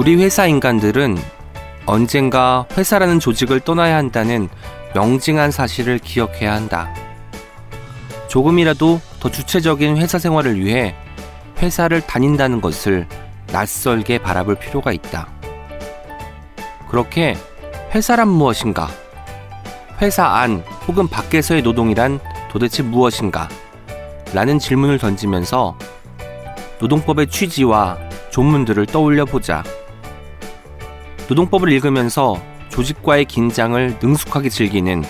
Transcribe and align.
우리 0.00 0.16
회사 0.16 0.46
인간들은 0.46 1.18
언젠가 1.84 2.64
회사라는 2.74 3.20
조직을 3.20 3.60
떠나야 3.60 3.96
한다는 3.96 4.48
명징한 4.94 5.50
사실을 5.50 5.98
기억해야 5.98 6.54
한다. 6.54 6.88
조금이라도 8.26 8.98
더 9.20 9.30
주체적인 9.30 9.98
회사 9.98 10.18
생활을 10.18 10.58
위해 10.58 10.94
회사를 11.58 12.00
다닌다는 12.00 12.62
것을 12.62 13.06
낯설게 13.52 14.22
바라볼 14.22 14.54
필요가 14.54 14.90
있다. 14.90 15.28
그렇게 16.88 17.36
회사란 17.94 18.28
무엇인가? 18.28 18.88
회사 20.00 20.24
안 20.24 20.64
혹은 20.88 21.08
밖에서의 21.08 21.60
노동이란 21.60 22.20
도대체 22.50 22.82
무엇인가? 22.82 23.50
라는 24.32 24.58
질문을 24.58 24.96
던지면서 24.96 25.76
노동법의 26.78 27.26
취지와 27.26 27.98
조문들을 28.30 28.86
떠올려 28.86 29.26
보자. 29.26 29.62
노동법을 31.30 31.70
읽으면서 31.70 32.42
조직과의 32.70 33.26
긴장을 33.26 33.98
능숙하게 34.02 34.48
즐기는 34.48 35.04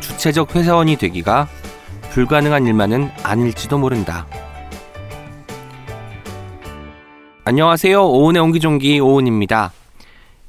주체적 0.00 0.56
회사원이 0.56 0.96
되기가 0.96 1.48
불가능한 2.12 2.66
일만은 2.66 3.10
아닐지도 3.22 3.76
모른다. 3.76 4.26
안녕하세요. 7.44 8.02
오은의 8.02 8.40
옹기종기 8.40 9.00
오은입니다. 9.00 9.72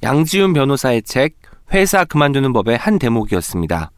양지훈 0.01 0.53
변호사의 0.53 1.03
책 1.03 1.35
회사 1.73 2.05
그만두는 2.05 2.53
법의 2.53 2.77
한 2.77 2.97
대목이었습니다. 2.97 3.91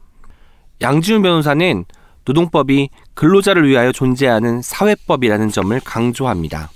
양지훈 0.82 1.22
변호사는 1.22 1.86
노동법이 2.26 2.90
근로자를 3.14 3.70
위하여 3.70 3.92
존재하는 3.92 4.64
사회법이라는 4.64 5.50
점을 5.50 5.80
강조합니다. 5.80 6.72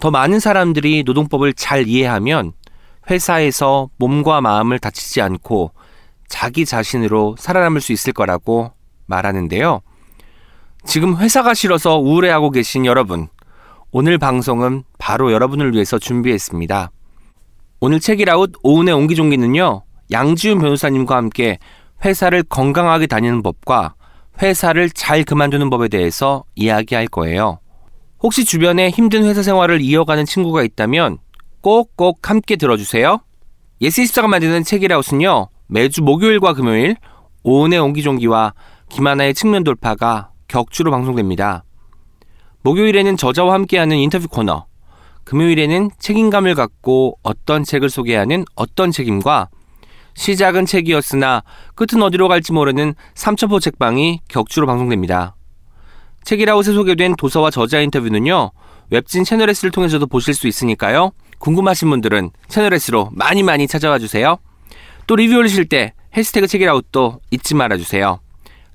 더 0.00 0.10
많은 0.10 0.40
사람들이 0.40 1.04
노동법을 1.06 1.54
잘 1.54 1.88
이해하면 1.88 2.52
회사에서 3.10 3.88
몸과 3.96 4.40
마음을 4.40 4.78
다치지 4.78 5.20
않고 5.20 5.72
자기 6.28 6.64
자신으로 6.64 7.36
살아남을 7.38 7.80
수 7.80 7.92
있을 7.92 8.12
거라고 8.12 8.72
말하는데요. 9.06 9.80
지금 10.84 11.16
회사가 11.16 11.54
싫어서 11.54 11.98
우울해하고 11.98 12.50
계신 12.50 12.86
여러분, 12.86 13.28
오늘 13.90 14.18
방송은 14.18 14.84
바로 14.98 15.32
여러분을 15.32 15.72
위해서 15.72 15.98
준비했습니다. 15.98 16.90
오늘 17.80 18.00
책이라웃 18.00 18.52
오은의 18.62 18.94
옹기종기는요, 18.94 19.82
양지훈 20.10 20.58
변호사님과 20.58 21.16
함께 21.16 21.58
회사를 22.04 22.42
건강하게 22.42 23.06
다니는 23.06 23.42
법과 23.42 23.94
회사를 24.42 24.90
잘 24.90 25.24
그만두는 25.24 25.70
법에 25.70 25.88
대해서 25.88 26.44
이야기할 26.54 27.06
거예요. 27.08 27.60
혹시 28.22 28.44
주변에 28.44 28.90
힘든 28.90 29.24
회사 29.24 29.42
생활을 29.42 29.80
이어가는 29.80 30.24
친구가 30.24 30.62
있다면 30.62 31.18
꼭꼭 31.64 32.28
함께 32.28 32.56
들어주세요. 32.56 33.20
예스24가 33.80 34.26
만드는 34.26 34.64
책읽아웃은요, 34.64 35.48
매주 35.66 36.02
목요일과 36.02 36.52
금요일 36.52 36.94
오은의 37.42 37.78
옹기종기와 37.78 38.52
김하나의 38.90 39.32
측면 39.32 39.64
돌파가 39.64 40.30
격주로 40.46 40.90
방송됩니다. 40.90 41.64
목요일에는 42.64 43.16
저자와 43.16 43.54
함께하는 43.54 43.96
인터뷰 43.96 44.28
코너, 44.28 44.66
금요일에는 45.24 45.90
책임감을 45.98 46.54
갖고 46.54 47.18
어떤 47.22 47.64
책을 47.64 47.88
소개하는 47.88 48.44
어떤 48.56 48.90
책임과 48.90 49.48
시작은 50.16 50.66
책이었으나 50.66 51.44
끝은 51.76 52.02
어디로 52.02 52.28
갈지 52.28 52.52
모르는 52.52 52.94
삼천포 53.14 53.60
책방이 53.60 54.20
격주로 54.28 54.66
방송됩니다. 54.66 55.34
책이라웃에 56.24 56.74
소개된 56.74 57.16
도서와 57.16 57.50
저자 57.50 57.80
인터뷰는요, 57.80 58.50
웹진 58.90 59.24
채널S를 59.24 59.70
통해서도 59.70 60.06
보실 60.06 60.34
수 60.34 60.46
있으니까요. 60.46 61.12
궁금하신 61.44 61.90
분들은 61.90 62.30
채널S로 62.48 63.10
많이 63.12 63.42
많이 63.42 63.66
찾아와 63.66 63.98
주세요. 63.98 64.38
또 65.06 65.14
리뷰 65.14 65.36
올리실 65.36 65.68
때 65.68 65.92
해시태그 66.16 66.46
책이라웃도 66.46 67.20
잊지 67.30 67.54
말아주세요. 67.54 68.18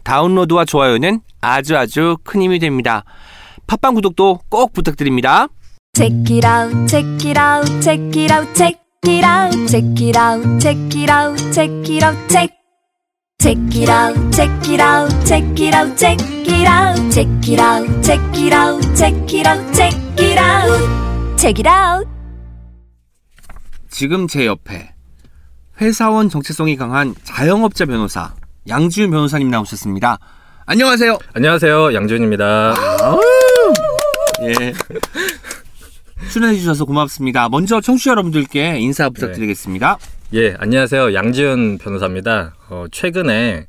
다운로드와 0.03 0.66
좋아요는 0.66 1.22
아주 1.41 1.75
아주 1.75 2.18
큰 2.24 2.44
힘이 2.44 2.59
됩니다. 2.59 3.03
팟빵 3.66 3.96
구독도 3.96 4.41
꼭 4.50 4.72
부탁드립니다. 4.74 5.47
Check 5.96 6.16
it 6.30 6.46
out, 6.47 6.88
check 6.88 7.28
it 7.28 7.40
out, 7.40 7.81
check 7.81 8.22
it 8.22 8.31
out, 8.31 8.53
check 8.53 8.78
it 9.07 9.25
out, 9.25 9.68
check 9.68 10.00
it 10.00 10.18
out, 10.18 10.59
check 10.62 10.78
it 10.96 11.12
out, 11.12 11.51
check 11.51 11.90
it 11.90 12.06
out, 12.06 12.30
check. 12.30 12.50
Check 13.41 13.57
it 13.74 13.90
out, 13.90 14.16
check 14.31 14.69
it 14.69 14.80
out, 14.80 15.09
check 15.25 15.59
it 15.59 15.74
out, 15.74 15.97
check 15.97 16.19
it 16.46 16.68
out, 16.68 17.12
check 17.12 17.28
it 17.47 17.59
out, 17.59 18.03
check 18.03 18.19
it 18.38 18.53
out, 18.53 18.78
check 18.94 19.34
it 19.34 19.47
out, 19.47 19.74
check 19.74 20.19
it 20.19 20.38
out, 20.38 21.40
check 21.40 21.57
it 21.57 21.66
out. 21.66 22.19
지금 23.89 24.27
제 24.27 24.45
옆에 24.45 24.94
회사원 25.81 26.29
정체성이 26.29 26.75
강한 26.75 27.16
자영업자 27.23 27.85
변호사 27.85 28.33
양지훈 28.67 29.11
변호사님 29.11 29.50
나오셨습니다. 29.50 30.19
안녕하세요. 30.66 31.17
안녕하세요. 31.33 31.94
양준입니다. 31.95 32.75
예. 34.44 34.73
출연해 36.31 36.57
주셔서 36.57 36.85
고맙습니다. 36.85 37.50
먼저 37.50 37.81
청취자 37.81 38.11
여러분들께 38.11 38.77
인사 38.79 39.09
부탁드리겠습니다. 39.09 39.97
예, 40.35 40.56
안녕하세요. 40.59 41.16
양지은 41.16 41.79
변호사입니다. 41.79 42.56
어, 42.69 42.85
최근에 42.91 43.66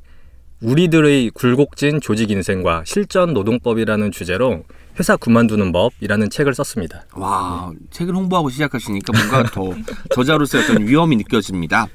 우리들의 0.61 1.31
굴곡진 1.31 2.01
조직 2.01 2.29
인생과 2.29 2.83
실전 2.85 3.33
노동법이라는 3.33 4.11
주제로 4.11 4.63
회사 4.99 5.15
그만두는 5.17 5.71
법이라는 5.71 6.29
책을 6.29 6.53
썼습니다. 6.55 7.05
와, 7.13 7.71
책을 7.91 8.15
홍보하고 8.15 8.49
시작하시니까 8.49 9.13
뭔가 9.17 9.49
더 9.51 9.69
저자로서의 10.15 10.63
어떤 10.63 10.87
위험이 10.87 11.15
느껴집니다. 11.17 11.87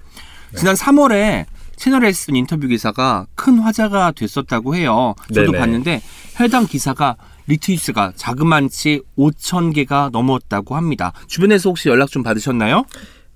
지난 0.57 0.75
3월에 0.75 1.45
채널에 1.77 2.11
쓴 2.13 2.37
인터뷰 2.37 2.67
기사가 2.69 3.27
큰 3.35 3.59
화제가 3.59 4.13
됐었다고 4.13 4.75
해요. 4.77 5.15
저도 5.29 5.53
네네. 5.53 5.59
봤는데 5.59 6.03
해당 6.41 6.67
기사가 6.67 7.17
리트윗 7.49 7.91
수가 7.91 8.13
자그만치 8.17 9.03
5천 9.19 9.75
개가 9.75 10.09
넘었다고 10.13 10.75
합니다. 10.75 11.13
주변에서 11.29 11.69
혹시 11.71 11.89
연락 11.91 12.11
좀 12.11 12.23
받으셨나요? 12.23 12.85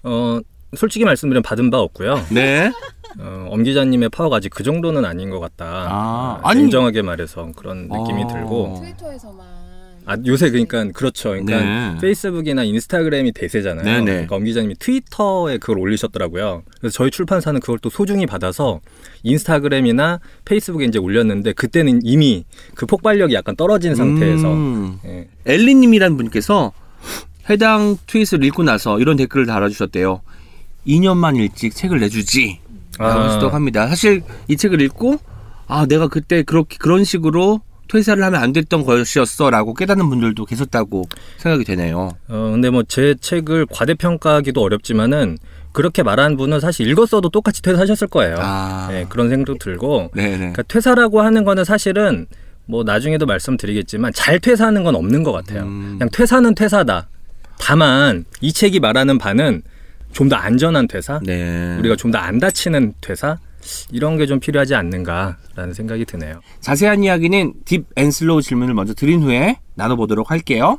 어, 0.04 0.40
솔직히 0.74 1.04
말씀드리면 1.04 1.42
받은 1.42 1.70
바 1.70 1.78
없고요. 1.80 2.24
네. 2.30 2.72
어, 3.18 3.48
엄 3.50 3.62
기자님의 3.62 4.08
파워가 4.08 4.36
아직 4.36 4.48
그 4.50 4.62
정도는 4.62 5.04
아닌 5.04 5.30
것 5.30 5.38
같다. 5.40 5.64
아, 5.66 6.40
아, 6.42 6.48
아니- 6.48 6.62
냉정하게 6.62 7.02
말해서 7.02 7.50
그런 7.56 7.88
느낌이 7.88 8.22
어. 8.22 8.26
들고. 8.26 8.80
트위터에서만 8.80 9.46
아, 10.10 10.16
요새 10.26 10.50
그러니까 10.50 10.84
그렇죠. 10.92 11.28
그러니까 11.28 11.60
네. 11.60 11.98
페이스북이나 12.00 12.64
인스타그램이 12.64 13.30
대세잖아요. 13.30 13.84
네 13.84 13.98
네. 14.00 14.04
그러니까 14.04 14.34
엄 14.34 14.42
기자님이 14.42 14.74
트위터에 14.80 15.58
그걸 15.58 15.78
올리셨더라고요. 15.78 16.64
그래서 16.80 16.92
저희 16.92 17.12
출판사는 17.12 17.60
그걸 17.60 17.78
또 17.78 17.90
소중히 17.90 18.26
받아서 18.26 18.80
인스타그램이나 19.22 20.18
페이스북에 20.44 20.86
이제 20.86 20.98
올렸는데 20.98 21.52
그때는 21.52 22.00
이미 22.02 22.44
그 22.74 22.86
폭발력이 22.86 23.34
약간 23.34 23.54
떨어진 23.54 23.94
상태에서 23.94 24.52
음. 24.52 24.98
예. 25.04 25.28
엘리님이라는 25.46 26.16
분께서 26.16 26.72
해당 27.48 27.96
트윗을 28.08 28.42
읽고 28.42 28.64
나서 28.64 28.98
이런 28.98 29.16
댓글을 29.16 29.46
달아주셨대요. 29.46 30.22
2년만 30.88 31.36
일찍 31.36 31.76
책을 31.76 32.00
내주지. 32.00 32.58
라고 32.98 33.46
아. 33.46 33.54
합니다. 33.54 33.86
사실 33.86 34.24
이 34.48 34.56
책을 34.56 34.80
읽고 34.80 35.18
아 35.68 35.86
내가 35.86 36.08
그때 36.08 36.42
그렇게 36.42 36.78
그런 36.80 37.04
식으로 37.04 37.60
퇴사를 37.90 38.22
하면 38.22 38.40
안 38.42 38.52
됐던 38.52 38.84
것이었어라고 38.84 39.74
깨닫는 39.74 40.08
분들도 40.08 40.44
계셨다고 40.44 41.04
생각이 41.38 41.64
되네요. 41.64 42.10
어, 42.28 42.50
근데 42.52 42.70
뭐 42.70 42.82
제 42.88 43.14
책을 43.20 43.66
과대평가하기도 43.66 44.60
어렵지만은 44.62 45.38
그렇게 45.72 46.02
말한 46.02 46.36
분은 46.36 46.60
사실 46.60 46.88
읽었어도 46.88 47.28
똑같이 47.28 47.62
퇴사하셨을 47.62 48.08
거예요. 48.08 48.36
아. 48.38 48.88
예, 48.92 49.06
그런 49.08 49.28
생각도 49.28 49.58
들고 49.58 50.10
네네. 50.14 50.36
그러니까 50.38 50.62
퇴사라고 50.62 51.20
하는 51.20 51.44
거는 51.44 51.64
사실은 51.64 52.26
뭐 52.66 52.82
나중에도 52.84 53.26
말씀드리겠지만 53.26 54.12
잘 54.12 54.38
퇴사하는 54.40 54.84
건 54.84 54.94
없는 54.94 55.22
것 55.22 55.32
같아요. 55.32 55.62
음. 55.62 55.96
그냥 55.98 56.08
퇴사는 56.12 56.54
퇴사다. 56.54 57.08
다만 57.58 58.24
이 58.40 58.52
책이 58.52 58.80
말하는 58.80 59.18
바는 59.18 59.62
좀 60.12 60.28
더 60.28 60.34
안전한 60.36 60.88
퇴사, 60.88 61.20
네. 61.24 61.76
우리가 61.78 61.94
좀 61.96 62.10
더 62.10 62.18
안 62.18 62.40
다치는 62.40 62.94
퇴사 63.00 63.38
이런 63.90 64.16
게 64.16 64.26
좀 64.26 64.38
필요하지 64.40 64.74
않는가라는 64.74 65.74
생각이 65.74 66.04
드네요. 66.04 66.40
자세한 66.60 67.02
이야기는 67.04 67.54
deep 67.64 67.84
and 67.96 68.16
slow 68.16 68.42
질문을 68.42 68.74
먼저 68.74 68.94
드린 68.94 69.22
후에 69.22 69.56
나눠보도록 69.74 70.30
할게요. 70.30 70.78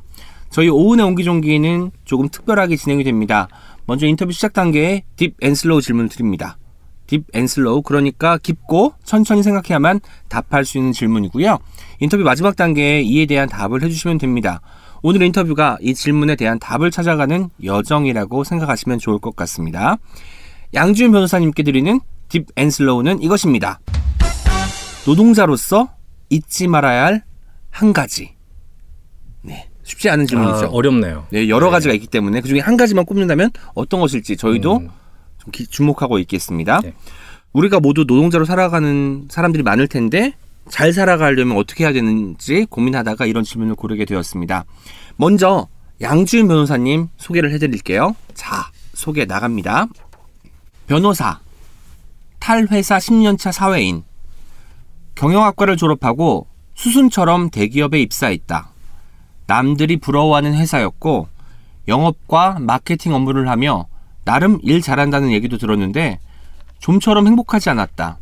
저희 0.49 0.69
오은의 0.69 1.05
옹기종기는 1.05 1.91
조금 2.05 2.29
특별하게 2.29 2.75
진행이 2.75 3.03
됩니다. 3.03 3.47
먼저 3.85 4.05
인터뷰 4.05 4.31
시작 4.31 4.53
단계에 4.53 5.03
deep 5.15 5.35
and 5.41 5.59
slow 5.59 5.81
질문을 5.81 6.09
드립니다. 6.09 6.57
Deep 7.07 7.23
and 7.33 7.54
slow 7.54 7.81
그러니까 7.81 8.37
깊고 8.37 8.93
천천히 9.03 9.43
생각해야만 9.43 9.99
답할 10.29 10.63
수 10.63 10.77
있는 10.77 10.93
질문이고요. 10.93 11.57
인터뷰 11.99 12.23
마지막 12.23 12.55
단계에 12.55 13.01
이에 13.01 13.25
대한 13.25 13.49
답을 13.49 13.83
해주시면 13.83 14.17
됩니다. 14.17 14.61
오늘 15.03 15.23
인터뷰가 15.23 15.77
이 15.81 15.93
질문에 15.93 16.35
대한 16.35 16.59
답을 16.59 16.91
찾아가는 16.91 17.49
여정이라고 17.63 18.43
생각하시면 18.43 18.99
좋을 18.99 19.19
것 19.19 19.35
같습니다. 19.35 19.97
양지훈 20.73 21.11
변호사님께 21.11 21.63
드리는 21.63 21.99
deep 22.31 22.45
and 22.55 22.73
slow는 22.73 23.21
이것입니다. 23.21 23.79
노동자로서 25.05 25.89
잊지 26.29 26.67
말아야 26.67 27.05
할 27.05 27.23
한 27.73 27.93
가지. 27.93 28.35
네. 29.41 29.69
쉽지 29.83 30.09
않은 30.09 30.27
질문이죠. 30.27 30.65
아, 30.65 30.69
어렵네요. 30.71 31.25
네, 31.29 31.47
여러 31.47 31.67
네. 31.67 31.71
가지가 31.71 31.93
있기 31.93 32.07
때문에 32.07 32.41
그중에 32.41 32.59
한 32.59 32.75
가지만 32.75 33.05
꼽는다면 33.05 33.49
어떤 33.75 34.01
것일지 34.01 34.35
저희도 34.35 34.77
음. 34.79 34.89
좀 35.37 35.51
기- 35.53 35.65
주목하고 35.67 36.19
있겠습니다. 36.19 36.81
네. 36.81 36.93
우리가 37.53 37.79
모두 37.79 38.01
노동자로 38.01 38.43
살아가는 38.43 39.27
사람들이 39.31 39.63
많을 39.63 39.87
텐데 39.87 40.33
잘 40.69 40.91
살아가려면 40.91 41.55
어떻게 41.55 41.85
해야 41.85 41.93
되는지 41.93 42.65
고민하다가 42.69 43.25
이런 43.25 43.45
질문을 43.45 43.75
고르게 43.75 44.03
되었습니다. 44.03 44.65
먼저 45.15 45.69
양지은 46.01 46.49
변호사님 46.49 47.07
소개를 47.15 47.53
해드릴게요. 47.53 48.17
자, 48.33 48.69
소개 48.93 49.23
나갑니다. 49.23 49.87
변호사, 50.87 51.39
탈회사 52.41 52.97
10년차 52.97 53.51
사회인, 53.51 54.03
경영학과를 55.13 55.77
졸업하고 55.77 56.47
수순처럼 56.73 57.51
대기업에 57.51 58.01
입사했다. 58.01 58.71
남들이 59.45 59.97
부러워하는 59.97 60.55
회사였고 60.55 61.27
영업과 61.88 62.57
마케팅 62.59 63.13
업무를 63.13 63.47
하며 63.47 63.85
나름 64.25 64.57
일 64.63 64.81
잘한다는 64.81 65.31
얘기도 65.31 65.59
들었는데 65.59 66.19
좀처럼 66.79 67.27
행복하지 67.27 67.69
않았다. 67.69 68.17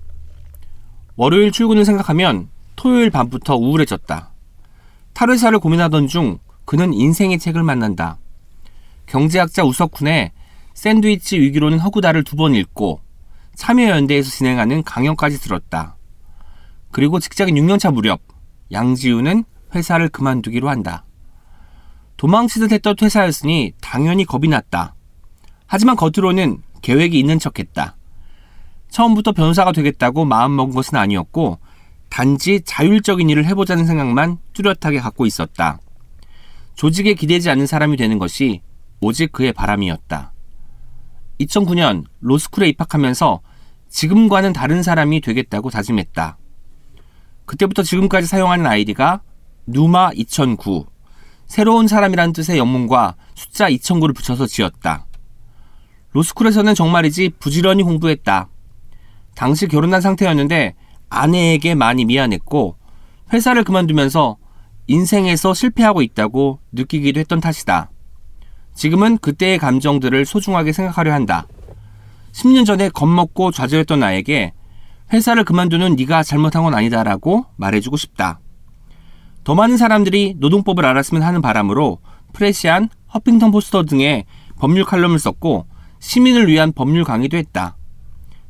월요일 1.16 1.54
출근을 1.54 1.86
생각하면 1.86 2.50
토요일 2.76 3.10
밤부터 3.12 3.56
우울해졌다. 3.56 4.32
탈회사를 5.14 5.60
고민하던 5.60 6.08
중 6.08 6.40
그는 6.66 6.94
인생의 6.94 7.40
책을 7.40 7.64
만난다. 7.64 8.18
경제학자 9.06 9.64
우석훈의 9.64 10.32
샌드위치 10.74 11.40
위기로는 11.40 11.80
허구다를 11.80 12.26
두 12.26 12.36
번 12.36 12.54
읽고 12.54 13.00
참여연대에서 13.60 14.32
진행하는 14.32 14.84
강연까지 14.84 15.42
들었다. 15.42 15.98
그리고 16.92 17.20
직장인 17.20 17.56
6년차 17.56 17.94
무렵 17.94 18.22
양지우는 18.72 19.44
회사를 19.76 20.08
그만두기로 20.08 20.70
한다. 20.70 21.04
도망치듯 22.16 22.72
했던 22.72 22.96
퇴사였으니 22.96 23.74
당연히 23.82 24.24
겁이 24.24 24.48
났다. 24.48 24.96
하지만 25.68 25.98
겉으로는 25.98 26.62
계획이 26.82 27.20
있는 27.20 27.38
척했다. 27.38 27.98
처음부터 28.92 29.34
변호사가 29.34 29.74
되겠다고 29.74 30.24
마음먹은 30.24 30.74
것은 30.74 30.98
아니었고 30.98 31.60
단지 32.10 32.62
자율적인 32.62 33.30
일을 33.30 33.46
해보자는 33.46 33.86
생각만 33.86 34.38
뚜렷하게 34.54 35.00
갖고 35.02 35.26
있었다. 35.26 35.80
조직에 36.76 37.14
기대지 37.14 37.50
않는 37.50 37.68
사람이 37.68 37.98
되는 37.98 38.20
것이 38.20 38.62
오직 39.02 39.34
그의 39.34 39.52
바람이었다. 39.52 40.32
2009년 41.42 42.06
로스쿨에 42.22 42.70
입학하면서 42.70 43.42
지금과는 43.90 44.54
다른 44.54 44.84
사람이 44.84 45.22
되겠다고 45.22 45.70
다짐했다. 45.70 46.38
그때부터 47.46 47.84
지금까지 47.84 48.28
사용하는 48.28 48.66
아이디가 48.68 49.22
누마 49.66 50.12
2009, 50.14 50.86
새로운 51.48 51.88
사람이란 51.88 52.34
뜻의 52.34 52.58
영문과 52.58 53.16
숫자 53.36 53.68
2009를 53.70 54.16
붙여서 54.16 54.46
지었다. 54.46 55.06
로스쿨에서는 56.12 56.74
정말이지 56.76 57.32
부지런히 57.40 57.84
공부했다. 57.84 58.50
당시 59.36 59.68
결혼한 59.68 60.02
상태였는데 60.02 60.76
아내에게 61.10 61.76
많이 61.76 62.06
미안했고 62.06 62.76
회사를 63.34 63.64
그만두면서 63.64 64.38
인생에서 64.88 65.54
실패하고 65.54 66.02
있다고 66.02 66.60
느끼기도 66.72 67.20
했던 67.20 67.40
탓이다. 67.40 67.92
지금은 68.76 69.18
그때의 69.18 69.58
감정들을 69.60 70.26
소중하게 70.26 70.72
생각하려 70.72 71.14
한다. 71.14 71.48
10년 72.32 72.66
전에 72.66 72.90
겁먹고 72.90 73.52
좌절했던 73.52 74.00
나에게 74.00 74.54
회사를 75.12 75.44
그만두는 75.44 75.96
네가 75.96 76.24
잘못한 76.24 76.64
건 76.64 76.76
아니다라고 76.76 77.46
말해주고 77.58 77.98
싶다. 77.98 78.40
더 79.44 79.56
많은 79.56 79.78
사람들이 79.78 80.36
노동법을 80.38 80.86
알았으면 80.86 81.24
하는 81.24 81.42
바람으로 81.42 82.00
프레시안, 82.34 82.90
허핑턴 83.14 83.52
포스터 83.52 83.84
등의 83.84 84.26
법률 84.60 84.86
칼럼을 84.86 85.18
썼고 85.18 85.66
시민을 86.00 86.48
위한 86.48 86.72
법률 86.72 87.04
강의도 87.04 87.38
했다. 87.38 87.76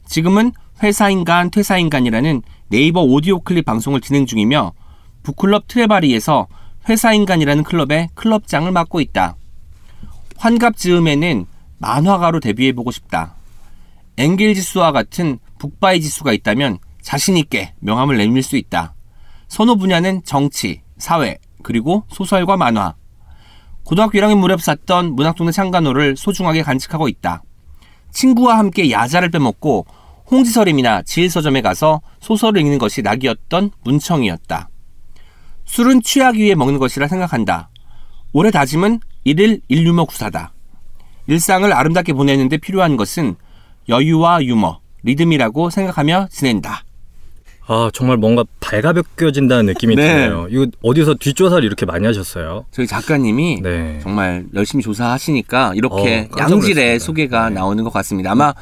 지금은 0.06 0.52
회사인간, 0.84 1.52
퇴사인간이라는 1.52 2.42
네이버 2.70 3.02
오디오 3.02 3.40
클립 3.40 3.66
방송을 3.66 4.02
진행 4.02 4.26
중이며 4.26 4.74
북클럽 5.24 5.68
트레바리에서 5.68 6.48
회사인간이라는 6.88 7.64
클럽의 7.64 8.10
클럽장을 8.16 8.72
맡고 8.72 9.02
있다. 9.02 9.36
환갑 10.38 10.78
즈음에는 10.78 11.46
만화가로 11.78 12.40
데뷔해보고 12.40 12.92
싶다. 12.92 13.36
엥겔 14.20 14.54
지수와 14.54 14.92
같은 14.92 15.40
북바이 15.60 16.02
지수가 16.02 16.34
있다면 16.34 16.80
자신있게 17.02 17.76
명함을 17.80 18.18
내밀 18.18 18.44
수 18.44 18.58
있다. 18.58 18.94
선호 19.48 19.78
분야는 19.78 20.24
정치, 20.26 20.82
사회, 20.98 21.38
그리고 21.64 22.04
소설과 22.10 22.58
만화. 22.58 22.96
고등학교 23.86 24.20
1학년 24.20 24.38
무렵 24.38 24.62
샀던 24.62 25.16
문학동네 25.16 25.54
창간호를 25.54 26.18
소중하게 26.18 26.64
간직하고 26.64 27.08
있다. 27.08 27.44
친구와 28.12 28.58
함께 28.58 28.92
야자를 28.92 29.32
빼먹고 29.32 29.86
홍지서림이나 30.30 31.04
지일서점에 31.04 31.62
가서 31.62 32.02
소설을 32.20 32.60
읽는 32.60 32.78
것이 32.78 33.02
낙이었던 33.02 33.72
문청이었다. 33.86 34.70
술은 35.64 36.02
취하기 36.02 36.44
위해 36.44 36.56
먹는 36.56 36.78
것이라 36.78 37.08
생각한다. 37.08 37.70
올해 38.34 38.52
다짐은 38.52 39.00
일일 39.24 39.62
일유머 39.70 40.06
구사다. 40.06 40.52
일상을 41.28 41.72
아름답게 41.72 42.12
보내는데 42.12 42.58
필요한 42.58 42.98
것은 42.98 43.38
여유와 43.90 44.44
유머, 44.44 44.80
리듬이라고 45.04 45.70
생각하며 45.70 46.28
지낸다. 46.32 46.84
아 47.72 47.90
정말 47.94 48.18
뭔가 48.18 48.44
발가벗겨진다는 48.62 49.68
느낌이 49.68 49.96
네. 49.98 50.08
드네요. 50.08 50.48
이거 50.50 50.66
어디서 50.82 51.16
뒷조사를 51.16 51.64
이렇게 51.64 51.86
많이 51.86 52.06
하셨어요? 52.06 52.66
저희 52.72 52.88
작가님이 52.88 53.62
네. 53.62 54.00
정말 54.02 54.46
열심히 54.56 54.84
조사하시니까 54.84 55.74
이렇게 55.76 56.28
어, 56.32 56.36
양질의. 56.40 57.00
소개가 57.00 57.50
네. 57.50 57.56
나오는 57.56 57.84
것 57.84 57.92
같습니다. 57.94 58.32
아마 58.32 58.54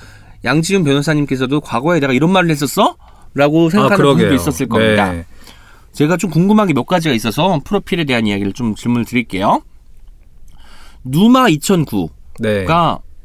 양지훈 0.44 0.83
변호사님께서도 0.83 1.62
과거에 1.62 2.00
내가 2.00 2.12
이런 2.13 2.31
말을 2.31 2.50
했었어? 2.50 2.95
라고 3.33 3.69
생각하는 3.69 3.97
분도 3.97 4.12
아, 4.12 4.15
그러게요. 4.15 4.35
있었을 4.35 4.68
겁니다. 4.68 5.12
네. 5.13 5.25
제가 5.94 6.18
좀 6.18 6.30
궁금한 6.30 6.68
게 6.68 6.73
몇 6.73 6.85
가지가 6.85 7.13
있어서 7.15 7.59
프로필에 7.63 8.03
대한 8.03 8.27
이야기를 8.27 8.53
좀 8.53 8.75
질문을 8.75 9.06
드릴게요. 9.06 9.62
누마 11.03 11.47
2009가 11.47 12.09
네. 12.39 12.65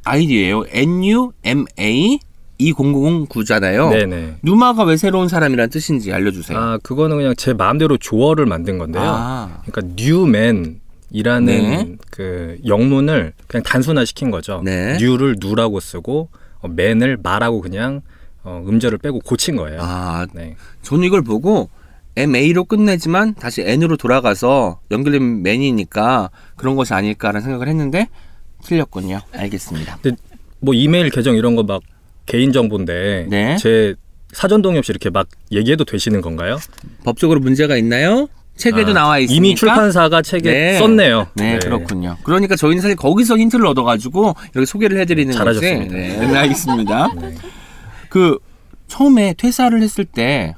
아이디예요. 0.04 0.64
NUMA 0.70 2.20
2009잖아요. 2.60 3.90
네네. 3.90 4.36
누마가 4.42 4.84
왜 4.84 4.96
새로운 4.96 5.28
사람이란 5.28 5.70
뜻인지 5.70 6.12
알려주세요. 6.12 6.58
아 6.58 6.78
그거는 6.82 7.16
그냥 7.16 7.34
제 7.36 7.52
마음대로 7.52 7.96
조어를 7.96 8.46
만든 8.46 8.78
건데요. 8.78 9.02
아, 9.04 9.62
그러니까 9.64 9.94
뉴맨 9.96 10.80
이라는 11.10 11.46
네. 11.46 11.96
그 12.10 12.58
영문을 12.66 13.32
그냥 13.46 13.62
단순화시킨 13.64 14.30
거죠. 14.30 14.62
네. 14.64 14.96
뉴를 14.98 15.36
누라고 15.38 15.80
쓰고 15.80 16.28
어, 16.60 16.68
맨을 16.68 17.18
마라고 17.22 17.60
그냥 17.60 18.00
어, 18.44 18.64
음절을 18.66 18.98
빼고 18.98 19.20
고친 19.20 19.56
거예요. 19.56 19.80
아, 19.82 20.26
네. 20.32 20.56
저는 20.82 21.04
이걸 21.04 21.22
보고 21.22 21.68
MA로 22.16 22.64
끝내지만 22.64 23.34
다시 23.34 23.62
N으로 23.62 23.96
돌아가서 23.96 24.80
연결된 24.90 25.42
맨이니까 25.42 26.30
그런 26.56 26.76
것이 26.76 26.92
아닐까라는 26.94 27.40
생각을 27.42 27.68
했는데 27.68 28.08
틀렸군요. 28.64 29.20
알겠습니다. 29.32 29.98
뭐 30.60 30.74
이메일 30.74 31.10
계정 31.10 31.36
이런 31.36 31.56
거 31.56 31.62
막 31.62 31.82
개인 32.26 32.52
정보인데 32.52 33.26
네. 33.28 33.56
제 33.56 33.94
사전 34.32 34.62
동의 34.62 34.78
없이 34.78 34.90
이렇게 34.92 35.10
막 35.10 35.26
얘기해도 35.50 35.84
되시는 35.84 36.20
건가요? 36.20 36.56
법적으로 37.04 37.40
문제가 37.40 37.76
있나요? 37.76 38.28
책에도 38.56 38.90
아, 38.90 38.94
나와 38.94 39.18
있으니까 39.18 39.36
이미 39.36 39.54
출판사가 39.54 40.22
책에 40.22 40.50
네. 40.52 40.78
썼네요. 40.78 41.26
네, 41.34 41.58
그렇군요. 41.58 42.16
그러니까 42.22 42.54
저희는 42.54 42.80
사실 42.80 42.96
거기서 42.96 43.38
힌트를 43.38 43.66
얻어가지고 43.66 44.34
이렇게 44.54 44.66
소개를 44.66 44.98
해드리는. 45.00 45.32
잘하셨습니다. 45.34 45.94
네, 45.94 46.16
네, 46.26 46.36
알겠습니다. 46.36 47.12
네. 47.20 47.34
그 48.08 48.38
처음에 48.88 49.34
퇴사를 49.36 49.80
했을 49.82 50.04
때 50.04 50.54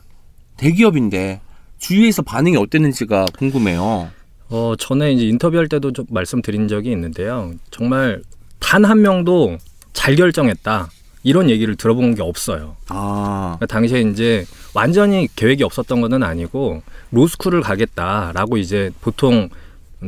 대기업인데 0.57 1.41
주위에서 1.79 2.23
반응이 2.23 2.57
어땠는지가 2.57 3.27
궁금해요. 3.39 4.11
어, 4.51 4.75
전에 4.79 5.13
이제 5.13 5.27
인터뷰할 5.27 5.69
때도 5.69 5.93
좀 5.93 6.05
말씀드린 6.11 6.69
적이 6.69 6.93
있는데요. 6.93 7.53
정말 7.71 8.23
단 8.61 8.85
한 8.85 9.03
명도 9.03 9.59
잘 9.93 10.15
결정했다. 10.17 10.89
이런 11.23 11.49
얘기를 11.49 11.75
들어본 11.75 12.15
게 12.17 12.23
없어요. 12.23 12.77
아, 12.89 13.57
그러니까 13.59 13.67
당시에 13.67 14.01
이제 14.03 14.45
완전히 14.75 15.27
계획이 15.35 15.63
없었던 15.65 16.01
건 16.03 16.23
아니고 16.23 16.83
로스쿨을 17.13 17.63
가겠다라고 17.63 18.59
이제 18.59 18.91
보통 19.01 19.49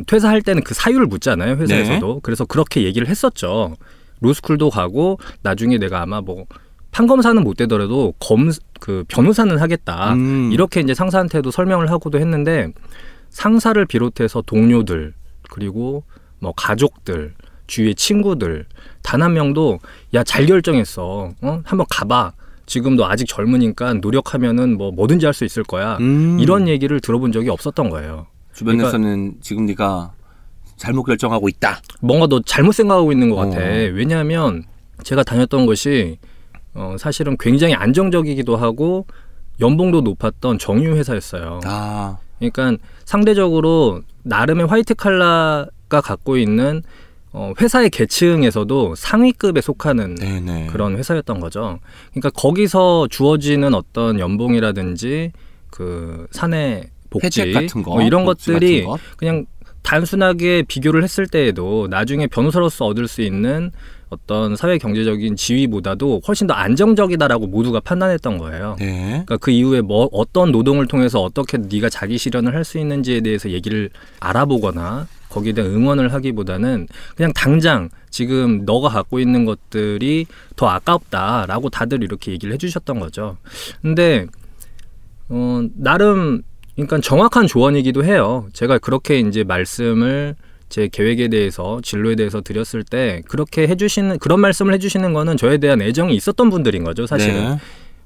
퇴사할 0.06 0.42
때는 0.42 0.62
그 0.62 0.74
사유를 0.74 1.06
묻잖아요 1.06 1.56
회사에서도 1.56 2.14
네. 2.14 2.20
그래서 2.22 2.44
그렇게 2.44 2.82
얘기를 2.82 3.08
했었죠 3.08 3.76
로스쿨도 4.20 4.68
가고 4.68 5.18
나중에 5.40 5.78
내가 5.78 6.02
아마 6.02 6.20
뭐 6.20 6.44
판검사는 6.90 7.42
못 7.42 7.56
되더라도 7.56 8.12
검 8.18 8.50
그 8.78 9.04
변호사는 9.08 9.56
하겠다 9.56 10.12
음. 10.12 10.50
이렇게 10.52 10.80
이제 10.80 10.92
상사한테도 10.92 11.50
설명을 11.50 11.90
하고도 11.90 12.18
했는데 12.18 12.68
상사를 13.30 13.84
비롯해서 13.86 14.42
동료들 14.42 15.14
그리고 15.50 16.04
뭐 16.38 16.52
가족들 16.56 17.34
주위의 17.66 17.94
친구들 17.94 18.66
단 19.02 19.22
한 19.22 19.32
명도 19.34 19.78
야 20.14 20.22
잘 20.24 20.46
결정했어 20.46 21.32
어 21.40 21.60
한번 21.64 21.86
가봐 21.90 22.32
지금 22.66 22.96
너 22.96 23.04
아직 23.06 23.26
젊으니까 23.28 23.94
노력하면은 23.94 24.76
뭐 24.76 24.90
뭐든지 24.90 25.26
할 25.26 25.32
수 25.32 25.44
있을 25.44 25.62
거야 25.62 25.96
음. 26.00 26.38
이런 26.40 26.66
얘기를 26.68 27.00
들어본 27.00 27.32
적이 27.32 27.50
없었던 27.50 27.90
거예요 27.90 28.26
주변에서는 28.52 29.34
지금 29.42 29.66
네가 29.66 30.12
잘못 30.76 31.04
결정하고 31.04 31.48
있다. 31.48 31.80
뭔가 32.00 32.26
너 32.26 32.40
잘못 32.44 32.72
생각하고 32.72 33.10
있는 33.12 33.30
것 33.30 33.36
같아. 33.36 33.60
어. 33.60 33.64
왜냐하면 33.94 34.64
제가 35.04 35.22
다녔던 35.22 35.64
것이 35.66 36.18
어, 36.74 36.96
사실은 36.98 37.36
굉장히 37.40 37.74
안정적이기도 37.74 38.56
하고 38.56 39.06
연봉도 39.60 40.02
높았던 40.02 40.58
정유 40.58 40.94
회사였어요. 40.96 41.60
아, 41.64 42.18
그러니까 42.38 42.76
상대적으로 43.04 44.02
나름의 44.22 44.66
화이트 44.66 44.94
칼라가 44.94 46.00
갖고 46.02 46.36
있는 46.36 46.82
어, 47.32 47.52
회사의 47.60 47.90
계층에서도 47.90 48.94
상위급에 48.94 49.60
속하는 49.60 50.14
네네. 50.14 50.68
그런 50.68 50.96
회사였던 50.96 51.40
거죠. 51.40 51.80
그러니까 52.10 52.30
거기서 52.30 53.08
주어지는 53.10 53.74
어떤 53.74 54.18
연봉이라든지 54.18 55.32
그 55.70 56.26
사내 56.30 56.90
복지 57.10 57.52
같은 57.52 57.82
거, 57.82 57.92
뭐 57.92 58.02
이런 58.02 58.24
것들이 58.24 58.84
것. 58.84 58.98
그냥 59.18 59.44
단순하게 59.82 60.64
비교를 60.66 61.04
했을 61.04 61.26
때에도 61.26 61.86
나중에 61.88 62.26
변호사로서 62.26 62.86
얻을 62.86 63.06
수 63.06 63.20
있는 63.20 63.70
어떤 64.08 64.54
사회 64.54 64.78
경제적인 64.78 65.34
지위보다도 65.36 66.20
훨씬 66.28 66.46
더 66.46 66.54
안정적이다라고 66.54 67.48
모두가 67.48 67.80
판단했던 67.80 68.38
거예요. 68.38 68.76
네. 68.78 69.08
그러니까 69.08 69.36
그 69.38 69.50
이후에 69.50 69.80
뭐 69.80 70.08
어떤 70.12 70.52
노동을 70.52 70.86
통해서 70.86 71.20
어떻게 71.22 71.58
네가 71.58 71.88
자기 71.88 72.16
실현을 72.18 72.54
할 72.54 72.66
수 72.66 72.78
있는지에 72.78 73.20
대해서 73.20 73.50
얘기를 73.50 73.90
알아보거나 74.18 75.06
거기에 75.28 75.52
대한 75.52 75.70
응원을 75.70 76.12
하기보다는 76.12 76.88
그냥 77.16 77.32
당장 77.32 77.90
지금 78.10 78.64
너가 78.64 78.88
갖고 78.88 79.20
있는 79.20 79.44
것들이 79.44 80.26
더 80.56 80.66
아깝다라고 80.68 81.68
다들 81.70 82.02
이렇게 82.02 82.32
얘기를 82.32 82.52
해주셨던 82.54 82.98
거죠. 82.98 83.36
근데 83.82 84.26
어, 85.28 85.62
나름 85.74 86.42
그러니까 86.74 87.00
정확한 87.00 87.46
조언이기도 87.46 88.04
해요. 88.04 88.48
제가 88.52 88.78
그렇게 88.78 89.18
이제 89.20 89.44
말씀을 89.44 90.34
제 90.68 90.88
계획에 90.88 91.28
대해서 91.28 91.80
진로에 91.82 92.16
대해서 92.16 92.40
드렸을 92.40 92.82
때 92.82 93.22
그렇게 93.28 93.68
해주시는 93.68 94.18
그런 94.18 94.40
말씀을 94.40 94.74
해주시는 94.74 95.12
거는 95.12 95.36
저에 95.36 95.58
대한 95.58 95.80
애정이 95.80 96.14
있었던 96.16 96.50
분들인 96.50 96.84
거죠, 96.84 97.06
사실은. 97.06 97.34
네. 97.54 97.58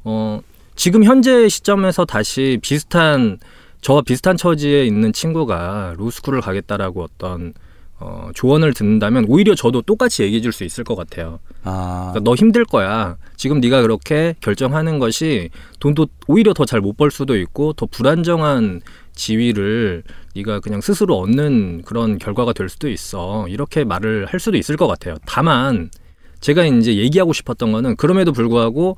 어, 0.04 0.40
지금 0.76 1.04
현재 1.04 1.48
시점에서 1.48 2.04
다시 2.04 2.58
비슷한 2.62 3.38
저와 3.80 4.02
비슷한 4.02 4.36
처지에 4.36 4.84
있는 4.84 5.12
친구가 5.12 5.94
로스쿨을 5.96 6.40
가겠다라고 6.42 7.02
어떤 7.02 7.54
어, 7.98 8.30
조언을 8.34 8.72
듣는다면 8.72 9.26
오히려 9.28 9.54
저도 9.54 9.82
똑같이 9.82 10.22
얘기해 10.22 10.40
줄 10.40 10.52
수 10.52 10.64
있을 10.64 10.84
것 10.84 10.96
같아요. 10.96 11.38
아, 11.64 12.10
그러니까 12.12 12.20
너 12.30 12.34
힘들 12.34 12.64
거야. 12.64 13.16
지금 13.36 13.60
네가 13.60 13.82
그렇게 13.82 14.34
결정하는 14.40 14.98
것이 14.98 15.50
돈도 15.80 16.06
오히려 16.26 16.54
더 16.54 16.64
잘 16.64 16.80
못 16.80 16.96
벌 16.96 17.10
수도 17.10 17.36
있고 17.36 17.72
더 17.74 17.84
불안정한 17.86 18.80
지위를 19.14 20.02
네가 20.34 20.60
그냥 20.60 20.80
스스로 20.80 21.18
얻는 21.18 21.82
그런 21.82 22.18
결과가 22.18 22.52
될 22.52 22.68
수도 22.68 22.88
있어. 22.88 23.46
이렇게 23.48 23.84
말을 23.84 24.26
할 24.26 24.40
수도 24.40 24.56
있을 24.56 24.76
것 24.76 24.86
같아요. 24.86 25.16
다만 25.26 25.90
제가 26.40 26.64
이제 26.64 26.96
얘기하고 26.96 27.32
싶었던 27.32 27.72
거는 27.72 27.96
그럼에도 27.96 28.32
불구하고 28.32 28.96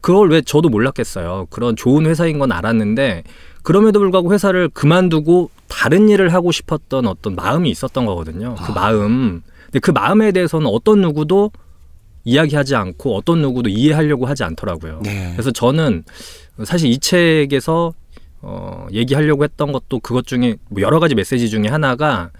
그걸 0.00 0.30
왜 0.30 0.42
저도 0.42 0.68
몰랐겠어요. 0.68 1.46
그런 1.50 1.76
좋은 1.76 2.06
회사인 2.06 2.38
건 2.38 2.52
알았는데 2.52 3.22
그럼에도 3.62 4.00
불구하고 4.00 4.32
회사를 4.34 4.68
그만두고 4.68 5.50
다른 5.68 6.08
일을 6.08 6.32
하고 6.34 6.52
싶었던 6.52 7.06
어떤 7.06 7.34
마음이 7.34 7.70
있었던 7.70 8.04
거거든요. 8.04 8.54
그 8.56 8.72
아. 8.72 8.74
마음. 8.74 9.42
근데 9.66 9.78
그 9.78 9.90
마음에 9.90 10.32
대해서는 10.32 10.66
어떤 10.66 11.00
누구도 11.00 11.50
이야기하지 12.24 12.74
않고 12.74 13.16
어떤 13.16 13.40
누구도 13.40 13.70
이해하려고 13.70 14.26
하지 14.26 14.44
않더라고요. 14.44 15.00
네. 15.04 15.30
그래서 15.32 15.50
저는 15.50 16.04
사실 16.64 16.90
이 16.90 16.98
책에서 16.98 17.92
어, 18.44 18.86
얘기하려고 18.92 19.44
했던 19.44 19.72
것도 19.72 20.00
그것 20.00 20.26
중에 20.26 20.56
뭐 20.68 20.82
여러 20.82 21.00
가지 21.00 21.14
메시지 21.14 21.48
중에 21.50 21.68
하나가 21.68 22.30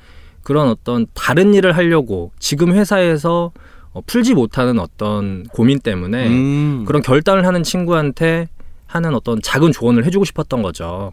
그런 0.43 0.69
어떤 0.69 1.07
다른 1.15 1.55
일을 1.55 1.77
하려고 1.77 2.33
지금 2.39 2.73
회사에서 2.73 3.53
어, 3.93 4.01
풀지 4.07 4.35
못하는 4.35 4.79
어떤 4.79 5.45
고민 5.45 5.81
때문에 5.81 6.29
음. 6.29 6.85
그런 6.87 7.03
결단을 7.03 7.47
하는 7.47 7.63
친구한테 7.63 8.49
하는 8.87 9.15
어떤 9.15 9.41
작은 9.43 9.73
조언을 9.73 10.05
해주고 10.05 10.25
싶었던 10.25 10.63
거죠. 10.63 11.13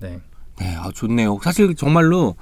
네. 0.00 0.20
네, 0.58 0.76
아, 0.76 0.90
좋네요. 0.94 1.38
사실 1.42 1.74
정말로 1.74 2.36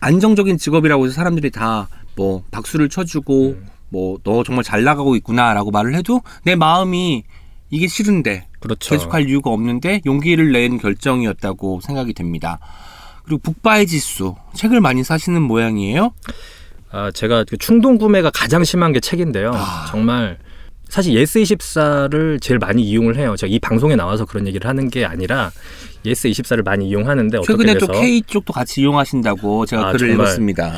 안정적인 0.00 0.58
직업이라고 0.58 1.06
해서 1.06 1.14
사람들이 1.14 1.50
다 1.50 1.88
뭐 2.18 2.42
박수를 2.50 2.88
쳐주고 2.88 3.50
음. 3.50 3.66
뭐너 3.90 4.42
정말 4.42 4.64
잘 4.64 4.82
나가고 4.82 5.14
있구나라고 5.16 5.70
말을 5.70 5.94
해도 5.94 6.20
내 6.42 6.56
마음이 6.56 7.22
이게 7.70 7.86
싫은데 7.86 8.48
그렇죠. 8.60 8.90
계속할 8.90 9.28
이유가 9.28 9.50
없는데 9.50 10.00
용기를 10.06 10.52
낸 10.52 10.78
결정이었다고 10.78 11.80
생각이 11.82 12.14
됩니다. 12.14 12.58
그리고 13.24 13.40
북바의 13.42 13.86
지수 13.86 14.34
책을 14.54 14.80
많이 14.80 15.04
사시는 15.04 15.42
모양이에요. 15.42 16.12
아, 16.90 17.10
제가 17.10 17.44
그 17.44 17.58
충동 17.58 17.98
구매가 17.98 18.30
가장 18.30 18.64
심한 18.64 18.92
게 18.92 19.00
책인데요. 19.00 19.52
아. 19.54 19.86
정말 19.90 20.38
사실 20.88 21.14
예스24를 21.14 22.40
제일 22.40 22.58
많이 22.58 22.82
이용을 22.82 23.16
해요. 23.16 23.36
제가 23.36 23.50
이 23.52 23.58
방송에 23.58 23.94
나와서 23.94 24.24
그런 24.24 24.46
얘기를 24.46 24.66
하는 24.66 24.88
게 24.88 25.04
아니라 25.04 25.50
예스24를 26.06 26.64
많이 26.64 26.88
이용하는데 26.88 27.36
어떻게 27.38 27.52
최근에 27.52 27.74
또 27.78 27.86
K 27.88 28.22
쪽도 28.22 28.54
같이 28.54 28.80
이용하신다고 28.80 29.66
제가 29.66 29.88
아, 29.88 29.92
글을. 29.92 30.14
읽었습니다. 30.14 30.72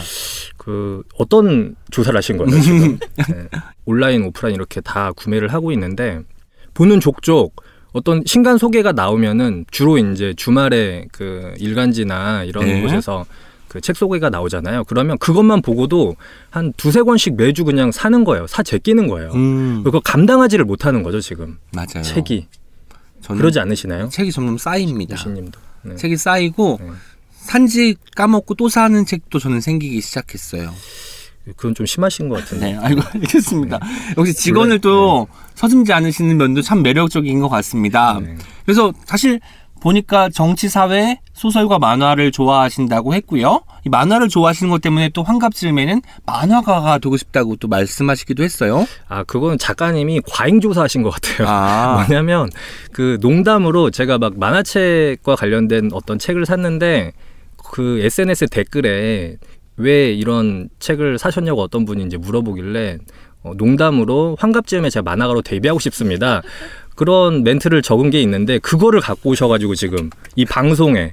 그 0.56 1.04
어떤 1.16 1.76
조사를 1.92 2.16
하신 2.16 2.36
거예요 2.36 2.60
지금 2.60 2.98
네. 3.30 3.48
온라인 3.86 4.24
오프라인 4.24 4.56
이렇게 4.56 4.80
다 4.80 5.12
구매를 5.12 5.52
하고 5.52 5.70
있는데 5.72 6.20
보는 6.74 7.00
족족 7.00 7.56
어떤 7.92 8.22
신간 8.24 8.56
소개가 8.58 8.92
나오면은 8.92 9.64
주로 9.70 9.98
이제 9.98 10.32
주말에 10.36 11.06
그 11.12 11.54
일간지나 11.58 12.44
이런 12.44 12.64
네. 12.64 12.82
곳에서 12.82 13.24
그 13.68 13.80
책 13.80 13.96
소개가 13.96 14.30
나오잖아요. 14.30 14.82
그러면 14.84 15.16
그것만 15.18 15.62
보고도 15.62 16.16
한 16.50 16.72
두세 16.76 17.02
권씩 17.02 17.36
매주 17.36 17.64
그냥 17.64 17.92
사는 17.92 18.24
거예요. 18.24 18.48
사 18.48 18.64
제끼는 18.64 19.06
거예요. 19.06 19.30
음, 19.32 19.82
그거 19.84 20.00
감당하지를 20.00 20.64
못하는 20.64 21.04
거죠 21.04 21.20
지금 21.20 21.58
맞아요. 21.72 22.02
책이 22.02 22.48
저는 23.20 23.38
그러지 23.40 23.60
않으시나요? 23.60 24.08
책이 24.08 24.32
점점 24.32 24.58
쌓입니다. 24.58 25.14
유신님도 25.14 25.60
네. 25.82 25.94
책이 25.96 26.16
쌓이고 26.16 26.78
네. 26.80 26.90
산지 27.30 27.94
까먹고 28.16 28.54
또 28.54 28.68
사는 28.68 29.06
책도 29.06 29.38
저는 29.38 29.60
생기기 29.60 30.00
시작했어요. 30.00 30.72
그건 31.56 31.74
좀 31.74 31.86
심하신 31.86 32.28
것 32.28 32.40
같은데. 32.40 32.72
네, 32.72 32.78
알고 32.78 33.00
알겠습니다. 33.14 33.78
네. 33.78 34.14
역시 34.16 34.34
직원을 34.34 34.80
또 34.80 35.26
서슴지 35.54 35.92
않으시는 35.92 36.36
면도 36.36 36.62
참 36.62 36.82
매력적인 36.82 37.40
것 37.40 37.48
같습니다. 37.48 38.20
네. 38.20 38.36
그래서 38.64 38.92
사실 39.04 39.40
보니까 39.80 40.28
정치, 40.28 40.68
사회, 40.68 41.18
소설과 41.32 41.78
만화를 41.78 42.32
좋아하신다고 42.32 43.14
했고요. 43.14 43.62
이 43.86 43.88
만화를 43.88 44.28
좋아하시는 44.28 44.70
것 44.70 44.82
때문에 44.82 45.08
또 45.08 45.22
환갑쯤에는 45.22 46.02
만화가가 46.26 46.98
되고 46.98 47.16
싶다고 47.16 47.56
또 47.56 47.66
말씀하시기도 47.66 48.42
했어요. 48.42 48.86
아 49.08 49.24
그건 49.24 49.56
작가님이 49.56 50.20
과잉 50.30 50.60
조사하신 50.60 51.02
것 51.02 51.10
같아요. 51.10 51.48
아, 51.48 52.04
뭐냐면 52.06 52.50
그 52.92 53.18
농담으로 53.22 53.90
제가 53.90 54.18
막 54.18 54.38
만화책과 54.38 55.34
관련된 55.36 55.90
어떤 55.94 56.18
책을 56.18 56.44
샀는데 56.44 57.12
그 57.56 58.00
SNS 58.02 58.48
댓글에 58.48 59.38
왜 59.80 60.12
이런 60.12 60.68
책을 60.78 61.18
사셨냐고 61.18 61.62
어떤 61.62 61.84
분이 61.84 62.04
이제 62.04 62.16
물어보길래 62.16 62.98
어, 63.42 63.52
농담으로 63.56 64.36
환갑쯤에 64.38 64.90
제가 64.90 65.02
만화가로 65.02 65.42
데뷔하고 65.42 65.80
싶습니다. 65.80 66.42
그런 66.94 67.42
멘트를 67.42 67.80
적은 67.80 68.10
게 68.10 68.20
있는데 68.22 68.58
그거를 68.58 69.00
갖고 69.00 69.30
오셔가지고 69.30 69.74
지금 69.74 70.10
이 70.36 70.44
방송에 70.44 71.10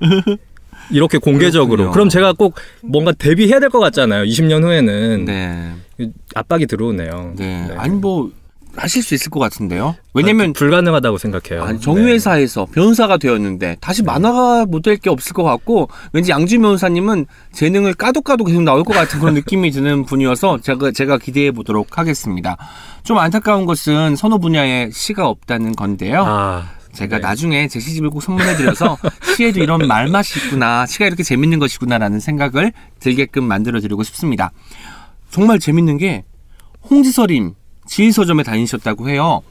이렇게 0.91 1.17
공개적으로 1.17 1.69
그렇군요. 1.77 1.91
그럼 1.93 2.09
제가 2.09 2.33
꼭 2.33 2.55
뭔가 2.83 3.11
데뷔해야 3.13 3.59
될 3.61 3.69
것 3.69 3.79
같잖아요. 3.79 4.25
20년 4.25 4.63
후에는 4.63 5.25
네, 5.25 5.73
압박이 6.35 6.65
들어오네요. 6.65 7.33
네, 7.37 7.69
아니 7.77 7.95
뭐 7.95 8.31
하실 8.77 9.01
수 9.03 9.15
있을 9.15 9.29
것 9.29 9.39
같은데요. 9.39 9.95
왜냐면 10.13 10.53
불가능하다고 10.53 11.17
생각해요. 11.17 11.63
아니, 11.63 11.79
정유회사에서 11.79 12.65
변호사가 12.67 13.17
되었는데 13.17 13.77
다시 13.81 14.03
만화가 14.03 14.65
못될 14.65 14.97
게 14.97 15.09
없을 15.09 15.33
것 15.33 15.43
같고 15.43 15.89
왠지 16.13 16.31
양준 16.31 16.61
변호사님은 16.61 17.25
재능을 17.51 17.93
까도 17.93 18.21
까도 18.21 18.43
계속 18.45 18.63
나올 18.63 18.83
것 18.83 18.93
같은 18.93 19.19
그런 19.19 19.33
느낌이 19.33 19.71
드는 19.71 20.05
분이어서 20.05 20.59
제가 20.61 20.91
제가 20.91 21.17
기대해 21.17 21.51
보도록 21.51 21.97
하겠습니다. 21.97 22.57
좀 23.03 23.17
안타까운 23.17 23.65
것은 23.65 24.15
선호 24.15 24.37
분야에 24.37 24.89
시가 24.91 25.27
없다는 25.27 25.73
건데요. 25.73 26.23
아, 26.25 26.69
제가 26.93 27.17
네. 27.17 27.21
나중에 27.21 27.67
제 27.67 27.79
시집을 27.79 28.09
꼭 28.09 28.21
선물해드려서 28.21 28.97
시에도 29.35 29.59
이런 29.59 29.87
말맛이 29.87 30.39
있구나, 30.39 30.85
시가 30.85 31.05
이렇게 31.05 31.23
재밌는 31.23 31.59
것이구나라는 31.59 32.19
생각을 32.19 32.73
들게끔 32.99 33.43
만들어드리고 33.43 34.03
싶습니다. 34.03 34.51
정말 35.29 35.59
재밌는 35.59 35.97
게 35.97 36.23
홍지서림 36.89 37.53
지휘서점에 37.87 38.43
다니셨다고 38.43 39.09
해요. 39.09 39.41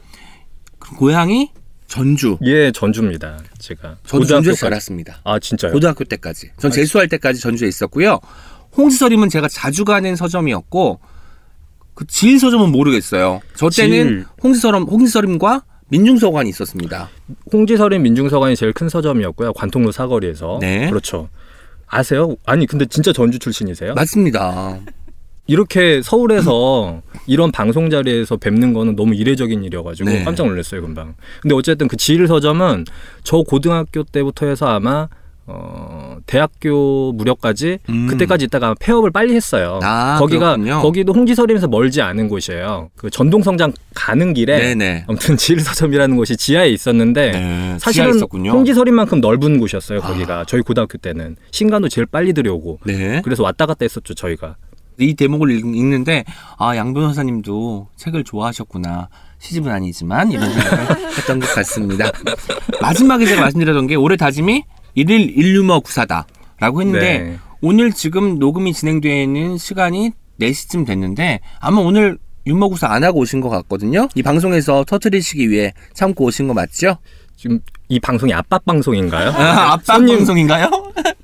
그 0.79 0.95
고향이 0.95 1.51
전주. 1.87 2.37
예, 2.43 2.71
전주입니다. 2.71 3.39
제가 3.59 3.97
저도 4.05 4.23
고등학교까지. 4.23 4.59
살았습니다. 4.59 5.21
아 5.23 5.39
진짜요? 5.39 5.71
고등학교 5.71 6.03
때까지. 6.03 6.51
전 6.57 6.69
아, 6.71 6.73
재수할 6.73 7.07
때까지 7.07 7.39
전주에 7.39 7.67
있었고요. 7.67 8.19
홍지서림은 8.77 9.29
제가 9.29 9.47
자주 9.47 9.85
가는 9.85 10.15
서점이었고 10.15 10.99
그 11.93 12.05
지휘서점은 12.05 12.71
모르겠어요. 12.71 13.41
저 13.55 13.69
때는 13.69 14.07
지일. 14.07 14.25
홍지서점 14.43 14.83
홍지서림과 14.83 15.63
민중서관이 15.89 16.49
있었습니다. 16.49 17.09
홍지서림 17.51 18.03
민중서관이 18.03 18.55
제일 18.57 18.73
큰 18.73 18.89
서점이었고요. 18.89 19.53
관통로 19.53 19.91
사거리에서. 19.91 20.59
네. 20.61 20.89
그렇죠. 20.89 21.29
아세요? 21.87 22.35
아니 22.45 22.67
근데 22.67 22.85
진짜 22.85 23.13
전주 23.13 23.39
출신이세요? 23.39 23.93
맞습니다. 23.95 24.77
이렇게 25.47 26.01
서울에서 26.01 27.01
이런 27.25 27.51
방송 27.51 27.89
자리에서 27.89 28.37
뵙는 28.37 28.73
거는 28.73 28.95
너무 28.95 29.15
이례적인 29.15 29.63
일이어가지고 29.63 30.09
네. 30.09 30.23
깜짝 30.23 30.45
놀랐어요 30.47 30.81
금방. 30.81 31.15
근데 31.41 31.55
어쨌든 31.55 31.87
그 31.87 31.95
지일 31.97 32.27
서점은 32.27 32.85
저 33.23 33.37
고등학교 33.41 34.03
때부터 34.03 34.45
해서 34.45 34.67
아마 34.67 35.07
어 35.49 36.17
대학교 36.25 37.13
무렵까지 37.13 37.79
음. 37.87 38.07
그때까지 38.07 38.45
있다가 38.45 38.75
폐업을 38.81 39.11
빨리 39.11 39.33
했어요. 39.33 39.79
아, 39.81 40.17
거기가 40.19 40.57
그렇군요. 40.57 40.81
거기도 40.81 41.13
홍지서림에서 41.13 41.69
멀지 41.69 42.01
않은 42.01 42.27
곳이에요. 42.27 42.89
그 42.97 43.09
전동성장 43.09 43.71
가는 43.95 44.33
길에 44.33 44.59
네네. 44.75 45.05
아무튼 45.07 45.37
지일 45.37 45.61
서점이라는 45.61 46.17
곳이 46.17 46.35
지하에 46.35 46.69
있었는데 46.71 47.31
네, 47.31 47.77
사실은 47.79 48.11
지하에. 48.17 48.51
홍지서림만큼 48.51 49.21
넓은 49.21 49.57
곳이었어요. 49.59 50.01
거기가 50.01 50.39
아. 50.39 50.45
저희 50.45 50.61
고등학교 50.61 50.97
때는 50.97 51.37
신간도 51.51 51.87
제일 51.87 52.07
빨리 52.07 52.33
들여오고 52.33 52.79
네. 52.83 53.21
그래서 53.23 53.41
왔다 53.43 53.65
갔다 53.65 53.85
했었죠 53.85 54.13
저희가. 54.15 54.57
이 54.99 55.13
대목을 55.13 55.51
읽- 55.51 55.65
읽는데 55.75 56.23
아 56.57 56.75
양 56.75 56.93
변호사님도 56.93 57.89
책을 57.95 58.23
좋아하셨구나 58.23 59.09
시집은 59.39 59.71
아니지만 59.71 60.31
이런 60.31 60.51
생각을 60.51 60.87
했던 61.17 61.39
것 61.39 61.53
같습니다. 61.53 62.11
마지막에 62.81 63.25
제가 63.25 63.41
말씀드렸던 63.41 63.87
게 63.87 63.95
올해 63.95 64.15
다짐이 64.17 64.63
일일 64.95 65.37
일유머 65.37 65.81
구사다라고 65.81 66.81
했는데 66.81 67.19
네. 67.19 67.37
오늘 67.61 67.91
지금 67.91 68.39
녹음이 68.39 68.73
진행되는 68.73 69.57
시간이 69.57 70.11
4시쯤 70.39 70.85
됐는데 70.85 71.39
아마 71.59 71.81
오늘 71.81 72.17
유머구사 72.47 72.87
안 72.87 73.03
하고 73.03 73.19
오신 73.19 73.41
것 73.41 73.49
같거든요. 73.49 74.07
이 74.15 74.23
방송에서 74.23 74.85
터트리시기 74.85 75.49
위해 75.49 75.73
참고 75.93 76.23
오신 76.25 76.47
거 76.47 76.53
맞죠? 76.53 76.97
지금 77.37 77.59
이 77.87 77.99
방송이 77.99 78.33
압박 78.33 78.65
방송인가요? 78.65 79.29
아, 79.29 79.77
손님 79.83 80.17
방송인가요? 80.17 80.69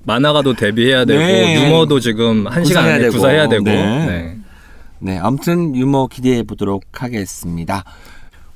만화가도 0.04 0.54
데뷔해야 0.54 1.06
되고 1.06 1.20
네. 1.20 1.66
유머도 1.66 2.00
지금 2.00 2.46
한 2.48 2.64
시간 2.64 2.86
안에 2.86 3.00
되고. 3.00 3.14
구사해야 3.14 3.50
되고. 3.50 3.64
네. 3.64 4.06
네. 4.06 4.38
네, 5.00 5.18
아무튼 5.18 5.76
유머 5.76 6.08
기대해 6.08 6.44
보도록 6.44 6.84
하겠습니다. 6.94 7.84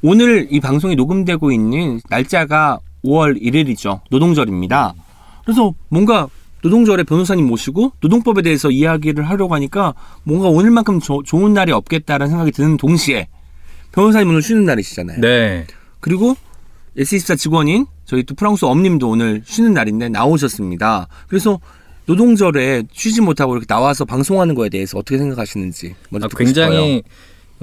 오늘 0.04 0.48
이 0.52 0.60
방송이 0.60 0.96
녹음되고 0.96 1.52
있는 1.52 2.00
날짜가 2.10 2.80
5월 3.04 3.42
1일이죠. 3.42 4.02
노동절입니다. 4.12 4.94
그래서 5.44 5.74
뭔가 5.90 6.28
노동절에 6.62 7.04
변호사님 7.04 7.48
모시고 7.48 7.94
노동법에 8.02 8.44
대해서 8.44 8.70
이야기를 8.70 9.28
하려고 9.28 9.56
하니까 9.56 9.94
뭔가 10.24 10.48
오늘만큼 10.48 11.00
조- 11.00 11.24
좋은 11.24 11.54
날이 11.54 11.72
없겠다라는 11.72 12.30
생각이 12.30 12.52
드는 12.52 12.78
동시에 12.78 13.28
변호사님 13.94 14.30
오늘 14.30 14.42
쉬는 14.44 14.64
날이시잖아요. 14.66 15.20
네. 15.22 15.66
그리고 16.00 16.36
S24 16.98 17.38
직원인 17.38 17.86
저희 18.06 18.24
또 18.24 18.34
프랑스 18.36 18.66
엄님도 18.66 19.10
오늘 19.10 19.42
쉬는 19.46 19.74
날인데 19.74 20.10
나오셨습니다. 20.10 21.08
그래서 21.28 21.60
노동절에 22.06 22.84
쉬지 22.92 23.22
못하고 23.22 23.54
이렇게 23.54 23.66
나와서 23.68 24.06
방송하는 24.06 24.56
거에 24.56 24.70
대해서 24.70 24.98
어떻게 24.98 25.18
생각하시는지 25.18 25.96
먼저 26.10 26.26
아, 26.26 26.30
듣고 26.30 26.44
굉장히 26.44 27.04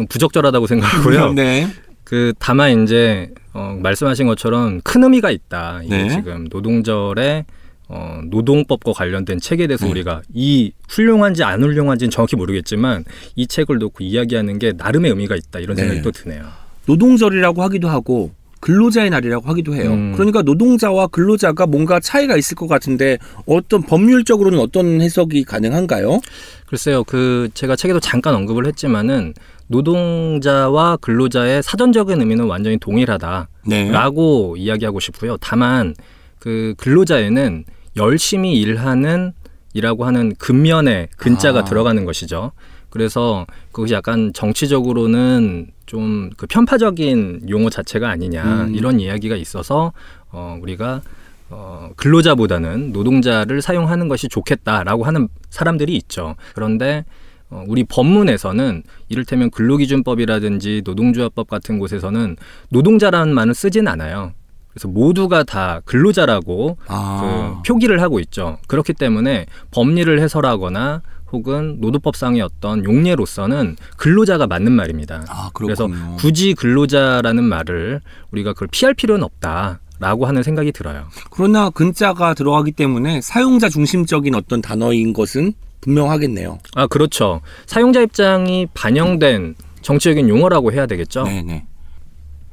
부적절하다고 0.08 0.66
싶어요. 0.66 0.80
생각하고요. 0.80 1.32
네. 1.34 1.66
그 2.04 2.34
다만 2.38 2.82
이제 2.84 3.30
어, 3.54 3.76
말씀하신 3.82 4.26
것처럼 4.26 4.80
큰 4.82 5.02
의미가 5.02 5.30
있다. 5.30 5.80
이게 5.84 5.96
네. 5.96 6.08
지금 6.10 6.46
노동절에 6.50 7.46
어, 7.88 8.20
노동법과 8.26 8.92
관련된 8.92 9.40
책에 9.40 9.66
대해서 9.66 9.86
네. 9.86 9.90
우리가 9.90 10.22
이 10.32 10.72
훌륭한지 10.88 11.42
안 11.42 11.62
훌륭한지는 11.62 12.10
정확히 12.10 12.36
모르겠지만 12.36 13.04
이 13.36 13.46
책을 13.46 13.78
놓고 13.78 14.04
이야기하는 14.04 14.58
게 14.58 14.72
나름의 14.76 15.10
의미가 15.10 15.36
있다 15.36 15.60
이런 15.60 15.76
생각이 15.76 15.98
네. 15.98 16.02
또 16.02 16.10
드네요. 16.10 16.44
노동절이라고 16.86 17.62
하기도 17.62 17.88
하고 17.88 18.32
근로자의 18.64 19.10
날이라고 19.10 19.46
하기도 19.46 19.74
해요. 19.74 19.92
음. 19.92 20.12
그러니까 20.14 20.40
노동자와 20.40 21.08
근로자가 21.08 21.66
뭔가 21.66 22.00
차이가 22.00 22.34
있을 22.34 22.56
것 22.56 22.66
같은데 22.66 23.18
어떤 23.44 23.82
법률적으로는 23.82 24.58
어떤 24.58 25.02
해석이 25.02 25.44
가능한가요? 25.44 26.18
글쎄요, 26.64 27.04
그 27.04 27.50
제가 27.52 27.76
책에도 27.76 28.00
잠깐 28.00 28.34
언급을 28.34 28.66
했지만은 28.66 29.34
노동자와 29.66 30.96
근로자의 30.96 31.62
사전적인 31.62 32.18
의미는 32.18 32.46
완전히 32.46 32.78
동일하다. 32.78 33.48
네. 33.66 33.90
라고 33.90 34.56
이야기하고 34.56 34.98
싶고요. 34.98 35.36
다만 35.42 35.94
그 36.38 36.72
근로자에는 36.78 37.64
열심히 37.96 38.58
일하는 38.62 39.32
이라고 39.74 40.06
하는 40.06 40.34
근면에 40.38 41.08
근자가 41.18 41.60
아. 41.60 41.64
들어가는 41.64 42.02
것이죠. 42.06 42.52
그래서 42.88 43.44
그것이 43.72 43.92
약간 43.92 44.32
정치적으로는 44.32 45.73
좀 45.86 46.30
그 46.36 46.46
편파적인 46.46 47.46
용어 47.48 47.70
자체가 47.70 48.08
아니냐 48.08 48.66
음. 48.66 48.74
이런 48.74 49.00
이야기가 49.00 49.36
있어서 49.36 49.92
어 50.30 50.58
우리가 50.60 51.02
어 51.50 51.90
근로자보다는 51.96 52.92
노동자를 52.92 53.62
사용하는 53.62 54.08
것이 54.08 54.28
좋겠다라고 54.28 55.04
하는 55.04 55.28
사람들이 55.50 55.94
있죠. 55.96 56.36
그런데 56.54 57.04
어, 57.50 57.64
우리 57.68 57.84
법문에서는 57.84 58.82
이를테면 59.08 59.50
근로기준법이라든지 59.50 60.82
노동조합법 60.84 61.48
같은 61.48 61.78
곳에서는 61.78 62.36
노동자라는 62.70 63.34
말을 63.34 63.54
쓰진 63.54 63.86
않아요. 63.86 64.32
그래서 64.70 64.88
모두가 64.88 65.44
다 65.44 65.80
근로자라고 65.84 66.78
아. 66.88 67.60
그 67.64 67.72
표기를 67.72 68.02
하고 68.02 68.18
있죠. 68.20 68.58
그렇기 68.66 68.92
때문에 68.94 69.46
법리를 69.70 70.20
해설하거나 70.20 71.02
혹은 71.34 71.78
노동법상의 71.80 72.40
어떤 72.40 72.84
용례로서는 72.84 73.76
근로자가 73.96 74.46
맞는 74.46 74.70
말입니다. 74.72 75.24
아, 75.28 75.50
그래서. 75.52 75.88
굳이 76.16 76.54
근로자라는 76.54 77.42
말을 77.42 78.00
우리가 78.30 78.52
그걸 78.52 78.68
피할 78.70 78.94
필요는 78.94 79.24
없다 79.24 79.80
라고 79.98 80.26
하는 80.26 80.42
생각이 80.44 80.70
들어요. 80.72 81.08
그러나 81.30 81.70
근자가 81.70 82.34
들어가기 82.34 82.72
때문에 82.72 83.20
사용자 83.20 83.68
중심적인 83.68 84.34
어떤 84.36 84.62
단어인 84.62 85.12
것은 85.12 85.52
분명하겠네요. 85.80 86.58
아 86.76 86.86
그렇죠. 86.86 87.40
사용자 87.66 88.00
입장이 88.02 88.68
반영된 88.74 89.54
정치적인 89.82 90.28
용어라고 90.28 90.72
해야 90.72 90.86
되겠죠. 90.86 91.24
네네. 91.24 91.66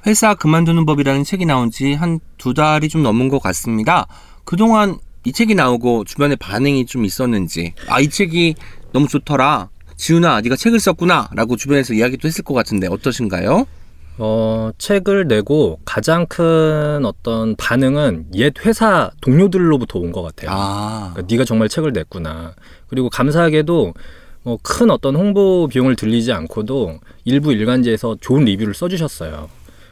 회사 0.07 0.33
그만두는 0.33 0.85
법이라는 0.85 1.23
책이 1.23 1.45
나온 1.45 1.69
지 1.69 1.93
한 1.93 2.19
두 2.37 2.53
달이 2.55 2.89
좀 2.89 3.03
넘은 3.03 3.29
것 3.29 3.39
같습니다. 3.39 4.07
그동안 4.45 4.97
이 5.23 5.31
책이 5.31 5.55
나오고 5.55 6.03
주변에 6.05 6.35
반응이 6.35 6.85
좀 6.85 7.05
있었는지, 7.05 7.73
아, 7.87 7.99
이 7.99 8.09
책이 8.09 8.55
너무 8.91 9.07
좋더라. 9.07 9.69
지훈아, 9.95 10.41
네가 10.41 10.55
책을 10.55 10.79
썼구나. 10.79 11.29
라고 11.35 11.55
주변에서 11.55 11.93
이야기도 11.93 12.27
했을 12.27 12.43
것 12.43 12.53
같은데, 12.55 12.87
어떠신가요? 12.87 13.67
어, 14.17 14.71
책을 14.77 15.27
내고 15.27 15.79
가장 15.85 16.25
큰 16.25 17.05
어떤 17.05 17.55
반응은 17.55 18.27
옛 18.35 18.53
회사 18.65 19.09
동료들로부터 19.21 19.99
온 19.99 20.11
것 20.11 20.21
같아요. 20.21 20.49
아, 20.51 21.11
그러니까 21.13 21.33
네가 21.33 21.45
정말 21.45 21.69
책을 21.69 21.93
냈구나. 21.93 22.53
그리고 22.87 23.09
감사하게도 23.09 23.93
뭐 24.43 24.57
큰 24.63 24.89
어떤 24.89 25.15
홍보 25.15 25.67
비용을 25.67 25.95
들리지 25.95 26.33
않고도 26.33 26.99
일부 27.25 27.53
일간지에서 27.53 28.17
좋은 28.19 28.45
리뷰를 28.45 28.73
써주셨어요. 28.73 29.49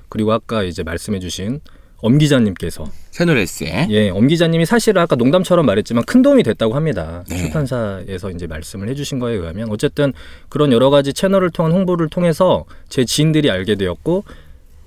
그리고 0.10 0.34
아까 0.34 0.64
이제 0.64 0.82
말씀해주신 0.84 1.62
엄 2.02 2.18
기자님께서 2.18 2.86
채널 3.12 3.38
S에. 3.40 3.88
예, 3.90 4.10
엄 4.10 4.28
기자님이 4.28 4.66
사실 4.66 4.98
아까 4.98 5.16
농담처럼 5.16 5.66
말했지만 5.66 6.04
큰 6.06 6.22
도움이 6.22 6.44
됐다고 6.44 6.76
합니다. 6.76 7.24
네. 7.30 7.38
출판사에서 7.38 8.32
이제 8.32 8.48
말씀을 8.48 8.88
해주신 8.90 9.20
거에 9.20 9.34
의하면 9.36 9.70
어쨌든 9.70 10.14
그런 10.48 10.72
여러 10.72 10.90
가지 10.90 11.12
채널을 11.14 11.50
통한 11.50 11.72
홍보를 11.74 12.08
통해서 12.10 12.66
제 12.88 13.04
지인들이 13.06 13.50
알게 13.52 13.76
되었고 13.76 14.24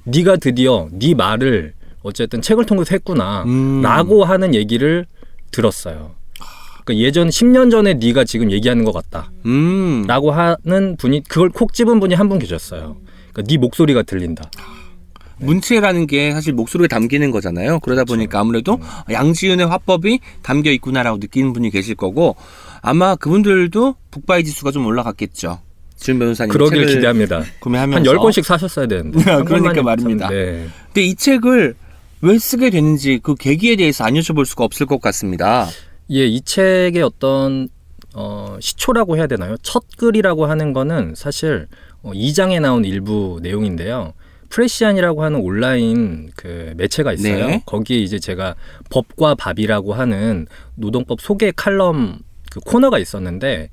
네가 0.05 0.37
드디어 0.37 0.88
네 0.92 1.14
말을 1.14 1.75
어쨌든 2.03 2.40
책을 2.42 2.64
통해서 2.66 2.88
했구나라고 2.94 4.22
음. 4.22 4.29
하는 4.29 4.55
얘기를 4.55 5.07
들었어요. 5.51 6.12
그러니까 6.85 7.05
예전 7.07 7.29
10년 7.29 7.70
전에 7.70 7.94
네가 7.94 8.25
지금 8.25 8.51
얘기하는 8.51 8.85
것 8.85 8.92
같다라고 8.92 9.31
음. 9.44 10.07
하는 10.09 10.96
분이 10.96 11.22
그걸 11.29 11.51
콕 11.51 11.75
집은 11.75 12.01
분이 12.01 12.14
한 12.14 12.29
분 12.29 12.38
계셨어요. 12.38 12.96
그러니까 13.33 13.42
네 13.48 13.59
목소리가 13.59 14.03
들린다. 14.03 14.51
문체라는 15.42 16.07
게 16.07 16.33
사실 16.33 16.52
목소리에 16.52 16.88
담기는 16.88 17.31
거잖아요. 17.31 17.81
그러다 17.81 18.05
보니까 18.05 18.40
아무래도 18.40 18.78
양지윤의 19.11 19.66
화법이 19.66 20.20
담겨 20.42 20.70
있구나라고 20.70 21.18
느끼는 21.18 21.52
분이 21.52 21.70
계실 21.70 21.94
거고 21.94 22.37
아마 22.81 23.14
그분들도 23.16 23.94
북바이 24.11 24.44
지수가 24.44 24.70
좀 24.70 24.87
올라갔겠죠. 24.87 25.61
지훈 25.96 26.18
변호사님 26.18 26.52
그러길 26.52 26.81
책을 26.81 26.94
기대합니다. 26.94 27.42
구매하면서 27.61 28.11
한 28.11 28.18
10권씩 28.18 28.42
사셨어야 28.42 28.87
되는데. 28.87 29.20
한 29.31 29.44
그러니까 29.44 29.83
말입니다. 29.83 30.26
참, 30.26 30.35
네. 30.35 30.66
근데 30.87 31.02
이 31.02 31.14
책을 31.14 31.74
왜 32.22 32.38
쓰게 32.38 32.70
됐는지 32.70 33.20
그 33.22 33.35
계기에 33.35 33.76
대해서 33.76 34.05
안 34.05 34.14
여쭤볼 34.14 34.44
수가 34.44 34.64
없을 34.64 34.87
것 34.87 35.00
같습니다. 35.00 35.68
예, 36.11 36.26
이 36.26 36.40
책의 36.40 37.02
어떤 37.02 37.68
어, 38.14 38.57
시초라고 38.61 39.16
해야 39.16 39.26
되나요? 39.26 39.57
첫 39.62 39.85
글이라고 39.96 40.46
하는 40.46 40.72
거는 40.72 41.14
사실 41.16 41.66
어, 42.02 42.12
2장에 42.12 42.61
나온 42.61 42.85
일부 42.85 43.38
내용인데요. 43.42 44.12
프레시안이라고 44.52 45.24
하는 45.24 45.40
온라인 45.40 46.30
그 46.36 46.74
매체가 46.76 47.14
있어요. 47.14 47.46
네. 47.46 47.62
거기에 47.64 47.98
이제 47.98 48.18
제가 48.18 48.54
법과 48.90 49.34
밥이라고 49.34 49.94
하는 49.94 50.46
노동법 50.74 51.22
소개 51.22 51.52
칼럼 51.56 52.18
그 52.50 52.60
코너가 52.60 52.98
있었는데 52.98 53.70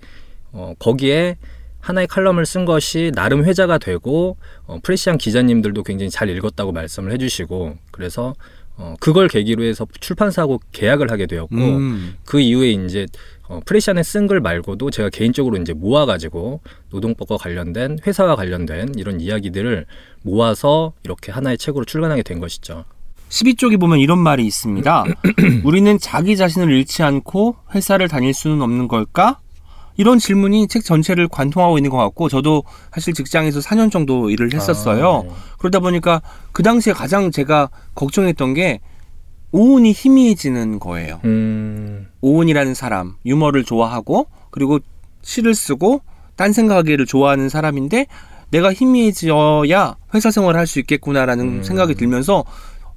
어, 0.54 0.74
거기에 0.80 1.36
하나의 1.82 2.08
칼럼을 2.08 2.46
쓴 2.46 2.64
것이 2.64 3.12
나름 3.14 3.44
회자가 3.44 3.78
되고 3.78 4.38
어, 4.68 4.80
프레시안 4.82 5.18
기자님들도 5.18 5.84
굉장히 5.84 6.10
잘 6.10 6.30
읽었다고 6.30 6.72
말씀을 6.72 7.12
해주시고 7.12 7.78
그래서 7.92 8.34
어, 8.78 8.96
그걸 9.02 9.28
계기로 9.28 9.64
해서 9.64 9.86
출판사하고 10.00 10.62
계약을 10.72 11.12
하게 11.12 11.26
되었고 11.26 11.56
음. 11.56 12.16
그 12.24 12.40
이후에 12.40 12.72
이제 12.72 13.06
어, 13.50 13.60
프레시안의 13.66 14.04
쓴 14.04 14.28
글 14.28 14.40
말고도 14.42 14.92
제가 14.92 15.10
개인적으로 15.10 15.58
이제 15.58 15.74
모아가지고 15.74 16.62
노동법과 16.92 17.38
관련된 17.38 17.98
회사와 18.06 18.36
관련된 18.36 18.94
이런 18.96 19.20
이야기들을 19.20 19.88
모아서 20.22 20.94
이렇게 21.04 21.32
하나의 21.32 21.58
책으로 21.58 21.84
출간하게 21.84 22.22
된 22.22 22.40
것이죠. 22.40 22.86
12쪽에 23.30 23.80
보면 23.80 24.00
이런 24.00 24.20
말이 24.20 24.46
있습니다. 24.46 25.04
우리는 25.66 25.98
자기 26.00 26.38
자신을 26.38 26.72
잃지 26.72 27.02
않고 27.04 27.56
회사를 27.74 28.08
다닐 28.08 28.34
수는 28.34 28.62
없는 28.62 28.88
걸까? 28.88 29.40
이런 29.98 30.18
질문이 30.20 30.68
책 30.68 30.86
전체를 30.86 31.28
관통하고 31.28 31.78
있는 31.78 31.90
것 31.92 31.98
같고 31.98 32.30
저도 32.30 32.64
사실 32.94 33.14
직장에서 33.14 33.60
4년 33.60 33.92
정도 33.92 34.30
일을 34.30 34.54
했었어요. 34.54 35.26
아, 35.30 35.34
그러다 35.58 35.80
보니까 35.80 36.22
그 36.54 36.64
당시에 36.64 36.94
가장 36.94 37.32
제가 37.32 37.70
걱정했던 37.96 38.54
게 38.54 38.80
오은이 39.52 39.92
희미해지는 39.92 40.80
거예요. 40.80 41.20
음, 41.26 42.08
오은이라는 42.22 42.74
사람 42.74 43.16
유머를 43.26 43.64
좋아하고 43.64 44.28
그리고 44.52 44.80
시를 45.22 45.54
쓰고 45.56 46.02
딴 46.36 46.54
생각하기를 46.54 47.06
좋아하는 47.06 47.50
사람인데 47.50 48.08
내가 48.52 48.74
희미해져야 48.74 49.96
회사 50.14 50.32
생활을 50.32 50.60
할 50.60 50.66
수 50.68 50.80
있겠구나라는 50.80 51.46
음. 51.60 51.64
생각이 51.64 51.96
들면서 51.96 52.44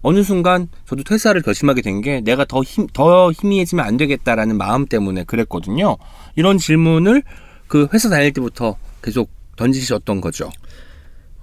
어느 0.02 0.22
순간 0.22 0.68
저도 0.86 1.04
퇴사를 1.04 1.40
결심하게 1.42 1.82
된 1.82 2.00
게 2.00 2.20
내가 2.20 2.44
더 2.44 2.62
힘, 2.62 2.86
더 2.92 3.30
희미해지면 3.30 3.84
안 3.84 3.96
되겠다라는 3.96 4.56
마음 4.56 4.86
때문에 4.86 5.24
그랬거든요. 5.24 5.96
이런 6.36 6.58
질문을 6.58 7.22
그 7.68 7.88
회사 7.92 8.08
다닐 8.08 8.32
때부터 8.32 8.76
계속 9.02 9.30
던지셨던 9.56 10.20
거죠. 10.20 10.50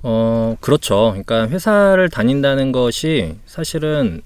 어, 0.01 0.55
그렇죠. 0.59 1.09
그러니까 1.11 1.47
회사를 1.47 2.09
다닌다는 2.09 2.71
것이 2.71 3.35
사실은 3.45 4.21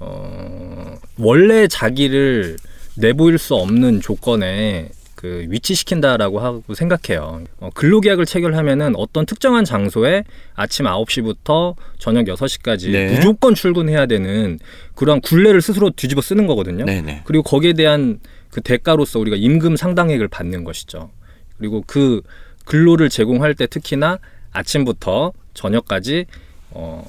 어, 0.00 0.94
원래 1.18 1.66
자기를 1.68 2.56
내보일 2.98 3.38
수 3.38 3.54
없는 3.54 4.00
조건에 4.00 4.90
그 5.14 5.46
위치시킨다라고 5.48 6.38
하고 6.38 6.74
생각해요. 6.74 7.42
어, 7.58 7.70
근로계약을 7.74 8.24
체결하면은 8.24 8.94
어떤 8.94 9.26
특정한 9.26 9.64
장소에 9.64 10.22
아침 10.54 10.86
9시부터 10.86 11.74
저녁 11.98 12.26
6시까지 12.26 12.92
네. 12.92 13.16
무조건 13.16 13.56
출근해야 13.56 14.06
되는 14.06 14.60
그런 14.94 15.20
굴레를 15.20 15.60
스스로 15.60 15.90
뒤집어 15.90 16.20
쓰는 16.20 16.46
거거든요. 16.46 16.84
네네. 16.84 17.22
그리고 17.24 17.42
거기에 17.42 17.72
대한 17.72 18.20
그 18.50 18.60
대가로서 18.60 19.18
우리가 19.18 19.36
임금 19.36 19.76
상당액을 19.76 20.28
받는 20.28 20.62
것이죠. 20.62 21.10
그리고 21.58 21.82
그 21.86 22.22
근로를 22.64 23.08
제공할 23.08 23.54
때 23.54 23.66
특히나 23.66 24.18
아침부터 24.52 25.32
저녁까지 25.54 26.26
어 26.70 27.04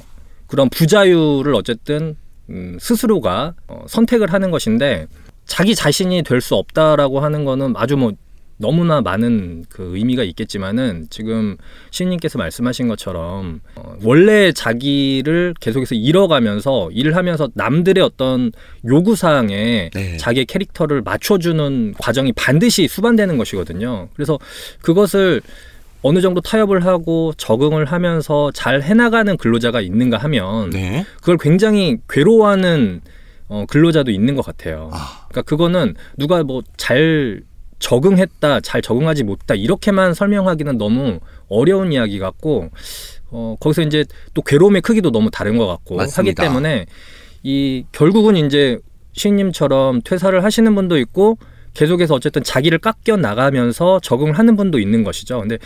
그런 0.47 0.69
부자유를 0.69 1.54
어쨌든 1.54 2.15
음, 2.49 2.78
스스로가 2.82 3.54
어, 3.67 3.86
선택을 3.88 4.34
하는 4.34 4.49
것인데 4.49 5.08
자기 5.50 5.76
자신이 5.76 6.24
될 6.24 6.40
수 6.40 6.56
없다라고 6.56 7.20
하는 7.20 7.44
거는 7.44 7.74
아주 7.76 7.98
뭐 7.98 8.14
너무나 8.62 9.02
많은 9.02 9.66
그 9.70 9.96
의미가 9.96 10.24
있겠지만은 10.24 11.08
지금 11.10 11.56
시인님께서 11.92 12.38
말씀하신 12.38 12.88
것처럼 12.90 13.62
어, 13.76 13.96
원래 14.04 14.52
자기를 14.52 15.54
계속해서 15.60 15.96
잃어가면서 15.96 16.90
일을 16.92 17.16
하면서 17.16 17.50
남들의 17.54 18.04
어떤 18.04 18.52
요구 18.86 19.16
사항에 19.16 19.90
네. 19.94 20.18
자기의 20.18 20.46
캐릭터를 20.46 21.02
맞춰주는 21.02 21.94
과정이 22.00 22.32
반드시 22.34 22.88
수반되는 22.88 23.38
것이거든요. 23.38 24.10
그래서 24.14 24.38
그것을 24.82 25.42
어느 26.02 26.22
정도 26.22 26.40
타협을 26.42 26.86
하고 26.86 27.34
적응을 27.38 27.86
하면서 27.86 28.52
잘 28.54 28.82
해나가는 28.82 29.36
근로자가 29.38 29.82
있는가 29.82 30.18
하면 30.18 30.70
네. 30.70 31.06
그걸 31.18 31.38
굉장히 31.38 31.98
괴로워하는 32.10 33.02
어, 33.50 33.66
근로자도 33.68 34.12
있는 34.12 34.36
것 34.36 34.46
같아요. 34.46 34.90
아. 34.94 35.26
그러니까 35.28 35.42
그거는 35.42 35.96
누가 36.18 36.42
뭐 36.44 36.62
잘 36.78 37.42
적응했다, 37.80 38.60
잘 38.60 38.82
적응하지 38.82 39.24
못했다 39.24 39.56
이렇게만 39.56 40.14
설명하기는 40.14 40.78
너무 40.78 41.20
어려운 41.48 41.94
이야기 41.94 42.20
같고 42.20 42.70
어, 43.32 43.56
거기서 43.60 43.84
이제 43.84 44.04
또 44.34 44.42
괴로움의 44.42 44.82
크기도 44.82 45.12
너무 45.12 45.30
다른 45.32 45.58
것 45.58 45.66
같고 45.68 45.96
맞습니다. 45.96 46.44
하기 46.44 46.50
때문에 46.50 46.86
이 47.44 47.86
결국은 47.94 48.36
이제 48.36 48.80
시인님처럼 49.14 50.02
퇴사를 50.02 50.44
하시는 50.44 50.76
분도 50.76 50.98
있고 50.98 51.38
계속해서 51.80 52.13
어쨌든 52.13 52.44
자기를 52.44 52.80
깎여 52.80 53.15
나가면서 53.15 54.02
적응을 54.02 54.34
하는 54.38 54.58
분도 54.58 54.80
있는 54.80 55.06
것이죠. 55.06 55.39
근데 55.39 55.58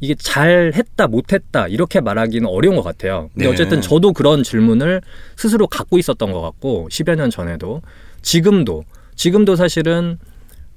이게 0.00 0.14
잘 0.14 0.72
했다, 0.74 1.06
못 1.06 1.34
했다, 1.34 1.68
이렇게 1.68 2.00
말하기는 2.00 2.48
어려운 2.48 2.74
것 2.74 2.82
같아요. 2.82 3.28
근데 3.34 3.44
네. 3.44 3.52
어쨌든 3.52 3.82
저도 3.82 4.14
그런 4.14 4.42
질문을 4.42 5.02
스스로 5.36 5.66
갖고 5.66 5.98
있었던 5.98 6.32
것 6.32 6.40
같고, 6.40 6.88
10여 6.90 7.16
년 7.16 7.28
전에도. 7.28 7.82
지금도, 8.22 8.84
지금도 9.14 9.56
사실은, 9.56 10.18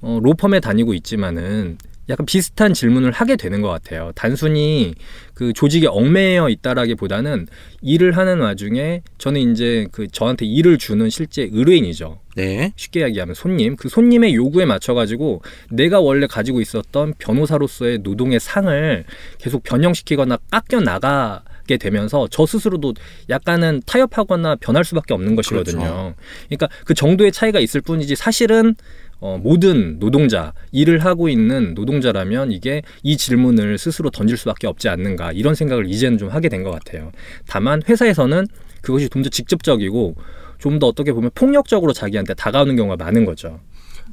어, 0.02 0.18
로펌에 0.22 0.60
다니고 0.60 0.92
있지만은, 0.92 1.78
약간 2.08 2.26
비슷한 2.26 2.74
질문을 2.74 3.12
하게 3.12 3.36
되는 3.36 3.62
것 3.62 3.68
같아요. 3.68 4.12
단순히 4.14 4.94
그 5.34 5.52
조직에 5.52 5.86
얽매여 5.86 6.48
있다라기보다는 6.48 7.46
일을 7.80 8.16
하는 8.16 8.40
와중에 8.40 9.02
저는 9.18 9.52
이제 9.52 9.86
그 9.92 10.08
저한테 10.08 10.44
일을 10.46 10.78
주는 10.78 11.08
실제 11.10 11.48
의뢰인이죠. 11.50 12.18
네. 12.34 12.72
쉽게 12.76 13.00
이야기하면 13.00 13.34
손님 13.34 13.76
그 13.76 13.88
손님의 13.88 14.34
요구에 14.34 14.64
맞춰가지고 14.64 15.42
내가 15.70 16.00
원래 16.00 16.26
가지고 16.26 16.60
있었던 16.60 17.14
변호사로서의 17.18 17.98
노동의 17.98 18.40
상을 18.40 19.04
계속 19.38 19.62
변형시키거나 19.62 20.38
깎여 20.50 20.80
나가 20.80 21.42
게 21.66 21.76
되면서 21.76 22.26
저 22.30 22.44
스스로도 22.44 22.94
약간은 23.30 23.82
타협하거나 23.86 24.56
변할 24.56 24.84
수밖에 24.84 25.14
없는 25.14 25.36
것이거든요. 25.36 25.78
그렇죠. 25.78 26.14
그러니까 26.48 26.68
그 26.84 26.94
정도의 26.94 27.30
차이가 27.30 27.60
있을 27.60 27.80
뿐이지 27.80 28.16
사실은 28.16 28.74
어, 29.22 29.38
모든 29.40 30.00
노동자 30.00 30.52
일을 30.72 30.98
하고 31.04 31.28
있는 31.28 31.74
노동자라면 31.74 32.50
이게 32.50 32.82
이 33.04 33.16
질문을 33.16 33.78
스스로 33.78 34.10
던질 34.10 34.36
수밖에 34.36 34.66
없지 34.66 34.88
않는가 34.88 35.30
이런 35.32 35.54
생각을 35.54 35.88
이제는 35.88 36.18
좀 36.18 36.28
하게 36.28 36.48
된 36.48 36.64
것 36.64 36.70
같아요. 36.72 37.12
다만 37.46 37.80
회사에서는 37.88 38.46
그것이 38.82 39.08
좀 39.08 39.22
더 39.22 39.30
직접적이고 39.30 40.16
좀 40.58 40.78
더 40.80 40.88
어떻게 40.88 41.12
보면 41.12 41.30
폭력적으로 41.36 41.92
자기한테 41.92 42.34
다가오는 42.34 42.74
경우가 42.76 42.96
많은 42.96 43.24
거죠. 43.24 43.60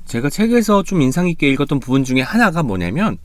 제가 0.06 0.30
책에서 0.30 0.84
좀 0.84 1.02
인상 1.02 1.26
깊게 1.28 1.50
읽었던 1.52 1.80
부분 1.80 2.04
중에 2.04 2.22
하나가 2.22 2.62
뭐냐면 2.64 3.18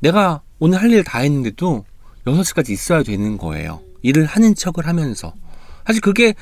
내가 0.00 0.40
오늘 0.58 0.80
할 0.80 0.90
일 0.92 1.04
다 1.04 1.18
했는데도 1.20 1.84
6시까지 2.26 2.70
있어야 2.70 3.02
되는 3.02 3.36
거예요. 3.36 3.80
일을 4.02 4.24
하는 4.24 4.54
척을 4.54 4.86
하면서. 4.86 5.34
사실 5.86 6.00
그게 6.00 6.34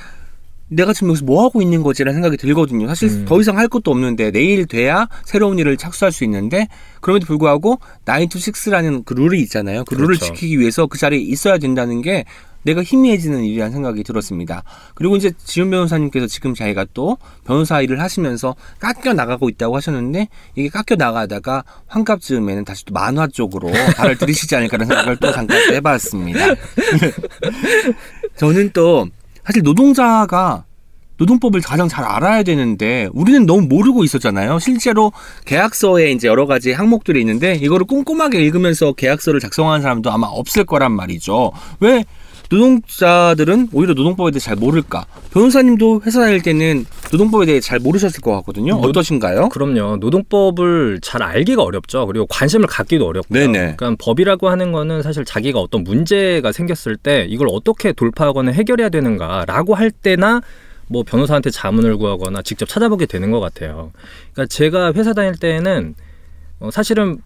내가 0.70 0.92
지금 0.92 1.08
여기서 1.10 1.24
뭐 1.24 1.44
하고 1.44 1.60
있는 1.60 1.82
거지라는 1.82 2.14
생각이 2.14 2.36
들거든요. 2.36 2.86
사실 2.88 3.10
음. 3.10 3.24
더 3.26 3.40
이상 3.40 3.58
할 3.58 3.68
것도 3.68 3.90
없는데 3.90 4.30
내일 4.30 4.66
돼야 4.66 5.08
새로운 5.24 5.58
일을 5.58 5.76
착수할 5.76 6.12
수 6.12 6.24
있는데 6.24 6.68
그럼에도 7.00 7.26
불구하고 7.26 7.80
9 8.04 8.28
to 8.28 8.40
6라는 8.40 9.04
그 9.04 9.14
룰이 9.14 9.40
있잖아요. 9.42 9.84
그 9.84 9.94
룰을 9.94 10.16
그렇죠. 10.16 10.26
지키기 10.26 10.58
위해서 10.58 10.86
그 10.86 10.96
자리에 10.96 11.18
있어야 11.18 11.58
된다는 11.58 12.02
게 12.02 12.24
내가 12.62 12.82
희미해지는 12.82 13.42
일이라는 13.44 13.72
생각이 13.72 14.02
들었습니다. 14.04 14.62
그리고 14.94 15.16
이제 15.16 15.32
지훈 15.44 15.70
변호사님께서 15.70 16.26
지금 16.26 16.54
자기가 16.54 16.86
또 16.92 17.16
변호사 17.44 17.80
일을 17.80 18.00
하시면서 18.00 18.54
깎여 18.78 19.14
나가고 19.14 19.48
있다고 19.48 19.76
하셨는데 19.76 20.28
이게 20.56 20.68
깎여 20.68 20.96
나가다가 20.96 21.64
환갑 21.86 22.20
즈음에는 22.20 22.64
다시 22.64 22.84
또 22.84 22.92
만화 22.92 23.26
쪽으로 23.26 23.70
발을 23.96 24.18
들이시지 24.18 24.54
않을까라는 24.56 24.94
생각을 24.94 25.16
또 25.16 25.32
잠깐 25.32 25.58
해봤습니다. 25.72 26.54
저는 28.36 28.70
또 28.74 29.08
사실 29.50 29.64
노동자가 29.64 30.64
노동법을 31.16 31.60
가장 31.60 31.88
잘 31.88 32.04
알아야 32.04 32.44
되는데 32.44 33.08
우리는 33.12 33.46
너무 33.46 33.62
모르고 33.62 34.04
있었잖아요. 34.04 34.60
실제로 34.60 35.10
계약서에 35.44 36.12
이제 36.12 36.28
여러 36.28 36.46
가지 36.46 36.70
항목들이 36.70 37.18
있는데 37.18 37.56
이거를 37.56 37.84
꼼꼼하게 37.84 38.40
읽으면서 38.44 38.92
계약서를 38.92 39.40
작성하는 39.40 39.82
사람도 39.82 40.08
아마 40.12 40.28
없을 40.28 40.64
거란 40.64 40.92
말이죠. 40.92 41.50
왜 41.80 42.04
노동자들은 42.50 43.68
오히려 43.72 43.94
노동법에 43.94 44.32
대해 44.32 44.40
잘 44.40 44.56
모를까? 44.56 45.06
변호사님도 45.32 46.02
회사 46.04 46.20
다닐 46.20 46.42
때는 46.42 46.84
노동법에 47.12 47.46
대해 47.46 47.60
잘 47.60 47.78
모르셨을 47.78 48.20
것 48.20 48.32
같거든요. 48.36 48.80
노- 48.80 48.88
어떠신가요? 48.88 49.48
그럼요. 49.50 49.96
노동법을 49.98 51.00
잘 51.02 51.22
알기가 51.22 51.62
어렵죠. 51.62 52.06
그리고 52.06 52.26
관심을 52.26 52.66
갖기도 52.66 53.06
어렵고요. 53.06 53.46
네네. 53.46 53.76
그러니까 53.76 53.96
법이라고 54.04 54.48
하는 54.48 54.72
거는 54.72 55.02
사실 55.02 55.24
자기가 55.24 55.60
어떤 55.60 55.84
문제가 55.84 56.52
생겼을 56.52 56.96
때 56.96 57.26
이걸 57.28 57.48
어떻게 57.50 57.92
돌파하거나 57.92 58.50
해결해야 58.52 58.88
되는가라고 58.88 59.74
할 59.74 59.90
때나 59.90 60.40
뭐 60.88 61.04
변호사한테 61.04 61.50
자문을 61.50 61.96
구하거나 61.98 62.42
직접 62.42 62.68
찾아보게 62.68 63.06
되는 63.06 63.30
것 63.30 63.38
같아요. 63.40 63.92
그러니까 64.32 64.46
제가 64.52 64.92
회사 64.94 65.12
다닐 65.12 65.36
때는 65.36 65.94
어, 66.58 66.70
사실은 66.72 67.18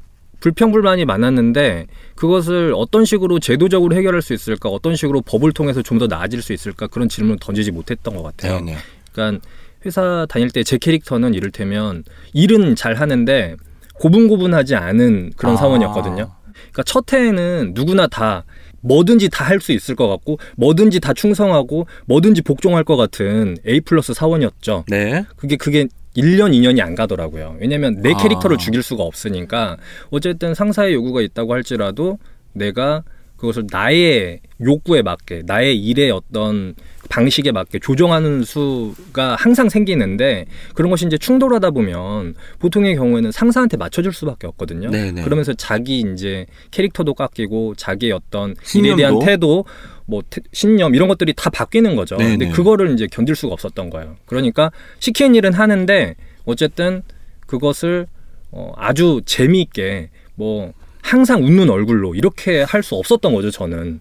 불평불만이 0.45 1.07
많았는데 1.07 1.87
그것을 2.17 2.75
어떤 2.77 3.07
식으로 3.07 3.39
제도적으로 3.39 3.97
해결할 3.97 4.21
수 4.21 4.35
있을까, 4.35 4.69
어떤 4.69 4.95
식으로 4.95 5.23
법을 5.23 5.53
통해서 5.53 5.81
좀 5.83 5.95
더 5.95 6.07
나아질 6.09 6.43
수 6.43 6.53
있을까 6.53 6.89
그런 6.89 7.09
질문을 7.09 7.39
던지지 7.41 7.71
못했던 7.71 8.17
것 8.17 8.23
같아요. 8.25 8.61
네 8.61 8.73
네. 8.73 8.79
그러니까 9.13 9.47
회사 9.87 10.27
다닐 10.29 10.51
때 10.51 10.63
제 10.65 10.77
캐릭터는 10.77 11.35
이를테면 11.35 12.03
일은 12.33 12.75
잘 12.75 12.95
하는데 12.95 13.55
고분고분하지 14.01 14.75
않은 14.75 15.33
그런 15.37 15.55
아. 15.55 15.57
사원이었거든요. 15.57 16.33
그러니까 16.53 16.83
첫 16.85 17.13
해에는 17.13 17.73
누구나 17.75 18.07
다 18.09 18.45
뭐든지 18.81 19.31
다 19.31 19.45
할 19.45 19.61
수 19.61 19.71
있을 19.73 19.95
것 19.95 20.09
같고 20.09 20.39
뭐든지 20.57 20.99
다 21.01 21.15
충성하고 21.15 21.87
뭐든지 22.07 22.43
복종할 22.43 22.83
것 22.85 22.97
같은 22.97 23.57
A 23.67 23.81
플러스 23.81 24.13
사원이었죠. 24.13 24.85
네. 24.89 25.25
그게 25.37 25.57
그게 25.57 25.87
1년, 26.17 26.53
2년이 26.53 26.81
안 26.81 26.95
가더라고요. 26.95 27.57
왜냐면 27.61 28.01
내 28.01 28.13
아. 28.13 28.17
캐릭터를 28.17 28.59
죽일 28.59 28.83
수가 28.83 29.03
없으니까 29.03 29.77
어쨌든 30.11 30.55
상사의 30.55 30.95
요구가 30.95 31.21
있다고 31.23 31.53
할지라도 31.53 32.19
내가 32.53 33.03
그것을 33.37 33.67
나의 33.71 34.41
욕구에 34.63 35.03
맞게 35.03 35.43
나의 35.45 35.77
일의 35.77 36.11
어떤 36.11 36.75
방식에 37.11 37.53
맞게 37.53 37.81
조정하는 37.81 38.45
수가 38.45 39.37
항상 39.39 39.69
생기는데 39.69 40.47
그런 40.75 40.91
것이 40.91 41.07
이제 41.07 41.19
충돌하다 41.19 41.73
보면 41.73 42.35
보통의 42.59 42.97
경우에는 42.97 43.31
상사한테 43.31 43.77
맞춰줄 43.77 44.13
수밖에 44.13 44.47
없거든요. 44.47 44.91
네네. 44.91 45.23
그러면서 45.23 45.53
자기 45.53 46.01
이제 46.01 46.47
캐릭터도 46.71 47.15
깎이고 47.15 47.75
자기의 47.77 48.13
어떤 48.13 48.51
일에 48.51 48.57
신념도? 48.65 48.97
대한 48.97 49.19
태도, 49.19 49.65
뭐 50.07 50.23
태- 50.29 50.43
신념 50.53 50.95
이런 50.95 51.09
것들이 51.09 51.33
다 51.35 51.51
바뀌는 51.51 51.97
거죠. 51.97 52.17
네네. 52.17 52.37
근데 52.39 52.49
그거를 52.51 52.93
이제 52.93 53.07
견딜 53.11 53.35
수가 53.35 53.53
없었던 53.55 53.91
거예요. 53.91 54.17
그러니까 54.27 54.71
시키는 55.01 55.35
일은 55.35 55.53
하는데 55.55 56.15
어쨌든 56.45 57.03
그것을 57.47 58.07
어, 58.51 58.73
아주 58.77 59.23
재미있게 59.25 60.11
뭐 60.35 60.73
항상 61.03 61.43
웃는 61.45 61.71
얼굴로 61.71 62.15
이렇게 62.15 62.63
할 62.63 62.83
수 62.83 62.95
없었던 62.97 63.33
거죠. 63.35 63.51
저는 63.51 64.01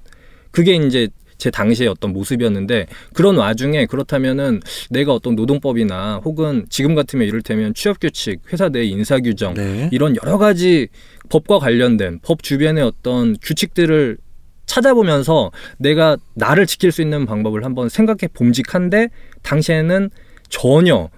그게 0.52 0.76
이제 0.76 1.08
제 1.38 1.50
당시의 1.50 1.90
어떤 1.90 2.14
모습이었는데 2.14 2.88
그런 3.14 3.36
와중에 3.38 3.86
그렇다면은 3.88 4.62
내가 4.90 5.14
어떤 5.14 5.36
노동법이나 5.36 6.22
혹은 6.24 6.66
지금 6.70 6.96
같으면 6.96 7.28
이를테면 7.28 7.74
취업규칙, 7.74 8.42
회사 8.54 8.70
내 8.70 8.84
인사규정 8.86 9.56
네. 9.56 9.90
이런 9.92 10.16
여러 10.24 10.38
가지 10.38 10.88
법과 11.30 11.60
관련된 11.60 12.20
법 12.22 12.44
주변의 12.44 12.84
어떤 12.84 13.36
규칙들을 13.42 14.18
찾아보면서 14.66 15.52
내가 15.78 16.18
나를 16.34 16.66
지킬 16.66 16.92
수 16.92 17.02
있는 17.02 17.26
방법을 17.26 17.64
한번 17.66 17.90
생각해 17.90 18.30
봄직한데 18.34 19.10
당시에는 19.42 20.10
전혀 20.50 21.10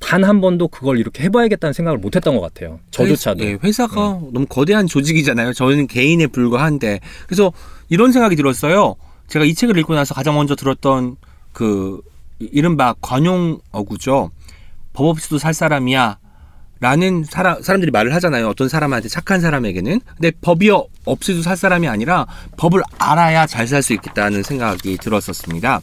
단한 0.00 0.40
번도 0.40 0.68
그걸 0.68 0.98
이렇게 0.98 1.24
해봐야겠다는 1.24 1.72
생각을 1.72 1.98
못했던 1.98 2.34
것 2.36 2.40
같아요. 2.40 2.78
저조차도. 2.92 3.44
예, 3.44 3.58
회사가 3.64 4.20
너무 4.32 4.46
거대한 4.46 4.86
조직이잖아요. 4.86 5.52
저는 5.54 5.88
개인에 5.88 6.28
불과한데. 6.28 7.00
그래서 7.26 7.52
이런 7.88 8.12
생각이 8.12 8.36
들었어요. 8.36 8.94
제가 9.26 9.44
이 9.44 9.54
책을 9.54 9.76
읽고 9.78 9.94
나서 9.94 10.14
가장 10.14 10.36
먼저 10.36 10.54
들었던 10.54 11.16
그 11.52 12.00
이- 12.38 12.48
이른바 12.52 12.94
관용 13.00 13.58
어구죠. 13.72 14.30
법 14.92 15.06
없이도 15.06 15.38
살 15.38 15.52
사람이야. 15.52 16.18
라는 16.80 17.24
사람, 17.24 17.60
사람들이 17.62 17.90
말을 17.90 18.14
하잖아요. 18.14 18.48
어떤 18.48 18.68
사람한테 18.68 19.08
착한 19.08 19.40
사람에게는. 19.40 20.00
근데 20.16 20.30
법이 20.40 20.70
어- 20.70 20.86
없이도 21.04 21.42
살 21.42 21.56
사람이 21.56 21.88
아니라 21.88 22.26
법을 22.56 22.82
알아야 22.98 23.46
잘 23.46 23.66
살 23.66 23.82
수 23.82 23.92
있겠다는 23.94 24.42
생각이 24.42 24.96
들었었습니다. 24.98 25.80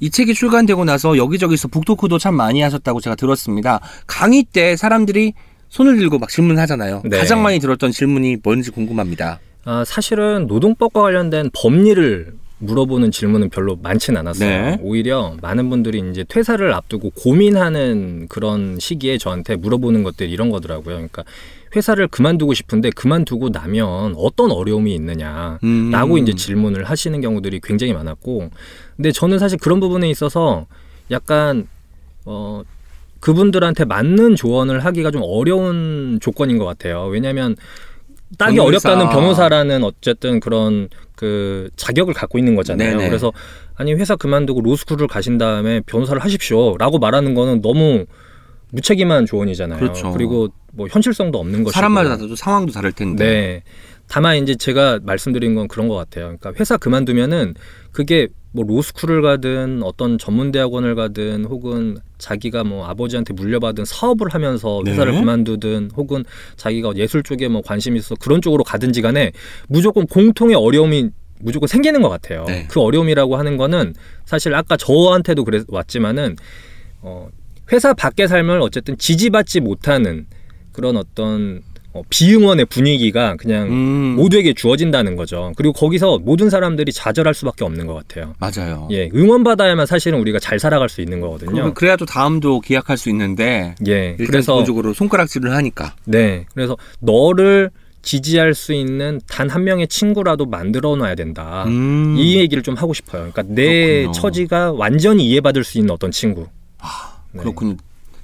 이 0.00 0.10
책이 0.10 0.34
출간되고 0.34 0.84
나서 0.84 1.16
여기저기서 1.16 1.68
북토크도 1.68 2.18
참 2.18 2.34
많이 2.34 2.60
하셨다고 2.60 3.00
제가 3.00 3.16
들었습니다. 3.16 3.80
강의 4.06 4.42
때 4.44 4.76
사람들이 4.76 5.32
손을 5.70 5.96
들고 5.96 6.18
막 6.18 6.28
질문하잖아요. 6.28 7.02
네. 7.06 7.16
가장 7.18 7.42
많이 7.42 7.58
들었던 7.58 7.90
질문이 7.92 8.36
뭔지 8.42 8.70
궁금합니다. 8.70 9.40
아, 9.64 9.82
사실은 9.86 10.46
노동법과 10.46 11.00
관련된 11.00 11.50
법리를 11.54 12.34
물어보는 12.58 13.10
질문은 13.10 13.50
별로 13.50 13.76
많지는 13.76 14.18
않았어요. 14.20 14.48
네. 14.48 14.78
오히려 14.80 15.36
많은 15.42 15.68
분들이 15.68 16.02
이제 16.10 16.24
퇴사를 16.26 16.72
앞두고 16.72 17.10
고민하는 17.10 18.26
그런 18.28 18.78
시기에 18.78 19.18
저한테 19.18 19.56
물어보는 19.56 20.02
것들이 20.02 20.30
이런 20.30 20.48
거더라고요. 20.50 20.94
그러니까 20.94 21.24
회사를 21.74 22.08
그만두고 22.08 22.54
싶은데 22.54 22.90
그만두고 22.90 23.50
나면 23.50 24.14
어떤 24.16 24.50
어려움이 24.50 24.94
있느냐. 24.94 25.58
음. 25.64 25.90
라고 25.90 26.16
이제 26.16 26.32
질문을 26.32 26.84
하시는 26.84 27.20
경우들이 27.20 27.60
굉장히 27.62 27.92
많았고 27.92 28.50
근데 28.96 29.12
저는 29.12 29.38
사실 29.38 29.58
그런 29.58 29.78
부분에 29.78 30.08
있어서 30.08 30.66
약간 31.10 31.68
어 32.24 32.62
그분들한테 33.20 33.84
맞는 33.84 34.36
조언을 34.36 34.84
하기가 34.84 35.10
좀 35.10 35.22
어려운 35.24 36.18
조건인 36.22 36.58
것 36.58 36.64
같아요. 36.64 37.06
왜냐하면 37.06 37.56
따기 38.38 38.56
변호사. 38.56 38.90
어렵다는 38.90 39.08
변호사라는 39.10 39.84
어쨌든 39.84 40.40
그런 40.40 40.88
그 41.14 41.70
자격을 41.76 42.14
갖고 42.14 42.38
있는 42.38 42.54
거잖아요. 42.56 42.96
네네. 42.96 43.08
그래서 43.08 43.32
아니 43.74 43.94
회사 43.94 44.16
그만두고 44.16 44.60
로스쿨을 44.62 45.06
가신 45.06 45.38
다음에 45.38 45.80
변호사를 45.86 46.22
하십시오라고 46.22 46.98
말하는 46.98 47.34
거는 47.34 47.62
너무 47.62 48.06
무책임한 48.72 49.26
조언이잖아요. 49.26 49.78
그렇죠. 49.78 50.14
리고 50.16 50.48
뭐 50.72 50.88
현실성도 50.90 51.38
없는 51.38 51.64
것이고. 51.64 51.70
사람마다 51.70 52.16
다르고 52.16 52.34
상황도 52.36 52.72
다를 52.72 52.92
텐데. 52.92 53.24
네. 53.24 53.62
다만 54.08 54.36
이제 54.36 54.54
제가 54.54 55.00
말씀드린 55.02 55.54
건 55.54 55.68
그런 55.68 55.88
것 55.88 55.94
같아요. 55.94 56.26
그러니까 56.26 56.52
회사 56.58 56.76
그만두면은 56.76 57.54
그게 57.92 58.28
뭐 58.52 58.64
로스쿨을 58.64 59.20
가든 59.20 59.82
어떤 59.82 60.16
전문 60.16 60.50
대학원을 60.50 60.94
가든 60.94 61.44
혹은 61.44 61.98
자기가 62.16 62.64
뭐 62.64 62.86
아버지한테 62.86 63.34
물려받은 63.34 63.84
사업을 63.84 64.28
하면서 64.30 64.80
네. 64.84 64.92
회사를 64.92 65.12
그만두든 65.12 65.90
혹은 65.94 66.24
자기가 66.56 66.92
예술 66.96 67.22
쪽에 67.22 67.48
뭐 67.48 67.60
관심이 67.60 67.98
있어 67.98 68.14
그런 68.14 68.40
쪽으로 68.40 68.64
가든지 68.64 69.02
간에 69.02 69.32
무조건 69.68 70.06
공통의 70.06 70.56
어려움이 70.56 71.10
무조건 71.40 71.66
생기는 71.66 72.00
것 72.00 72.08
같아요. 72.08 72.44
네. 72.46 72.66
그 72.70 72.80
어려움이라고 72.80 73.36
하는 73.36 73.58
거는 73.58 73.94
사실 74.24 74.54
아까 74.54 74.78
저한테도 74.78 75.44
그랬 75.44 75.64
왔지만은 75.68 76.36
어 77.02 77.28
회사 77.72 77.92
밖의 77.92 78.26
삶을 78.26 78.62
어쨌든 78.62 78.96
지지받지 78.96 79.60
못하는 79.60 80.26
그런 80.72 80.96
어떤 80.96 81.62
어, 81.96 82.02
비응원의 82.10 82.66
분위기가 82.66 83.36
그냥 83.36 83.68
음, 83.68 84.14
모두에게 84.16 84.52
주어진다는 84.52 85.16
거죠. 85.16 85.52
그리고 85.56 85.72
거기서 85.72 86.18
모든 86.18 86.50
사람들이 86.50 86.92
좌절할 86.92 87.34
수밖에 87.34 87.64
없는 87.64 87.86
것 87.86 87.94
같아요. 87.94 88.34
맞아요. 88.38 88.88
예, 88.90 89.08
응원 89.14 89.44
받아야만 89.44 89.86
사실은 89.86 90.18
우리가 90.20 90.38
잘 90.38 90.58
살아갈 90.58 90.88
수 90.88 91.00
있는 91.00 91.20
거거든요. 91.20 91.72
그래야 91.74 91.96
또 91.96 92.04
다음도 92.06 92.60
기약할 92.60 92.96
수 92.96 93.08
있는데 93.10 93.74
예, 93.86 94.16
그래서 94.16 94.54
기본적으로 94.54 94.92
손가락질을 94.94 95.52
하니까. 95.54 95.94
네, 96.04 96.46
그래서 96.54 96.76
너를 97.00 97.70
지지할 98.02 98.54
수 98.54 98.72
있는 98.72 99.20
단 99.26 99.48
한 99.50 99.64
명의 99.64 99.88
친구라도 99.88 100.46
만들어 100.46 100.94
놔야 100.96 101.14
된다. 101.16 101.64
음, 101.66 102.14
아, 102.16 102.20
이 102.20 102.36
얘기를 102.36 102.62
좀 102.62 102.74
하고 102.76 102.94
싶어요. 102.94 103.30
그러니까 103.32 103.42
내 103.54 104.02
그렇군요. 104.02 104.12
처지가 104.12 104.72
완전히 104.72 105.28
이해받을 105.28 105.64
수 105.64 105.78
있는 105.78 105.90
어떤 105.92 106.10
친구. 106.12 106.46
네. 107.32 107.40
그렇군요. 107.42 107.76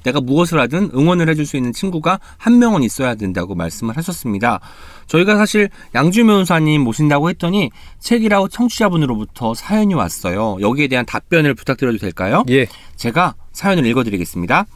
내가 0.05 0.21
무엇을 0.21 0.59
하든 0.61 0.91
응원을 0.95 1.29
해줄 1.29 1.47
수 1.47 1.57
있는 1.57 1.73
친구가 1.73 2.21
한 2.37 2.59
명은 2.59 2.83
있어야 2.83 3.15
된다고 3.15 3.55
말씀을 3.55 3.97
하셨습니다. 3.97 4.61
저희가 5.07 5.37
사실 5.37 5.69
양주 5.95 6.25
변호사님 6.27 6.83
모신다고 6.83 7.29
했더니 7.31 7.71
책이라고 8.01 8.49
청취자분으로부터 8.49 9.55
사연이 9.55 9.95
왔어요. 9.95 10.57
여기에 10.61 10.89
대한 10.89 11.07
답변을 11.07 11.55
부탁드려도 11.55 11.99
될까요? 11.99 12.45
예, 12.51 12.67
제가 12.97 13.35
사연을 13.53 13.87
읽어드리겠습니다. 13.87 14.67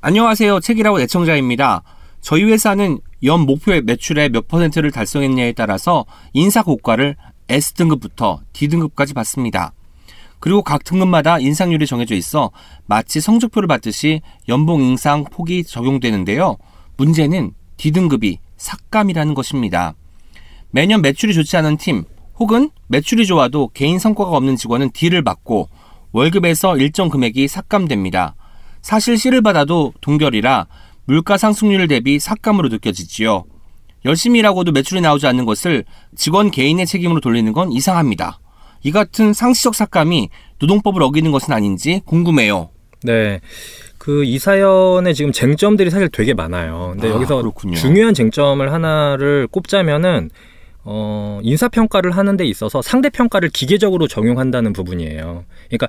안녕하세요. 0.00 0.60
책이라고 0.60 1.00
애청자입니다. 1.00 1.82
저희 2.20 2.44
회사는 2.44 2.98
연 3.24 3.40
목표 3.40 3.72
매출의 3.80 4.30
몇 4.30 4.48
퍼센트를 4.48 4.90
달성했냐에 4.90 5.52
따라서 5.52 6.04
인사 6.32 6.62
고과를 6.62 7.16
S등급부터 7.48 8.40
D등급까지 8.52 9.14
받습니다. 9.14 9.72
그리고 10.42 10.60
각 10.60 10.82
등급마다 10.82 11.38
인상률이 11.38 11.86
정해져 11.86 12.16
있어 12.16 12.50
마치 12.86 13.20
성적표를 13.20 13.68
받듯이 13.68 14.22
연봉 14.48 14.82
인상 14.82 15.22
폭이 15.22 15.62
적용되는데요. 15.62 16.56
문제는 16.96 17.52
D등급이 17.76 18.40
삭감이라는 18.56 19.34
것입니다. 19.34 19.94
매년 20.72 21.00
매출이 21.00 21.32
좋지 21.32 21.56
않은 21.58 21.76
팀 21.76 22.02
혹은 22.40 22.70
매출이 22.88 23.24
좋아도 23.24 23.70
개인 23.72 24.00
성과가 24.00 24.32
없는 24.32 24.56
직원은 24.56 24.90
D를 24.90 25.22
받고 25.22 25.68
월급에서 26.10 26.76
일정 26.76 27.08
금액이 27.08 27.46
삭감됩니다. 27.46 28.34
사실 28.82 29.16
C를 29.18 29.42
받아도 29.42 29.92
동결이라 30.00 30.66
물가 31.04 31.38
상승률 31.38 31.86
대비 31.86 32.18
삭감으로 32.18 32.68
느껴지지요. 32.68 33.44
열심히 34.04 34.40
일하고도 34.40 34.72
매출이 34.72 35.02
나오지 35.02 35.24
않는 35.28 35.44
것을 35.44 35.84
직원 36.16 36.50
개인의 36.50 36.86
책임으로 36.86 37.20
돌리는 37.20 37.52
건 37.52 37.70
이상합니다. 37.70 38.40
이 38.82 38.90
같은 38.92 39.32
상시적 39.32 39.74
삭감이 39.74 40.28
노동법을 40.58 41.02
어기는 41.02 41.30
것은 41.30 41.52
아닌지 41.52 42.02
궁금해요. 42.04 42.70
네. 43.04 43.40
그 43.98 44.24
이 44.24 44.38
사연에 44.38 45.12
지금 45.12 45.30
쟁점들이 45.30 45.90
사실 45.90 46.08
되게 46.08 46.34
많아요. 46.34 46.90
근데 46.94 47.08
아, 47.08 47.12
여기서 47.12 47.36
그렇군요. 47.36 47.76
중요한 47.76 48.14
쟁점을 48.14 48.72
하나를 48.72 49.46
꼽자면은 49.48 50.30
어, 50.84 51.38
인사평가를 51.44 52.10
하는 52.10 52.36
데 52.36 52.44
있어서 52.44 52.82
상대평가를 52.82 53.50
기계적으로 53.50 54.08
적용한다는 54.08 54.72
부분이에요. 54.72 55.44
그러니까 55.68 55.86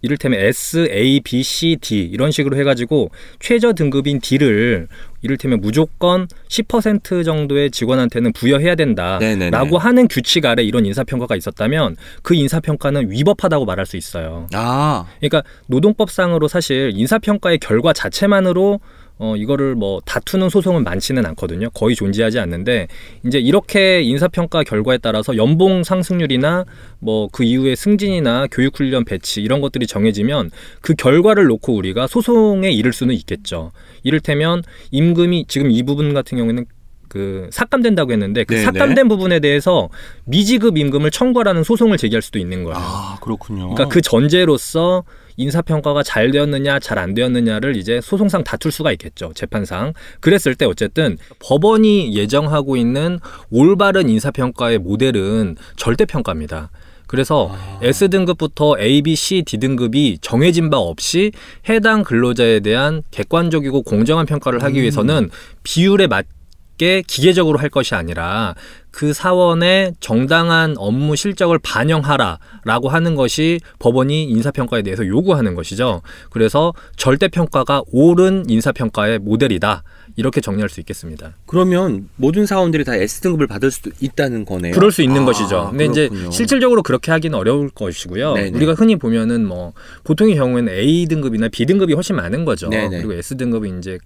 이를테면 0.00 0.40
S, 0.40 0.88
A, 0.90 1.20
B, 1.20 1.42
C, 1.42 1.76
D 1.80 2.00
이런 2.00 2.30
식으로 2.30 2.56
해가지고 2.56 3.10
최저 3.38 3.74
등급인 3.74 4.20
D를 4.20 4.88
이를테면 5.22 5.60
무조건 5.60 6.26
10% 6.48 7.24
정도의 7.24 7.70
직원한테는 7.70 8.32
부여해야. 8.32 8.72
된다라고 8.74 9.78
하는 9.78 10.08
규칙 10.08 10.46
아래 10.46 10.62
이런 10.62 10.86
인사평가가 10.86 11.36
있었다면 11.36 11.96
그 12.22 12.34
인사평가는 12.34 13.10
위법하다고 13.10 13.64
말할 13.64 13.86
수 13.86 13.96
있어요. 13.96 14.46
아, 14.52 15.06
그러니까 15.20 15.42
노동법상으로 15.66 16.48
사실 16.48 16.92
인사평가의 16.94 17.58
결과 17.58 17.92
자체만으로 17.92 18.80
어, 19.24 19.36
이거를 19.36 19.74
뭐 19.74 20.00
다투는 20.04 20.48
소송은 20.48 20.84
많지는 20.84 21.24
않거든요. 21.26 21.70
거의 21.70 21.94
존재하지 21.94 22.38
않는데 22.40 22.88
이제 23.24 23.38
이렇게 23.38 24.02
인사평가 24.02 24.64
결과에 24.64 24.98
따라서 24.98 25.36
연봉 25.36 25.82
상승률이나 25.82 26.64
뭐 26.98 27.22
그 27.32 27.44
이후에 27.44 27.74
승진이나 27.74 28.46
교육훈련 28.50 29.04
배치 29.04 29.42
이런 29.42 29.60
것들이 29.60 29.86
정해지면 29.86 30.50
그 30.80 30.94
결과를 30.94 31.46
놓고 31.46 31.74
우리가 31.74 32.06
소송에 32.06 32.70
이를 32.70 32.92
수는 32.92 33.14
있겠죠. 33.14 33.72
이를테면 34.02 34.62
임금이 34.90 35.46
지금 35.48 35.70
이 35.70 35.82
부분 35.82 36.14
같은 36.14 36.38
경우에는 36.38 36.66
그 37.08 37.48
삭감된다고 37.52 38.12
했는데 38.12 38.44
그 38.44 38.54
네네. 38.54 38.64
삭감된 38.64 39.08
부분에 39.08 39.40
대해서 39.40 39.88
미지급 40.24 40.78
임금을 40.78 41.10
청구하라는 41.10 41.62
소송을 41.62 41.98
제기할 41.98 42.22
수도 42.22 42.38
있는 42.38 42.64
거예요. 42.64 42.78
아 42.78 43.18
그렇군요. 43.20 43.74
그러니까 43.74 43.88
그 43.88 44.00
전제로서 44.00 45.04
인사평가가 45.36 46.02
잘 46.02 46.30
되었느냐 46.30 46.78
잘 46.78 46.98
안 46.98 47.14
되었느냐를 47.14 47.76
이제 47.76 48.00
소송상 48.00 48.44
다툴 48.44 48.70
수가 48.70 48.92
있겠죠 48.92 49.32
재판상 49.34 49.92
그랬을 50.20 50.54
때 50.54 50.64
어쨌든 50.64 51.18
법원이 51.40 52.14
예정하고 52.14 52.76
있는 52.76 53.18
올바른 53.50 54.08
인사평가의 54.08 54.78
모델은 54.78 55.56
절대평가입니다 55.76 56.70
그래서 57.08 57.50
아. 57.52 57.78
S등급부터 57.82 58.78
A, 58.78 59.02
B, 59.02 59.16
C, 59.16 59.42
D등급이 59.42 60.18
정해진 60.22 60.70
바 60.70 60.78
없이 60.78 61.32
해당 61.68 62.04
근로자에 62.04 62.60
대한 62.60 63.02
객관적이고 63.10 63.82
공정한 63.82 64.24
평가를 64.24 64.62
하기 64.62 64.78
음. 64.78 64.80
위해서는 64.80 65.30
비율에 65.62 66.06
맞게 66.06 67.02
기계적으로 67.06 67.58
할 67.58 67.68
것이 67.68 67.94
아니라 67.94 68.54
그 68.92 69.12
사원의 69.12 69.94
정당한 70.00 70.74
업무 70.76 71.16
실적을 71.16 71.58
반영하라라고 71.58 72.88
하는 72.90 73.14
것이 73.16 73.58
법원이 73.78 74.24
인사평가에 74.24 74.82
대해서 74.82 75.06
요구하는 75.06 75.54
것이죠. 75.54 76.02
그래서 76.30 76.74
절대평가가 76.96 77.82
옳은 77.90 78.44
인사평가의 78.48 79.18
모델이다. 79.18 79.82
이렇게 80.16 80.42
정리할 80.42 80.68
수 80.68 80.78
있겠습니다. 80.80 81.32
그러면 81.46 82.10
모든 82.16 82.44
사원들이 82.44 82.84
다 82.84 82.94
S 82.94 83.22
등급을 83.22 83.46
받을 83.46 83.70
수도 83.70 83.90
있다는 83.98 84.44
거네요. 84.44 84.74
그럴 84.74 84.92
수 84.92 85.00
있는 85.02 85.22
아, 85.22 85.24
것이죠. 85.24 85.68
근데 85.70 85.86
이제 85.86 86.08
그렇군요. 86.08 86.30
실질적으로 86.30 86.82
그렇게 86.82 87.10
하기는 87.10 87.36
어려울 87.36 87.70
것이고요. 87.70 88.34
네네. 88.34 88.56
우리가 88.56 88.74
흔히 88.74 88.96
보면은 88.96 89.46
뭐 89.46 89.72
보통의 90.04 90.36
경우에는 90.36 90.70
A 90.70 91.06
등급이나 91.06 91.48
B 91.48 91.64
등급이 91.64 91.94
훨씬 91.94 92.16
많은 92.16 92.44
거죠. 92.44 92.68
네네. 92.68 92.98
그리고 92.98 93.14
S 93.14 93.38
등급이 93.38 93.72
이제 93.78 93.98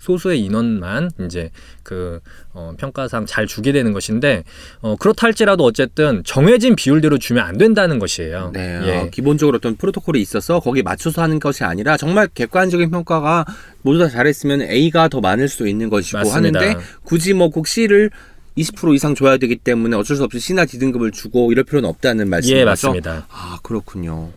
소수의 0.00 0.40
인원만 0.40 1.10
이제 1.24 1.50
그 1.82 2.20
어, 2.52 2.72
평가상 2.76 3.26
잘 3.26 3.46
주게 3.46 3.70
되는 3.70 3.92
것인데 3.92 4.42
어, 4.80 4.96
그렇다 4.96 5.26
할지라도 5.26 5.64
어쨌든 5.64 6.22
정해진 6.24 6.74
비율대로 6.74 7.18
주면 7.18 7.44
안 7.44 7.58
된다는 7.58 7.98
것이에요. 7.98 8.50
네, 8.52 8.80
예. 8.82 8.96
어, 8.98 9.08
기본적으로 9.10 9.56
어떤 9.58 9.76
프로토콜이 9.76 10.20
있어서 10.20 10.58
거기에 10.60 10.82
맞춰서 10.82 11.22
하는 11.22 11.38
것이 11.38 11.62
아니라 11.64 11.96
정말 11.96 12.26
객관적인 12.34 12.90
평가가 12.90 13.44
모두 13.82 13.98
다 14.00 14.08
잘했으면 14.08 14.62
A가 14.62 15.08
더 15.08 15.20
많을 15.20 15.48
수도 15.48 15.66
있는 15.66 15.88
것이고 15.90 16.18
맞습니다. 16.18 16.60
하는데 16.60 16.80
굳이 17.04 17.32
뭐 17.34 17.50
꼭 17.50 17.66
C를 17.68 18.10
20% 18.56 18.94
이상 18.94 19.14
줘야 19.14 19.36
되기 19.36 19.56
때문에 19.56 19.96
어쩔 19.96 20.16
수 20.16 20.24
없이 20.24 20.38
C나 20.40 20.64
D 20.64 20.78
등급을 20.78 21.10
주고 21.12 21.52
이럴 21.52 21.64
필요는 21.64 21.88
없다는 21.88 22.28
말씀이죠. 22.28 22.56
예, 22.58 22.64
맞습니다. 22.64 23.26
아 23.30 23.58
그렇군요. 23.62 24.30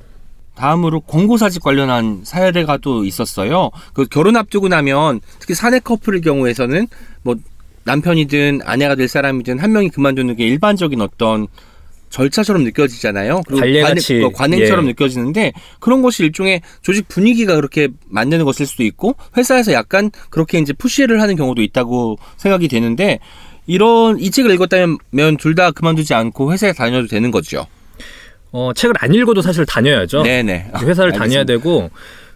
다음으로 0.55 1.01
권고사직 1.01 1.63
관련한 1.63 2.21
사례가 2.23 2.77
또 2.77 3.03
있었어요. 3.05 3.71
그 3.93 4.05
결혼 4.05 4.35
앞두고 4.37 4.67
나면 4.67 5.19
특히 5.39 5.55
사내 5.55 5.79
커플의 5.79 6.21
경우에서는 6.21 6.87
뭐 7.23 7.35
남편이든 7.85 8.61
아내가 8.63 8.95
될 8.95 9.07
사람이든 9.07 9.59
한 9.59 9.71
명이 9.71 9.89
그만두는 9.89 10.35
게 10.35 10.47
일반적인 10.47 11.01
어떤 11.01 11.47
절차처럼 12.09 12.63
느껴지잖아요. 12.63 13.41
관례같이, 13.49 14.13
관행, 14.13 14.25
어, 14.25 14.29
관행처럼 14.29 14.85
예. 14.85 14.89
느껴지는데 14.89 15.51
그런 15.79 16.03
것이 16.03 16.23
일종의 16.23 16.61
조직 16.83 17.07
분위기가 17.07 17.55
그렇게 17.55 17.87
만드는 18.07 18.45
것일 18.45 18.67
수도 18.67 18.83
있고 18.83 19.15
회사에서 19.35 19.73
약간 19.73 20.11
그렇게 20.29 20.59
이제 20.59 20.73
푸시를 20.73 21.21
하는 21.21 21.35
경우도 21.35 21.63
있다고 21.63 22.17
생각이 22.37 22.67
되는데 22.67 23.17
이런 23.65 24.19
이 24.19 24.29
책을 24.29 24.51
읽었다면 24.51 25.37
둘 25.39 25.55
다 25.55 25.71
그만두지 25.71 26.13
않고 26.13 26.53
회사에 26.53 26.73
다녀도 26.73 27.07
되는 27.07 27.31
거죠. 27.31 27.65
어, 28.53 28.71
책을 28.73 28.95
안 28.99 29.13
읽어도 29.13 29.41
사실 29.41 29.65
다녀야죠. 29.65 30.21
네네. 30.23 30.71
회사를 30.83 31.11
다녀야 31.11 31.41
알겠습니다. 31.41 31.45
되고 31.45 31.89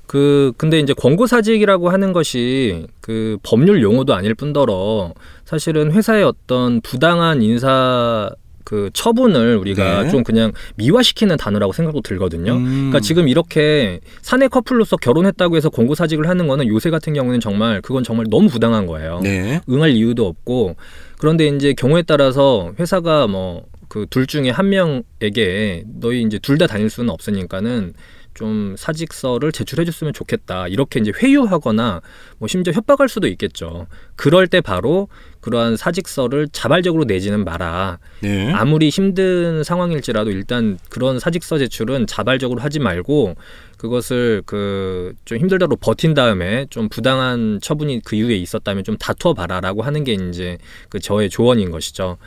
그 0.07 0.51
근데 0.57 0.79
이제 0.79 0.93
권고 0.93 1.27
사직이라고 1.27 1.89
하는 1.89 2.11
것이 2.11 2.87
그 3.01 3.37
법률 3.43 3.81
용어도 3.83 4.15
아닐 4.15 4.33
뿐더러 4.33 5.13
사실은 5.45 5.91
회사의 5.91 6.23
어떤 6.23 6.81
부당한 6.81 7.41
인사 7.41 8.29
그 8.63 8.89
처분을 8.93 9.55
우리가 9.57 10.03
네. 10.03 10.09
좀 10.09 10.23
그냥 10.23 10.51
미화시키는 10.75 11.37
단어라고 11.37 11.71
생각도 11.71 12.01
들거든요. 12.01 12.53
음. 12.53 12.65
그러니까 12.65 12.99
지금 12.99 13.29
이렇게 13.29 14.01
사내 14.21 14.49
커플로서 14.49 14.97
결혼했다고 14.97 15.55
해서 15.55 15.69
권고 15.69 15.95
사직을 15.95 16.27
하는 16.27 16.47
거는 16.47 16.67
요새 16.67 16.89
같은 16.89 17.13
경우는 17.13 17.39
정말 17.39 17.81
그건 17.81 18.03
정말 18.03 18.25
너무 18.29 18.49
부당한 18.49 18.85
거예요. 18.85 19.21
네. 19.23 19.61
응할 19.69 19.91
이유도 19.91 20.25
없고 20.27 20.75
그런데 21.17 21.47
이제 21.47 21.73
경우에 21.73 22.01
따라서 22.01 22.73
회사가 22.77 23.27
뭐 23.27 23.63
그 23.97 24.05
둘 24.09 24.27
중에 24.27 24.49
한 24.49 24.69
명에게 24.69 25.83
너희 25.99 26.21
이제 26.21 26.37
둘 26.39 26.57
다 26.57 26.67
다닐 26.67 26.89
수는 26.89 27.09
없으니까는 27.09 27.93
좀 28.33 28.75
사직서를 28.77 29.51
제출해 29.51 29.83
줬으면 29.85 30.13
좋겠다. 30.13 30.67
이렇게 30.67 30.99
이제 30.99 31.11
회유하거나 31.15 32.01
뭐 32.37 32.47
심지어 32.47 32.71
협박할 32.71 33.09
수도 33.09 33.27
있겠죠. 33.27 33.87
그럴 34.15 34.47
때 34.47 34.61
바로 34.61 35.07
그러한 35.41 35.75
사직서를 35.75 36.47
자발적으로 36.51 37.05
내지는 37.05 37.43
마라. 37.43 37.97
네. 38.21 38.51
아무리 38.53 38.89
힘든 38.89 39.63
상황일지라도 39.63 40.29
일단 40.29 40.77
그런 40.89 41.17
사직서 41.17 41.57
제출은 41.57 42.05
자발적으로 42.05 42.61
하지 42.61 42.77
말고 42.79 43.35
그것을 43.77 44.43
그 44.45 45.13
좀 45.25 45.39
힘들다고 45.39 45.75
버틴 45.77 46.13
다음에 46.13 46.67
좀 46.69 46.89
부당한 46.89 47.59
처분이 47.61 48.01
그 48.05 48.15
이후에 48.15 48.35
있었다면 48.35 48.83
좀 48.83 48.97
다투어 48.97 49.33
봐라라고 49.33 49.81
하는 49.81 50.03
게 50.03 50.13
이제 50.13 50.57
그 50.89 50.99
저의 50.99 51.29
조언인 51.31 51.71
것이죠. 51.71 52.17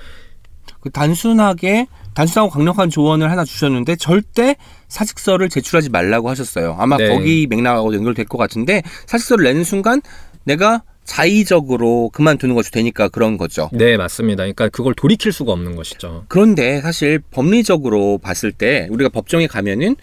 그 0.80 0.90
단순하게 0.90 1.86
단순하고 2.14 2.50
강력한 2.50 2.90
조언을 2.90 3.30
하나 3.30 3.44
주셨는데 3.44 3.96
절대 3.96 4.56
사직서를 4.88 5.48
제출하지 5.48 5.90
말라고 5.90 6.28
하셨어요. 6.30 6.76
아마 6.78 6.96
네. 6.96 7.08
거기 7.08 7.46
맥락하고 7.48 7.94
연결될 7.94 8.24
것 8.26 8.38
같은데 8.38 8.82
사직서를 9.06 9.44
내는 9.44 9.64
순간 9.64 10.02
내가 10.44 10.82
자의적으로 11.04 12.10
그만두는 12.12 12.54
것이 12.54 12.70
되니까 12.70 13.08
그런 13.08 13.36
거죠. 13.36 13.68
네, 13.72 13.96
맞습니다. 13.96 14.44
그러니까 14.44 14.68
그걸 14.68 14.94
돌이킬 14.94 15.32
수가 15.32 15.52
없는 15.52 15.74
것이죠. 15.76 16.24
그런데 16.28 16.80
사실 16.80 17.20
법리적으로 17.30 18.18
봤을 18.18 18.52
때 18.52 18.86
우리가 18.90 19.08
법정에 19.10 19.46
가면은 19.46 19.96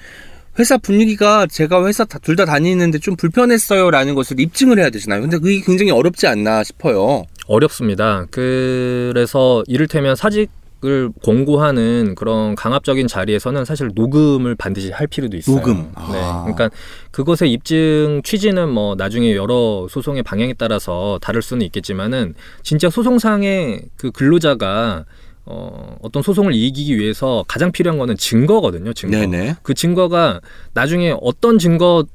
회사 0.60 0.78
분위기가 0.78 1.46
제가 1.46 1.86
회사 1.86 2.04
둘 2.04 2.36
다 2.36 2.46
다니는데 2.46 3.00
좀 3.00 3.16
불편했어요라는 3.16 4.16
것을 4.16 4.40
입증을 4.40 4.80
해야 4.80 4.90
되잖아요. 4.90 5.22
근데 5.22 5.38
그게 5.38 5.62
굉장히 5.62 5.92
어렵지 5.92 6.28
않나 6.28 6.64
싶어요. 6.64 7.26
어렵습니다. 7.48 8.26
그래서 8.32 9.64
이를테면 9.68 10.16
사직 10.16 10.50
을 10.88 11.10
공고하는 11.22 12.16
그런 12.16 12.56
강압적인 12.56 13.08
자리에서는 13.08 13.66
사실 13.66 13.90
녹음을 13.94 14.56
반드시 14.56 14.90
할 14.92 15.06
필요도 15.06 15.36
있어요. 15.36 15.58
녹음. 15.58 15.92
네. 16.12 16.20
아. 16.22 16.44
그러니까 16.44 16.70
그것의 17.12 17.52
입증 17.52 18.22
취지는 18.24 18.70
뭐 18.70 18.96
나중에 18.96 19.36
여러 19.36 19.88
소송의 19.90 20.24
방향에 20.24 20.54
따라서 20.54 21.20
다를 21.22 21.42
수는 21.42 21.66
있겠지만은 21.66 22.36
진짜 22.64 22.90
소송상의 22.90 23.82
그 23.98 24.12
근로자가 24.12 25.04
어, 25.46 25.98
어떤 26.02 26.24
소송을 26.24 26.54
이기기 26.54 26.98
위해서 26.98 27.44
가장 27.48 27.72
필요한 27.72 27.98
거는 27.98 28.18
증거거든요. 28.18 28.94
증거. 28.94 29.18
네네. 29.18 29.56
그 29.64 29.74
증거가 29.74 30.40
나중에 30.74 31.16
어떤 31.22 31.58
증거 31.58 32.06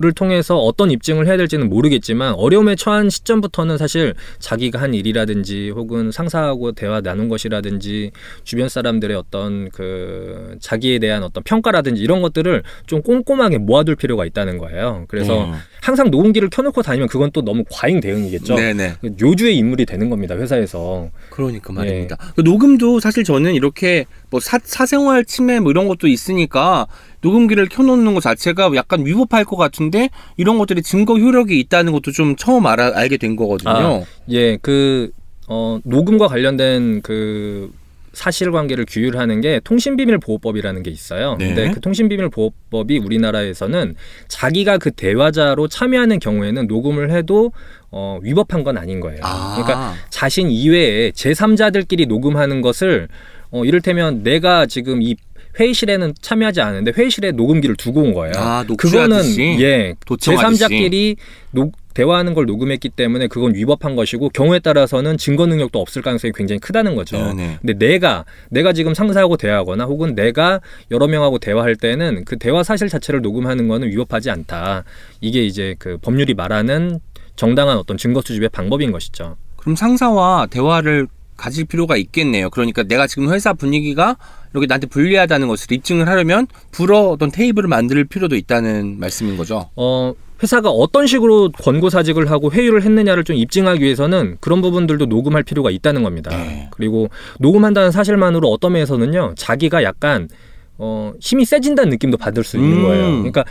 를 0.00 0.12
통해서 0.12 0.56
어떤 0.58 0.92
입증을 0.92 1.26
해야 1.26 1.36
될지는 1.36 1.68
모르겠지만 1.68 2.34
어려움에 2.34 2.76
처한 2.76 3.10
시점부터는 3.10 3.78
사실 3.78 4.14
자기가 4.38 4.80
한 4.80 4.94
일이라든지 4.94 5.70
혹은 5.70 6.12
상사하고 6.12 6.70
대화 6.70 7.00
나눈 7.00 7.28
것이라든지 7.28 8.12
주변 8.44 8.68
사람들의 8.68 9.16
어떤 9.16 9.70
그 9.70 10.56
자기에 10.60 11.00
대한 11.00 11.24
어떤 11.24 11.42
평가라든지 11.42 12.00
이런 12.00 12.22
것들을 12.22 12.62
좀 12.86 13.02
꼼꼼하게 13.02 13.58
모아둘 13.58 13.96
필요가 13.96 14.24
있다는 14.24 14.58
거예요. 14.58 15.04
그래서 15.08 15.46
음. 15.46 15.54
항상 15.82 16.12
녹음기를 16.12 16.48
켜놓고 16.50 16.82
다니면 16.82 17.08
그건 17.08 17.32
또 17.32 17.42
너무 17.42 17.64
과잉 17.68 17.98
대응이겠죠. 17.98 18.54
네네. 18.54 18.94
요주의 19.20 19.56
인물이 19.56 19.84
되는 19.84 20.10
겁니다 20.10 20.36
회사에서. 20.36 21.10
그러니까 21.30 21.72
말입니다. 21.72 22.16
그 22.36 22.42
녹음도 22.42 23.00
사실 23.00 23.24
저는 23.24 23.54
이렇게 23.54 24.06
뭐 24.30 24.38
사, 24.38 24.60
사생활 24.62 25.24
침해 25.24 25.58
뭐 25.58 25.72
이런 25.72 25.88
것도 25.88 26.06
있으니까 26.06 26.86
녹음기를 27.20 27.68
켜놓는 27.68 28.14
것 28.14 28.22
자체가 28.22 28.70
약간 28.74 29.04
위법할 29.04 29.44
것 29.44 29.56
같은데 29.56 30.10
이런 30.36 30.58
것들이 30.58 30.82
증거 30.82 31.18
효력이 31.18 31.58
있다는 31.60 31.92
것도 31.92 32.12
좀 32.12 32.36
처음 32.36 32.66
알아, 32.66 32.92
알게 32.94 33.16
된 33.16 33.36
거거든요. 33.36 33.70
아, 33.70 34.02
예, 34.30 34.56
그, 34.58 35.10
어, 35.46 35.78
녹음과 35.84 36.28
관련된 36.28 37.02
그 37.02 37.70
사실관계를 38.12 38.86
규율하는 38.88 39.40
게 39.40 39.60
통신비밀보호법이라는 39.62 40.82
게 40.82 40.90
있어요. 40.90 41.36
네. 41.38 41.46
근데 41.46 41.70
그 41.70 41.80
통신비밀보호법이 41.80 42.98
우리나라에서는 42.98 43.94
자기가 44.26 44.78
그 44.78 44.90
대화자로 44.90 45.68
참여하는 45.68 46.18
경우에는 46.18 46.66
녹음을 46.66 47.10
해도 47.12 47.52
어, 47.90 48.18
위법한 48.22 48.64
건 48.64 48.76
아닌 48.76 49.00
거예요. 49.00 49.20
아, 49.22 49.54
그러니까 49.56 49.94
자신 50.10 50.50
이외에 50.50 51.10
제3자들끼리 51.12 52.06
녹음하는 52.06 52.60
것을 52.60 53.08
어, 53.50 53.64
이를테면 53.64 54.22
내가 54.22 54.66
지금 54.66 55.00
이 55.00 55.16
회의실에는 55.58 56.14
참여하지 56.20 56.60
않는데 56.60 56.92
회의실에 56.96 57.32
녹음기를 57.32 57.76
두고 57.76 58.02
온 58.02 58.14
거예요. 58.14 58.34
아, 58.36 58.64
그거는? 58.76 59.38
예 59.60 59.94
도청하듯이? 60.06 60.64
제3자끼리 60.64 61.16
녹, 61.50 61.72
대화하는 61.94 62.32
걸 62.32 62.46
녹음했기 62.46 62.90
때문에 62.90 63.26
그건 63.26 63.54
위법한 63.56 63.96
것이고 63.96 64.28
경우에 64.28 64.60
따라서는 64.60 65.18
증거 65.18 65.46
능력도 65.46 65.80
없을 65.80 66.00
가능성이 66.00 66.32
굉장히 66.32 66.60
크다는 66.60 66.94
거죠. 66.94 67.16
네네. 67.16 67.58
근데 67.60 67.72
내가 67.74 68.24
내가 68.50 68.72
지금 68.72 68.94
상사하고 68.94 69.36
대화하거나 69.36 69.84
혹은 69.84 70.14
내가 70.14 70.60
여러 70.92 71.08
명하고 71.08 71.38
대화할 71.38 71.74
때는 71.74 72.24
그 72.24 72.38
대화 72.38 72.62
사실 72.62 72.88
자체를 72.88 73.20
녹음하는 73.20 73.66
거는 73.66 73.88
위법하지 73.88 74.30
않다. 74.30 74.84
이게 75.20 75.44
이제 75.44 75.74
그 75.80 75.98
법률이 75.98 76.34
말하는 76.34 77.00
정당한 77.34 77.78
어떤 77.78 77.96
증거 77.96 78.20
수집의 78.20 78.50
방법인 78.50 78.92
것이죠. 78.92 79.36
그럼 79.56 79.74
상사와 79.74 80.46
대화를 80.50 81.08
가질 81.38 81.64
필요가 81.64 81.96
있겠네요. 81.96 82.50
그러니까 82.50 82.82
내가 82.82 83.06
지금 83.06 83.32
회사 83.32 83.54
분위기가 83.54 84.18
이렇게 84.52 84.66
나한테 84.66 84.88
불리하다는 84.88 85.48
것을 85.48 85.72
입증을 85.72 86.06
하려면 86.08 86.46
불어 86.70 87.10
어떤 87.10 87.30
테이블을 87.30 87.68
만들 87.68 88.04
필요도 88.04 88.36
있다는 88.36 88.98
말씀인 88.98 89.36
거죠. 89.36 89.70
어, 89.76 90.12
회사가 90.42 90.68
어떤 90.68 91.06
식으로 91.06 91.50
권고 91.52 91.90
사직을 91.90 92.30
하고 92.30 92.50
회유를 92.52 92.82
했느냐를 92.82 93.24
좀 93.24 93.36
입증하기 93.36 93.82
위해서는 93.82 94.36
그런 94.40 94.60
부분들도 94.60 95.06
녹음할 95.06 95.42
필요가 95.44 95.70
있다는 95.70 96.02
겁니다. 96.02 96.30
네. 96.30 96.68
그리고 96.72 97.08
녹음한다는 97.38 97.90
사실만으로 97.90 98.48
어떤 98.50 98.72
면에서는요, 98.72 99.34
자기가 99.36 99.82
약간 99.82 100.28
어, 100.76 101.12
힘이 101.20 101.44
세진다는 101.44 101.90
느낌도 101.90 102.18
받을 102.18 102.44
수 102.44 102.56
있는 102.56 102.78
음. 102.78 102.82
거예요. 102.82 103.04
그러니까 103.16 103.44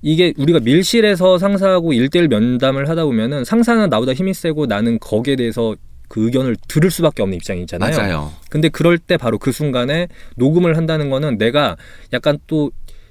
이게 0.00 0.32
우리가 0.38 0.60
밀실에서 0.60 1.38
상사하고 1.38 1.92
일대일 1.92 2.28
면담을 2.28 2.88
하다 2.88 3.04
보면은 3.04 3.44
상사는 3.44 3.88
나보다 3.88 4.12
힘이 4.12 4.32
세고 4.32 4.66
나는 4.66 4.98
거기에 5.00 5.34
대해서 5.34 5.74
그 6.08 6.24
의견을 6.24 6.56
들을 6.66 6.90
수밖에 6.90 7.22
없는 7.22 7.36
입장이잖아요. 7.36 7.96
맞아요. 7.96 8.32
근데 8.50 8.68
그럴 8.68 8.98
때 8.98 9.16
바로 9.16 9.38
그 9.38 9.52
순간에 9.52 10.08
녹음을 10.36 10.76
한다는 10.76 11.10
거는 11.10 11.38
내가 11.38 11.76
약간 12.12 12.38
또 12.46 12.70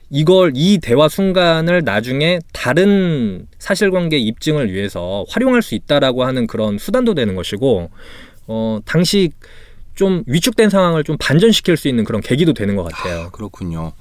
이걸 0.10 0.54
이 0.56 0.80
대화 0.80 1.10
순간을 1.10 1.84
나중에 1.84 2.40
다른 2.54 3.46
사실관계 3.60 4.18
입증을 4.18 4.72
위해서 4.72 5.26
활용할 5.30 5.62
수 5.62 5.76
있다라고 5.76 6.24
하는 6.24 6.48
그런 6.48 6.78
수단도 6.78 7.14
되는 7.14 7.36
것이고 7.36 7.90
어 8.48 8.80
당시 8.86 9.32
좀 9.96 10.24
위축된 10.28 10.70
상황을 10.70 11.04
좀 11.04 11.18
반전시킬 11.20 11.76
수 11.76 11.88
있는 11.88 12.04
그런 12.04 12.22
계기도 12.22 12.54
되는 12.54 12.76
것 12.76 12.84
같아요. 12.84 13.30
그렇군요. 13.32 13.94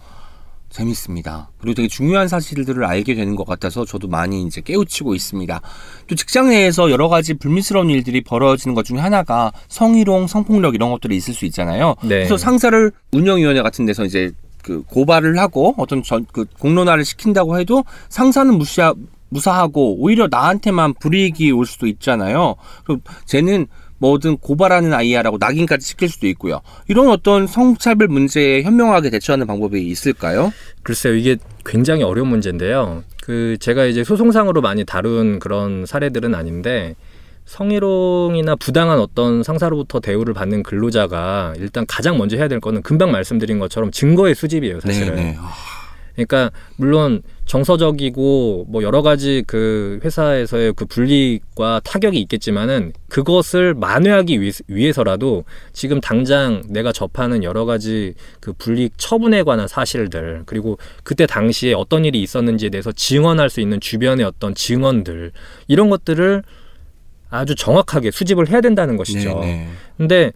재밌습니다. 0.70 1.50
그리고 1.58 1.74
되게 1.74 1.88
중요한 1.88 2.28
사실들을 2.28 2.84
알게 2.84 3.14
되는 3.14 3.36
것 3.36 3.46
같아서 3.46 3.84
저도 3.84 4.08
많이 4.08 4.42
이제 4.42 4.60
깨우치고 4.60 5.14
있습니다. 5.14 5.60
또 6.06 6.14
직장 6.14 6.48
내에서 6.48 6.90
여러 6.90 7.08
가지 7.08 7.34
불미스러운 7.34 7.90
일들이 7.90 8.20
벌어지는 8.22 8.74
것 8.74 8.84
중에 8.84 8.98
하나가 8.98 9.52
성희롱, 9.68 10.26
성폭력 10.26 10.74
이런 10.74 10.90
것들이 10.90 11.16
있을 11.16 11.34
수 11.34 11.44
있잖아요. 11.46 11.94
네. 12.02 12.08
그래서 12.08 12.36
상사를 12.36 12.92
운영위원회 13.12 13.62
같은 13.62 13.86
데서 13.86 14.04
이제 14.04 14.32
그 14.62 14.82
고발을 14.82 15.38
하고 15.38 15.74
어떤 15.78 16.02
전, 16.02 16.26
그 16.32 16.44
공론화를 16.58 17.04
시킨다고 17.04 17.58
해도 17.58 17.84
상사는 18.08 18.52
무시하, 18.52 18.92
무사하고 19.28 19.96
오히려 20.00 20.28
나한테만 20.30 20.94
불이익이 20.94 21.52
올 21.52 21.66
수도 21.66 21.86
있잖아요. 21.86 22.56
그럼 22.84 23.00
쟤는 23.26 23.66
뭐든 23.98 24.38
고발하는 24.38 24.92
아이야라고 24.92 25.38
낙인까지 25.38 25.86
시킬 25.86 26.08
수도 26.08 26.26
있고요. 26.28 26.60
이런 26.88 27.08
어떤 27.08 27.46
성차별 27.46 28.08
문제에 28.08 28.62
현명하게 28.62 29.10
대처하는 29.10 29.46
방법이 29.46 29.86
있을까요? 29.86 30.52
글쎄요, 30.82 31.14
이게 31.14 31.36
굉장히 31.64 32.02
어려운 32.02 32.28
문제인데요. 32.28 33.04
그 33.22 33.56
제가 33.60 33.84
이제 33.86 34.04
소송상으로 34.04 34.60
많이 34.60 34.84
다룬 34.84 35.38
그런 35.38 35.86
사례들은 35.86 36.34
아닌데 36.34 36.94
성희롱이나 37.46 38.56
부당한 38.56 38.98
어떤 38.98 39.42
상사로부터 39.42 40.00
대우를 40.00 40.34
받는 40.34 40.62
근로자가 40.62 41.54
일단 41.58 41.86
가장 41.86 42.18
먼저 42.18 42.36
해야 42.36 42.48
될 42.48 42.60
거는 42.60 42.82
금방 42.82 43.12
말씀드린 43.12 43.58
것처럼 43.58 43.90
증거의 43.92 44.34
수집이에요, 44.34 44.80
사실은. 44.80 45.36
아, 45.38 45.52
그러니까 46.16 46.50
물론 46.76 47.22
정서적이고 47.44 48.66
뭐 48.68 48.82
여러 48.82 49.02
가지 49.02 49.44
그 49.46 50.00
회사에서의 50.02 50.72
그 50.74 50.86
불이익과 50.86 51.82
타격이 51.84 52.18
있겠지만은 52.22 52.92
그것을 53.08 53.74
만회하기 53.74 54.40
위- 54.40 54.52
위해서라도 54.66 55.44
지금 55.72 56.00
당장 56.00 56.62
내가 56.68 56.92
접하는 56.92 57.44
여러 57.44 57.64
가지 57.66 58.14
그 58.40 58.52
불이익 58.54 58.94
처분에 58.96 59.42
관한 59.42 59.68
사실들 59.68 60.42
그리고 60.46 60.78
그때 61.04 61.26
당시에 61.26 61.74
어떤 61.74 62.04
일이 62.04 62.22
있었는지에 62.22 62.70
대해서 62.70 62.92
증언할 62.92 63.50
수 63.50 63.60
있는 63.60 63.78
주변의 63.78 64.24
어떤 64.24 64.54
증언들 64.54 65.32
이런 65.68 65.90
것들을 65.90 66.42
아주 67.28 67.54
정확하게 67.54 68.10
수집을 68.10 68.48
해야 68.48 68.60
된다는 68.60 68.96
것이죠. 68.96 69.40
네네. 69.40 69.68
근데 69.98 70.32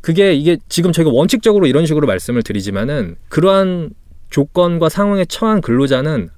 그게 0.00 0.34
이게 0.34 0.58
지금 0.68 0.92
저희가 0.92 1.10
원칙적으로 1.12 1.66
이런 1.66 1.86
식으로 1.86 2.06
말씀을 2.06 2.42
드리지만은 2.42 3.16
그러한 3.28 3.90
조건과 4.34 4.88
상황에 4.88 5.24
처한 5.26 5.60
근로자는 5.60 6.28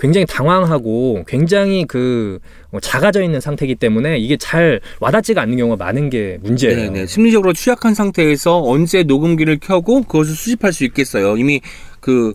굉장히 0.00 0.26
당황하고 0.26 1.22
굉장히 1.28 1.84
그 1.84 2.40
어, 2.72 2.80
작아져 2.80 3.22
있는 3.22 3.40
상태이기 3.40 3.76
때문에 3.76 4.18
이게 4.18 4.36
잘 4.36 4.80
와닿지가 4.98 5.40
않는 5.42 5.56
경우가 5.56 5.84
많은 5.84 6.10
게 6.10 6.38
문제예요. 6.42 6.90
네네. 6.90 7.06
심리적으로 7.06 7.52
취약한 7.52 7.94
상태에서 7.94 8.60
언제 8.64 9.04
녹음기를 9.04 9.60
켜고 9.60 10.02
그것을 10.02 10.34
수집할 10.34 10.72
수 10.72 10.84
있겠어요. 10.84 11.36
이미 11.36 11.60
그, 12.00 12.34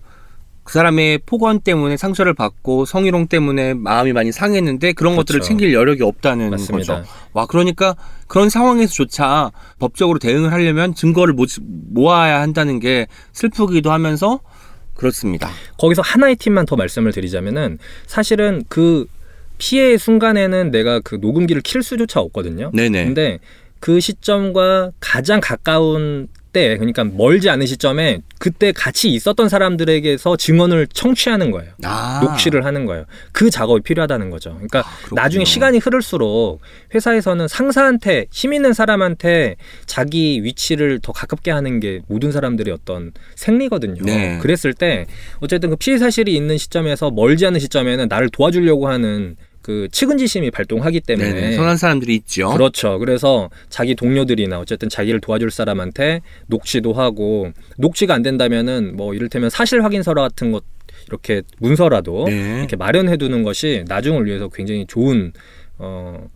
그 0.64 0.72
사람의 0.72 1.20
폭언 1.26 1.60
때문에 1.60 1.98
상처를 1.98 2.34
받고 2.34 2.86
성희롱 2.86 3.28
때문에 3.28 3.74
마음이 3.74 4.14
많이 4.14 4.32
상했는데 4.32 4.94
그런 4.94 5.18
것들을 5.18 5.40
그렇죠. 5.40 5.48
챙길 5.50 5.74
여력이 5.74 6.04
없다는 6.04 6.52
맞습니다. 6.52 7.00
거죠. 7.00 7.10
와, 7.34 7.46
그러니까 7.48 7.98
그런 8.28 8.50
상황에서조차 8.50 9.52
법적으로 9.78 10.20
대응을 10.20 10.54
하려면 10.54 10.96
증거를 10.96 11.34
모, 11.34 11.44
모아야 11.92 12.40
한다는 12.40 12.80
게 12.80 13.08
슬프기도 13.34 13.92
하면서 13.92 14.40
그렇습니다. 14.96 15.50
거기서 15.78 16.02
하나의 16.02 16.36
팁만 16.38 16.66
더 16.66 16.76
말씀을 16.76 17.12
드리자면은 17.12 17.78
사실은 18.08 18.64
그 18.70 19.06
피해의 19.58 19.98
순간에는 19.98 20.72
내가 20.72 21.00
그 21.00 21.16
녹음기를 21.16 21.62
킬 21.62 21.84
수조차 21.84 22.20
없거든요. 22.20 22.72
네네. 22.74 23.06
근데 23.06 23.40
그 23.80 24.00
시점과 24.00 24.92
가장 25.00 25.40
가까운 25.42 26.28
때, 26.56 26.78
그러니까 26.78 27.04
멀지 27.04 27.50
않은 27.50 27.66
시점에 27.66 28.20
그때 28.40 28.72
같이 28.72 29.10
있었던 29.10 29.50
사람들에게서 29.50 30.38
증언을 30.38 30.88
청취하는 30.88 31.52
거예요. 31.52 31.74
아. 31.84 32.22
녹취를 32.24 32.64
하는 32.64 32.86
거예요. 32.86 33.04
그 33.34 33.50
작업이 33.50 33.82
필요하다는 33.82 34.30
거죠. 34.30 34.52
그러니까 34.52 34.84
그렇군요. 35.00 35.22
나중에 35.22 35.44
시간이 35.44 35.80
흐를수록 35.80 36.62
회사에서는 36.94 37.50
상사한테 37.50 38.28
힘 38.32 38.54
있는 38.54 38.72
사람한테 38.72 39.58
자기 39.86 40.46
위치를 40.46 41.00
더 41.02 41.12
가깝게 41.12 41.52
하는 41.52 41.82
게 41.82 42.00
모든 42.08 42.32
사람들의 42.32 42.74
어떤 42.74 43.12
생리거든요. 43.36 44.02
네. 44.06 44.40
그랬을 44.42 44.74
때 44.74 45.08
어쨌든 45.42 45.72
그 45.72 45.76
피해 45.76 45.98
사실이 45.98 46.34
있는 46.34 46.58
시점에서 46.58 47.12
멀지 47.12 47.46
않은 47.46 47.60
시점에는 47.60 48.08
나를 48.08 48.30
도와주려고 48.30 48.88
하는 48.88 49.36
그 49.66 49.88
측은지심이 49.92 50.52
발동하기 50.52 51.00
때문에 51.02 51.34
네네. 51.34 51.56
선한 51.56 51.78
사람들이 51.78 52.14
있죠. 52.18 52.52
그렇죠. 52.52 53.00
그래서 53.00 53.50
자기 53.68 53.96
동료들이나 53.96 54.60
어쨌든 54.60 54.90
자기를 54.90 55.22
도와줄 55.22 55.50
사람한테 55.50 56.22
녹취도 56.46 56.94
하고 56.94 57.52
녹취가 57.78 58.14
안 58.14 58.22
된다면은 58.22 58.96
뭐 58.96 59.16
이를테면 59.16 59.50
사실 59.50 59.84
확인서라 59.84 60.22
같은 60.22 60.52
것 60.52 60.64
이렇게 61.08 61.42
문서라도 61.58 62.26
네. 62.28 62.60
이렇게 62.60 62.76
마련해 62.76 63.18
두는 63.18 63.42
것이 63.42 63.86
나중을 63.88 64.28
위해서 64.28 64.50
굉장히 64.50 64.86
좋은 64.88 65.34
어 65.80 66.30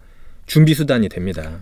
준비 0.47 0.73
수단이 0.73 1.07
됩니다. 1.07 1.61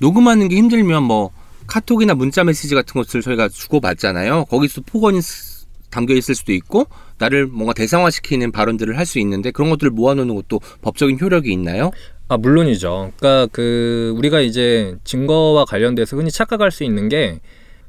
녹음하는 0.00 0.46
게 0.46 0.54
힘들면 0.54 1.02
뭐 1.02 1.32
카톡이나 1.66 2.14
문자 2.14 2.44
메시지 2.44 2.76
같은 2.76 2.92
것을 3.02 3.20
저희가 3.20 3.48
주고 3.48 3.80
받잖아요. 3.80 4.44
거기서 4.44 4.82
폭언이 4.86 5.20
스- 5.22 5.59
담겨 5.90 6.14
있을 6.14 6.34
수도 6.34 6.52
있고 6.52 6.86
나를 7.18 7.46
뭔가 7.46 7.72
대상화시키는 7.74 8.52
발언들을 8.52 8.96
할 8.96 9.04
수 9.06 9.18
있는데 9.18 9.50
그런 9.50 9.70
것들을 9.70 9.90
모아놓는 9.90 10.34
것도 10.34 10.60
법적인 10.82 11.18
효력이 11.20 11.50
있나요? 11.52 11.90
아 12.28 12.36
물론이죠. 12.36 13.12
그러니까 13.16 13.48
그 13.50 14.14
우리가 14.16 14.40
이제 14.40 14.94
증거와 15.04 15.64
관련돼서 15.64 16.16
흔히 16.16 16.30
착각할 16.30 16.70
수 16.70 16.84
있는 16.84 17.08
게 17.08 17.40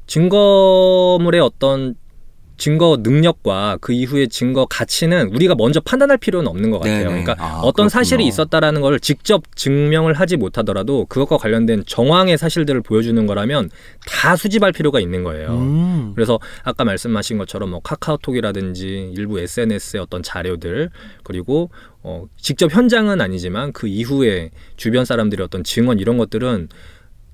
증거물의 0.08 1.40
어떤 1.40 1.94
증거 2.62 2.96
능력과 3.00 3.78
그 3.80 3.92
이후의 3.92 4.28
증거 4.28 4.66
가치는 4.66 5.34
우리가 5.34 5.56
먼저 5.56 5.80
판단할 5.80 6.16
필요는 6.16 6.46
없는 6.46 6.70
것 6.70 6.78
같아요. 6.78 7.08
네네. 7.08 7.24
그러니까 7.24 7.34
아, 7.44 7.56
어떤 7.56 7.72
그렇군요. 7.72 7.88
사실이 7.88 8.24
있었다라는 8.24 8.80
걸 8.82 9.00
직접 9.00 9.42
증명을 9.56 10.14
하지 10.14 10.36
못하더라도 10.36 11.06
그것과 11.06 11.38
관련된 11.38 11.82
정황의 11.88 12.38
사실들을 12.38 12.80
보여주는 12.82 13.26
거라면 13.26 13.68
다 14.06 14.36
수집할 14.36 14.70
필요가 14.70 15.00
있는 15.00 15.24
거예요. 15.24 15.48
음. 15.56 16.12
그래서 16.14 16.38
아까 16.62 16.84
말씀하신 16.84 17.36
것처럼 17.36 17.70
뭐 17.70 17.80
카카오톡이라든지 17.80 19.12
일부 19.16 19.40
SNS의 19.40 20.00
어떤 20.00 20.22
자료들 20.22 20.90
그리고 21.24 21.68
어 22.04 22.26
직접 22.36 22.72
현장은 22.72 23.20
아니지만 23.20 23.72
그 23.72 23.88
이후에 23.88 24.50
주변 24.76 25.04
사람들의 25.04 25.44
어떤 25.44 25.64
증언 25.64 25.98
이런 25.98 26.16
것들은 26.16 26.68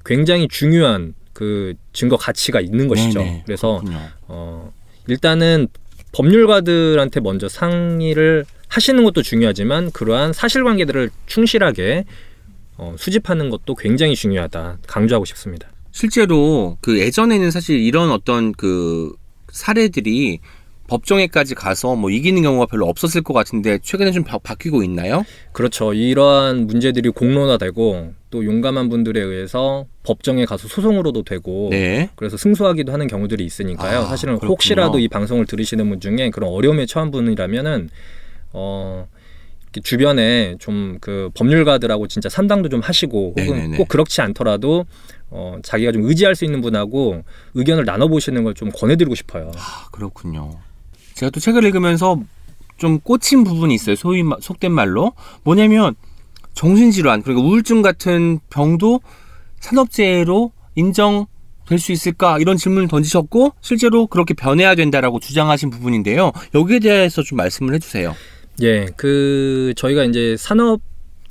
굉장히 0.06 0.48
중요한 0.48 1.12
그 1.34 1.74
증거 1.92 2.16
가치가 2.16 2.62
있는 2.62 2.88
것이죠. 2.88 3.18
네네. 3.18 3.42
그래서 3.44 3.80
그렇군요. 3.80 3.98
어 4.28 4.77
일단은 5.08 5.68
법률가들한테 6.12 7.20
먼저 7.20 7.48
상의를 7.48 8.44
하시는 8.68 9.02
것도 9.04 9.22
중요하지만 9.22 9.90
그러한 9.90 10.32
사실관계들을 10.32 11.10
충실하게 11.26 12.04
어, 12.76 12.94
수집하는 12.98 13.50
것도 13.50 13.74
굉장히 13.74 14.14
중요하다 14.14 14.78
강조하고 14.86 15.24
싶습니다. 15.24 15.68
실제로 15.90 16.78
그 16.80 16.98
예전에는 16.98 17.50
사실 17.50 17.80
이런 17.80 18.10
어떤 18.10 18.52
그 18.52 19.12
사례들이 19.50 20.40
법정에까지 20.88 21.54
가서 21.54 21.94
뭐 21.94 22.10
이기는 22.10 22.42
경우가 22.42 22.66
별로 22.66 22.86
없었을 22.86 23.22
것 23.22 23.32
같은데 23.34 23.78
최근에 23.82 24.10
좀 24.10 24.24
바, 24.24 24.38
바뀌고 24.38 24.82
있나요? 24.82 25.24
그렇죠. 25.52 25.94
이러한 25.94 26.66
문제들이 26.66 27.10
공론화되고 27.10 28.14
또 28.30 28.44
용감한 28.44 28.88
분들에 28.88 29.20
의해서 29.20 29.86
법정에 30.02 30.44
가서 30.44 30.66
소송으로도 30.68 31.22
되고 31.22 31.68
네. 31.70 32.10
그래서 32.16 32.36
승소하기도 32.36 32.92
하는 32.92 33.06
경우들이 33.06 33.44
있으니까요. 33.44 34.00
아, 34.00 34.04
사실은 34.06 34.34
그렇군요. 34.34 34.50
혹시라도 34.50 34.98
이 34.98 35.08
방송을 35.08 35.46
들으시는 35.46 35.88
분 35.88 36.00
중에 36.00 36.30
그런 36.30 36.50
어려움에 36.50 36.86
처한 36.86 37.10
분이라면은 37.10 37.90
어 38.52 39.06
주변에 39.82 40.56
좀 40.58 40.98
그 41.00 41.30
법률가들하고 41.34 42.08
진짜 42.08 42.28
상담도 42.28 42.68
좀 42.70 42.80
하시고 42.80 43.34
혹은 43.38 43.54
네네네. 43.54 43.76
꼭 43.76 43.88
그렇지 43.88 44.20
않더라도 44.22 44.86
어 45.30 45.58
자기가 45.62 45.92
좀 45.92 46.04
의지할 46.06 46.34
수 46.34 46.44
있는 46.44 46.60
분하고 46.62 47.22
의견을 47.54 47.84
나눠보시는 47.84 48.42
걸 48.44 48.54
좀 48.54 48.70
권해드리고 48.74 49.14
싶어요. 49.14 49.52
아, 49.56 49.86
그렇군요. 49.92 50.58
제가 51.18 51.30
또 51.30 51.40
책을 51.40 51.64
읽으면서 51.64 52.20
좀 52.76 53.00
꽂힌 53.00 53.42
부분이 53.42 53.74
있어요. 53.74 53.96
소위 53.96 54.22
마- 54.22 54.36
속된 54.40 54.70
말로 54.70 55.12
뭐냐면 55.42 55.96
정신질환 56.54 57.22
그리고 57.22 57.40
우울증 57.42 57.82
같은 57.82 58.38
병도 58.50 59.00
산업재해로 59.60 60.52
인정 60.76 61.26
될 61.66 61.78
수 61.78 61.92
있을까 61.92 62.38
이런 62.38 62.56
질문을 62.56 62.88
던지셨고 62.88 63.52
실제로 63.60 64.06
그렇게 64.06 64.32
변해야 64.32 64.74
된다라고 64.74 65.20
주장하신 65.20 65.68
부분인데요. 65.70 66.32
여기에 66.54 66.78
대해서 66.78 67.22
좀 67.22 67.36
말씀을 67.36 67.74
해주세요. 67.74 68.14
예, 68.62 68.86
그 68.96 69.74
저희가 69.76 70.04
이제 70.04 70.34
산업 70.38 70.80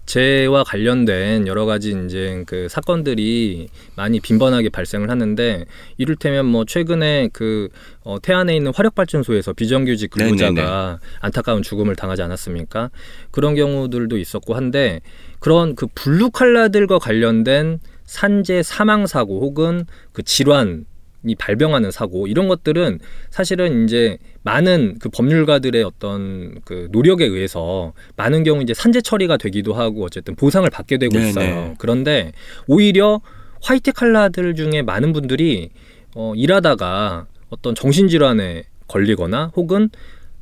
재해와 0.08 0.64
관련된 0.64 1.48
여러 1.48 1.66
가지 1.66 1.94
이제 2.06 2.44
그 2.48 2.68
사건들이 2.70 3.68
많이 3.96 4.20
빈번하게 4.20 4.70
발생을 4.70 5.12
하는데 5.12 5.66
이를테면 5.98 6.46
뭐 6.46 6.66
최근에 6.66 7.30
그 7.34 7.68
어, 8.04 8.18
태안에 8.20 8.56
있는 8.56 8.72
화력발전소에서 8.74 9.54
비정규직 9.54 10.10
근무자가 10.12 10.52
네네네. 10.52 10.98
안타까운 11.20 11.62
죽음을 11.62 11.96
당하지 11.96 12.22
않았습니까? 12.22 12.90
그런 13.32 13.54
경우들도 13.56 14.18
있었고 14.18 14.56
한데 14.56 15.02
그런 15.40 15.76
그 15.76 15.88
블루 15.94 16.32
칼라들과 16.32 17.00
관련된 17.00 17.80
산재 18.06 18.64
사망 18.64 19.06
사고 19.08 19.42
혹은 19.42 19.86
그 20.14 20.24
질환 20.24 20.86
이 21.26 21.36
발병하는 21.36 21.92
사고 21.92 22.28
이런 22.28 22.48
것들은 22.48 23.00
사실은 23.30 23.84
이제 23.84 24.18
많은 24.44 24.98
그 25.00 25.10
법률가들의 25.10 25.84
어떤 25.84 26.62
그 26.64 26.88
노력에 26.92 27.26
의해서 27.26 27.94
많은 28.16 28.44
경우 28.44 28.62
이제 28.62 28.74
산재 28.74 29.02
처리가 29.02 29.38
되기도 29.38 29.74
하고 29.74 30.06
어쨌든 30.06 30.36
보상을 30.36 30.70
받게 30.70 30.98
되고 30.98 31.14
네네. 31.14 31.30
있어요. 31.30 31.74
그런데 31.80 32.32
오히려 32.68 33.22
화이트 33.62 33.94
칼라들 33.94 34.56
중에 34.56 34.84
많은 34.84 35.12
분들이 35.14 35.72
어 36.16 36.34
일하다가 36.36 37.26
어떤 37.50 37.76
정신 37.76 38.08
질환에 38.08 38.64
걸리거나 38.88 39.52
혹은 39.56 39.90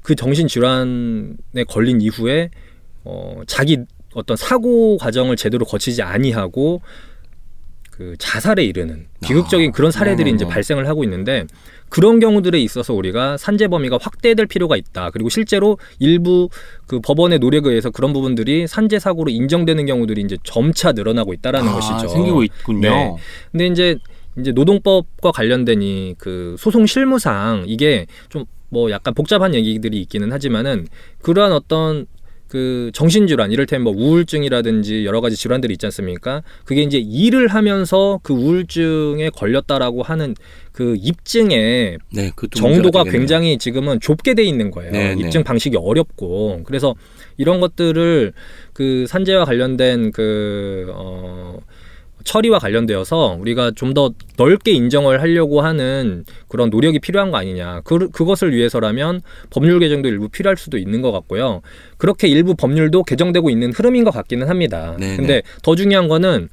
그 0.04 0.16
정신 0.16 0.48
질환에 0.48 1.64
걸린 1.68 2.02
이후에 2.02 2.52
어 3.06 3.42
자기 3.48 3.80
어떤 4.14 4.38
사고 4.38 4.98
과정을 4.98 5.36
제대로 5.36 5.66
거치지 5.66 6.02
아니하고 6.02 6.82
그 7.98 8.16
자살에 8.20 8.64
이르는 8.66 9.08
비극적인 9.24 9.70
아, 9.70 9.72
그런 9.72 9.90
사례들이. 9.92 10.32
이제 10.32 10.46
발생을 10.46 10.88
하고 10.88 11.04
있는데 11.06 11.46
그런 11.88 12.20
경우들에 12.20 12.60
있어서 12.60 12.94
우리가 12.94 13.38
산재 13.38 13.70
범위가 13.70 13.98
확대될 14.02 14.48
필요가 14.48 14.76
있다. 14.76 15.12
그리고 15.12 15.30
실제로 15.30 15.78
일부 16.00 16.50
그 16.88 17.00
법원의 17.00 17.40
노력에 17.40 17.70
의해서 17.70 17.90
그런 17.92 18.12
부분들이 18.12 18.68
산재 18.68 19.00
사고로 19.00 19.32
인정되는 19.32 19.86
경우들이 19.86 20.22
이제 20.22 20.38
점차 20.44 20.92
늘어나고 20.92 21.34
있다라는 21.34 21.70
아, 21.70 21.74
것이죠. 21.74 22.08
생기고 22.10 22.44
있군요. 22.44 22.90
네. 22.90 23.16
근데 23.52 23.68
이제 23.68 23.98
이제 24.38 24.52
노동법과 24.52 25.32
관련된 25.32 25.82
이 25.82 26.16
그 26.18 26.56
소송 26.60 26.86
실무상 26.86 27.64
이게 27.68 28.08
좀 28.30 28.46
뭐 28.70 28.92
약간 28.92 29.14
복잡한 29.14 29.54
얘기들이 29.56 30.02
있기는 30.02 30.34
하지만은 30.34 30.88
그러한 31.22 31.54
어떤 31.54 32.08
그 32.56 32.90
정신질환 32.94 33.52
이를테면 33.52 33.84
뭐 33.84 33.94
우울증이라든지 33.94 35.06
여러 35.06 35.20
가지 35.20 35.36
질환들이 35.36 35.74
있지 35.74 35.88
않습니까? 35.88 36.42
그게 36.64 36.84
이제 36.84 36.98
일을 36.98 37.50
하면서 37.50 38.22
그 38.24 38.32
우울증에 38.32 39.30
걸렸다라고 39.30 40.04
하는 40.04 40.36
그 40.72 40.96
입증의 40.98 41.98
네, 42.14 42.32
정도가 42.52 43.04
되겠네요. 43.04 43.12
굉장히 43.12 43.58
지금은 43.58 44.00
좁게 44.00 44.36
돼 44.36 44.44
있는 44.44 44.72
거예요. 44.72 44.94
네, 44.94 45.16
네. 45.16 45.22
입증 45.22 45.44
방식이 45.44 45.76
어렵고 45.76 46.62
그래서 46.64 46.96
이런 47.36 47.60
것들을 47.60 48.32
그 48.72 49.06
산재와 49.06 49.44
관련된 49.44 50.14
그 50.14 50.88
어. 50.96 51.60
처리와 52.26 52.60
관련되어서 52.60 53.38
우리가 53.40 53.72
좀 53.72 53.96
더 53.96 54.12
넓게 54.36 54.72
인정을 54.72 55.22
하려고 55.22 55.62
하는 55.62 56.26
그런 56.50 56.70
노력이 56.70 57.00
필요한 57.00 57.32
거 57.32 57.38
아니냐. 57.38 57.82
그, 57.86 58.10
그것을 58.10 58.54
위해서라면 58.54 59.22
법률 59.50 59.80
개정도 59.80 60.10
일부 60.10 60.28
필요할 60.28 60.58
수도 60.58 60.78
있는 60.78 61.02
것 61.02 61.14
같고요. 61.14 61.62
그렇게 61.98 62.28
일부 62.28 62.56
법률도 62.56 63.04
개정되고 63.04 63.50
있는 63.50 63.72
흐름인 63.72 64.04
것 64.04 64.12
같기는 64.12 64.50
합니다. 64.50 64.98
네네. 65.00 65.16
근데 65.16 65.42
더 65.62 65.76
중요한 65.76 66.10
거는 66.10 66.50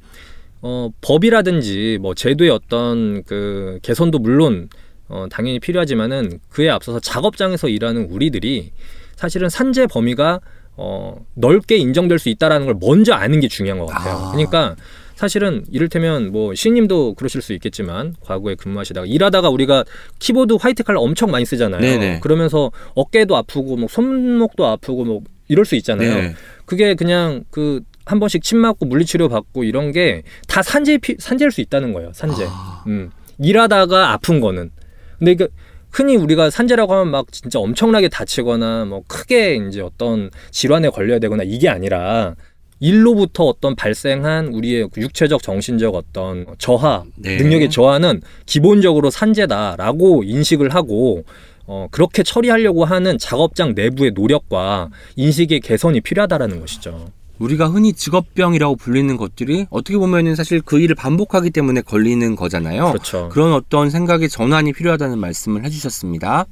어, 0.61 0.89
법이라든지 1.01 1.97
뭐 2.01 2.13
제도의 2.13 2.49
어떤 2.49 3.23
그 3.23 3.79
개선도 3.81 4.19
물론 4.19 4.69
어, 5.09 5.25
당연히 5.29 5.59
필요하지만은 5.59 6.39
그에 6.49 6.69
앞서서 6.69 7.01
작업장에서 7.01 7.67
일하는 7.67 8.05
우리들이 8.05 8.71
사실은 9.17 9.49
산재 9.49 9.87
범위가 9.87 10.39
어, 10.77 11.23
넓게 11.35 11.75
인정될 11.75 12.17
수 12.19 12.29
있다라는 12.29 12.65
걸 12.65 12.75
먼저 12.79 13.13
아는 13.13 13.41
게 13.41 13.47
중요한 13.49 13.79
것 13.79 13.87
같아요. 13.87 14.15
아. 14.15 14.31
그러니까 14.31 14.75
사실은 15.15 15.63
이를테면 15.71 16.31
뭐 16.31 16.53
시님도 16.55 17.13
그러실 17.15 17.41
수 17.41 17.53
있겠지만 17.53 18.15
과거에 18.21 18.55
근무하시다가 18.55 19.05
일하다가 19.07 19.49
우리가 19.49 19.85
키보드 20.19 20.57
화이트 20.59 20.83
칼라 20.83 20.99
엄청 20.99 21.31
많이 21.31 21.45
쓰잖아요. 21.45 21.81
네네. 21.81 22.19
그러면서 22.21 22.71
어깨도 22.95 23.35
아프고 23.35 23.77
뭐 23.77 23.87
손목도 23.89 24.65
아프고 24.65 25.05
뭐 25.05 25.21
이럴 25.47 25.65
수 25.65 25.75
있잖아요. 25.75 26.15
네. 26.15 26.35
그게 26.65 26.95
그냥 26.95 27.43
그 27.51 27.81
한 28.05 28.19
번씩 28.19 28.43
침 28.43 28.57
맞고 28.59 28.85
물리치료 28.85 29.29
받고 29.29 29.63
이런 29.63 29.91
게 29.91 30.23
다 30.47 30.61
산재 30.61 30.97
피, 30.97 31.15
산재일 31.19 31.51
수 31.51 31.61
있다는 31.61 31.93
거예요. 31.93 32.11
산재. 32.13 32.45
아, 32.47 32.83
음. 32.87 33.11
일하다가 33.39 34.11
아픈 34.11 34.39
거는. 34.39 34.71
근데 35.17 35.35
그 35.35 35.47
흔히 35.89 36.15
우리가 36.15 36.49
산재라고 36.49 36.93
하면 36.93 37.11
막 37.11 37.31
진짜 37.31 37.59
엄청나게 37.59 38.09
다치거나 38.09 38.85
뭐 38.85 39.03
크게 39.07 39.55
이제 39.67 39.81
어떤 39.81 40.29
질환에 40.51 40.89
걸려야 40.89 41.19
되거나 41.19 41.43
이게 41.43 41.69
아니라 41.69 42.35
일로부터 42.83 43.45
어떤 43.45 43.77
발생한 43.77 44.47
우리의 44.47 44.89
그 44.91 44.99
육체적 44.99 45.41
정신적 45.41 45.95
어떤 45.95 46.45
저하 46.57 47.05
네. 47.15 47.37
능력의 47.37 47.69
저하는 47.69 48.21
기본적으로 48.45 49.09
산재다라고 49.09 50.25
인식을 50.25 50.75
하고 50.75 51.23
어, 51.65 51.87
그렇게 51.91 52.23
처리하려고 52.23 52.83
하는 52.83 53.17
작업장 53.17 53.73
내부의 53.73 54.11
노력과 54.11 54.89
인식의 55.15 55.61
개선이 55.61 56.01
필요하다라는 56.01 56.59
것이죠. 56.59 57.09
우리가 57.39 57.67
흔히 57.67 57.93
직업병이라고 57.93 58.75
불리는 58.75 59.15
것들이 59.15 59.65
어떻게 59.69 59.97
보면은 59.97 60.35
사실 60.35 60.61
그 60.61 60.81
일을 60.81 60.93
반복하기 60.95 61.51
때문에 61.51 61.81
걸리는 61.81 62.35
거잖아요. 62.35 62.91
그렇죠. 62.91 63.29
그런 63.29 63.53
어떤 63.53 63.89
생각의 63.91 64.27
전환이 64.27 64.73
필요하다는 64.73 65.19
말씀을 65.19 65.63
해주셨습니다. 65.63 66.47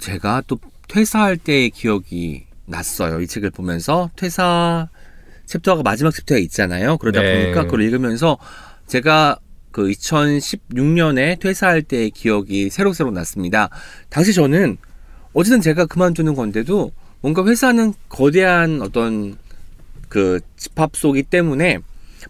제가 0.00 0.44
또 0.46 0.58
퇴사할 0.88 1.36
때의 1.36 1.68
기억이 1.68 2.44
났어요. 2.64 3.20
이 3.20 3.26
책을 3.26 3.50
보면서 3.50 4.08
퇴사 4.16 4.88
챕터가 5.46 5.82
마지막 5.82 6.12
챕터가 6.14 6.38
있잖아요. 6.40 6.98
그러다 6.98 7.20
네. 7.20 7.42
보니까 7.44 7.64
그걸 7.64 7.82
읽으면서 7.82 8.38
제가 8.86 9.38
그 9.70 9.88
2016년에 9.88 11.40
퇴사할 11.40 11.82
때의 11.82 12.10
기억이 12.10 12.70
새록새록 12.70 13.12
났습니다. 13.12 13.70
당시 14.10 14.34
저는 14.34 14.76
어쨌든 15.32 15.60
제가 15.60 15.86
그만두는 15.86 16.34
건데도 16.34 16.92
뭔가 17.20 17.44
회사는 17.44 17.94
거대한 18.08 18.82
어떤 18.82 19.36
그 20.08 20.40
집합소기 20.56 21.22
때문에 21.22 21.78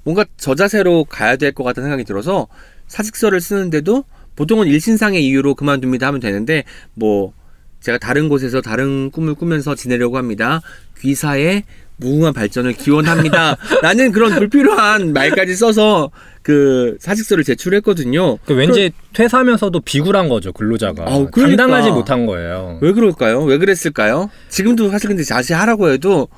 뭔가 0.04 0.24
저자세로 0.36 1.04
가야 1.04 1.36
될 1.36 1.52
것 1.52 1.64
같다는 1.64 1.88
생각이 1.88 2.04
들어서 2.04 2.46
사직서를 2.86 3.40
쓰는데도 3.40 4.04
보통은 4.36 4.66
일신상의 4.66 5.26
이유로 5.26 5.54
그만둡니다 5.54 6.06
하면 6.08 6.20
되는데 6.20 6.64
뭐 6.94 7.32
제가 7.80 7.98
다른 7.98 8.28
곳에서 8.28 8.60
다른 8.60 9.10
꿈을 9.10 9.34
꾸면서 9.34 9.74
지내려고 9.74 10.16
합니다. 10.16 10.60
귀사의 11.00 11.64
무궁한 11.96 12.32
발전을 12.32 12.72
기원합니다. 12.72 13.56
라는 13.82 14.12
그런 14.12 14.34
불필요한 14.34 15.12
말까지 15.12 15.54
써서 15.54 16.10
그 16.42 16.96
사직서를 17.00 17.44
제출했거든요. 17.44 18.38
그 18.44 18.54
왠지 18.54 18.90
퇴사하면서도 19.12 19.80
비굴한 19.80 20.28
거죠 20.28 20.52
근로자가 20.52 21.04
아우, 21.06 21.30
그러니까. 21.30 21.62
당당하지 21.62 21.90
못한 21.90 22.26
거예요. 22.26 22.78
왜 22.80 22.92
그럴까요? 22.92 23.42
왜 23.44 23.58
그랬을까요? 23.58 24.30
지금도 24.48 24.90
사실 24.90 25.08
근데 25.08 25.22
다시 25.22 25.52
하라고 25.52 25.90
해도 25.90 26.28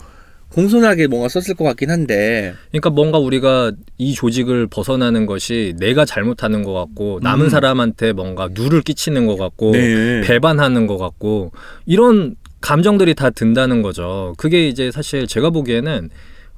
공손하게 0.54 1.08
뭔가 1.08 1.28
썼을 1.28 1.56
것 1.56 1.64
같긴 1.64 1.90
한데 1.90 2.54
그러니까 2.70 2.90
뭔가 2.90 3.18
우리가 3.18 3.72
이 3.98 4.14
조직을 4.14 4.68
벗어나는 4.68 5.26
것이 5.26 5.74
내가 5.78 6.04
잘못하는 6.04 6.62
것 6.62 6.72
같고 6.72 7.18
남은 7.22 7.46
음. 7.46 7.50
사람한테 7.50 8.12
뭔가 8.12 8.48
누를 8.52 8.82
끼치는 8.82 9.26
것 9.26 9.36
같고 9.36 9.72
네. 9.72 10.20
배반하는 10.20 10.86
것 10.86 10.96
같고 10.96 11.50
이런 11.86 12.36
감정들이 12.64 13.14
다 13.14 13.28
든다는 13.28 13.82
거죠. 13.82 14.32
그게 14.38 14.66
이제 14.68 14.90
사실 14.90 15.26
제가 15.26 15.50
보기에는 15.50 16.08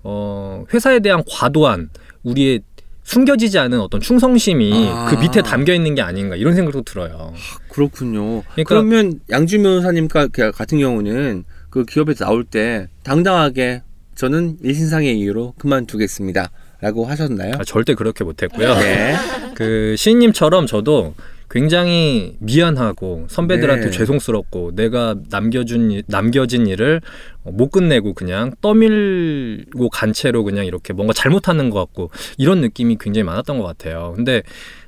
어 0.04 0.64
회사에 0.72 1.00
대한 1.00 1.24
과도한 1.28 1.90
우리의 2.22 2.60
숨겨지지 3.02 3.58
않은 3.58 3.80
어떤 3.80 4.00
충성심이 4.00 4.88
아. 4.88 5.06
그 5.10 5.16
밑에 5.16 5.42
담겨 5.42 5.74
있는 5.74 5.96
게 5.96 6.02
아닌가 6.02 6.36
이런 6.36 6.54
생각도 6.54 6.82
들어요. 6.82 7.32
그렇군요. 7.70 8.42
그러니까- 8.42 8.64
그러면 8.68 9.20
양준 9.30 9.64
변호사님 9.64 10.06
가- 10.06 10.28
그 10.28 10.52
같은 10.52 10.78
경우는 10.78 11.44
그 11.70 11.84
기업에서 11.84 12.24
나올 12.24 12.44
때 12.44 12.86
당당하게 13.02 13.82
저는 14.14 14.58
일신상의 14.62 15.18
이유로 15.18 15.54
그만두겠습니다 15.58 16.50
라고 16.80 17.04
하셨나요? 17.06 17.54
아, 17.58 17.64
절대 17.64 17.94
그렇게 17.94 18.22
못했고요. 18.22 18.74
네. 18.74 19.14
그 19.56 19.96
시인님처럼 19.98 20.66
저도 20.66 21.14
굉장히 21.60 22.36
미안하고 22.40 23.24
선배들한테 23.30 23.86
네. 23.86 23.90
죄송스럽고 23.90 24.74
내가 24.74 25.14
남겨준 25.30 25.90
일- 25.90 26.02
남겨진 26.06 26.66
일을 26.66 27.00
어, 27.44 27.50
못 27.50 27.70
끝내고 27.70 28.12
그냥 28.12 28.52
떠밀고 28.60 29.88
간 29.88 30.12
채로 30.12 30.44
그냥 30.44 30.66
이렇게 30.66 30.92
뭔가 30.92 31.14
잘못하는 31.14 31.70
것 31.70 31.78
같고 31.78 32.10
이런 32.36 32.60
느낌이 32.60 32.98
굉장히 33.00 33.22
많았던 33.24 33.56
것 33.58 33.64
같아요. 33.64 34.12
근데 34.14 34.42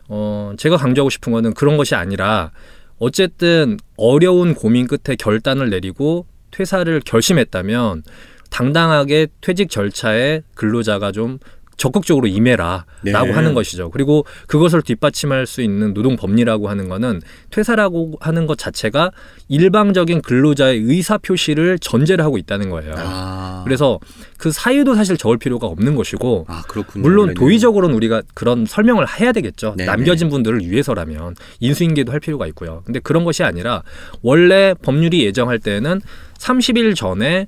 어 0.09 0.53
제가 0.59 0.77
강조하고 0.77 1.09
싶은 1.09 1.33
거는 1.33 1.55
그런 1.55 1.79
것이 1.79 1.95
아니라 1.95 2.51
어쨌든 2.99 3.79
어려운 3.97 4.53
고민 4.55 4.87
끝에 4.87 5.17
결단을 5.17 5.71
내리고 5.71 6.27
퇴사를 6.51 7.01
결심했다면 7.03 8.03
당당하게 8.51 9.29
퇴직 9.41 9.71
절차에 9.71 10.43
근로자가 10.55 11.13
좀 11.13 11.39
적극적으로 11.79 12.27
임해라라고 12.27 12.85
네. 13.03 13.13
하는 13.13 13.55
것이죠. 13.55 13.91
그리고 13.91 14.27
그것을 14.49 14.83
뒷받침할 14.83 15.47
수 15.47 15.63
있는 15.63 15.95
노동 15.95 16.17
법리라고 16.17 16.69
하는 16.69 16.89
거는 16.89 17.23
퇴사라고 17.51 18.19
하는 18.21 18.47
것 18.47 18.59
자체가 18.59 19.13
일방적인 19.49 20.21
근로자의 20.21 20.81
의사 20.81 21.17
표시를 21.17 21.79
전제를 21.79 22.25
하고 22.25 22.37
있다는 22.37 22.69
거예요. 22.69 22.95
아. 22.99 23.63
그래서 23.65 23.99
그 24.37 24.51
사유도 24.51 24.95
사실 24.95 25.17
적을 25.17 25.39
필요가 25.39 25.67
없는 25.69 25.95
것이고 25.95 26.47
아 26.49 26.63
그렇군요. 26.69 27.03
물론. 27.03 27.35
도의적으로는 27.35 27.95
우리가 27.95 28.23
그런 28.35 28.67
설명을 28.67 29.07
해야 29.21 29.33
되겠죠. 29.33 29.75
네네. 29.77 29.87
남겨진 29.91 30.29
분들을 30.29 30.61
위해서라면 30.69 31.37
인수인계도 31.61 32.11
할 32.11 32.19
필요가 32.19 32.47
있고요. 32.49 32.83
근데 32.85 32.99
그런 32.99 33.25
것이 33.25 33.45
아니라 33.45 33.83
원래 34.23 34.75
법률이 34.83 35.25
예정할 35.25 35.61
때는 35.61 36.01
30일 36.39 36.97
전에 36.97 37.47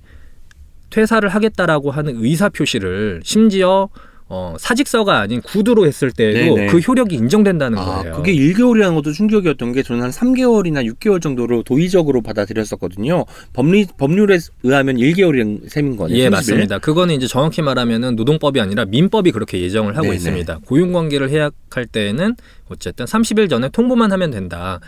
퇴사를 0.90 1.28
하겠다라고 1.28 1.90
하는 1.90 2.22
의사 2.22 2.48
표시를 2.48 3.20
심지어 3.24 3.88
어, 4.32 4.54
사직서가 4.60 5.18
아닌 5.18 5.42
구두로 5.42 5.86
했을 5.86 6.12
때에도 6.12 6.54
네네. 6.54 6.66
그 6.68 6.78
효력이 6.78 7.16
인정된다는 7.16 7.76
아, 7.76 7.84
거예요. 7.84 8.14
그게 8.14 8.32
1개월이라는 8.32 8.94
것도 8.94 9.10
충격이었던 9.10 9.72
게 9.72 9.82
저는 9.82 10.02
한 10.04 10.10
3개월이나 10.10 10.88
6개월 10.94 11.20
정도로 11.20 11.64
도의적으로 11.64 12.22
받아들였었거든요. 12.22 13.24
법리, 13.52 13.86
법률에 13.98 14.38
의하면 14.62 14.98
1개월인 14.98 15.68
셈인 15.68 15.96
거네요. 15.96 16.16
예, 16.16 16.28
30일. 16.28 16.30
맞습니다. 16.30 16.78
그거는 16.78 17.16
이제 17.16 17.26
정확히 17.26 17.60
말하면은 17.60 18.14
노동법이 18.14 18.60
아니라 18.60 18.84
민법이 18.84 19.32
그렇게 19.32 19.60
예정을 19.62 19.96
하고 19.96 20.04
네네. 20.04 20.16
있습니다. 20.16 20.60
고용관계를 20.64 21.28
해약할 21.28 21.86
때에는 21.86 22.36
어쨌든 22.68 23.06
30일 23.06 23.50
전에 23.50 23.68
통보만 23.70 24.12
하면 24.12 24.30
된다. 24.30 24.78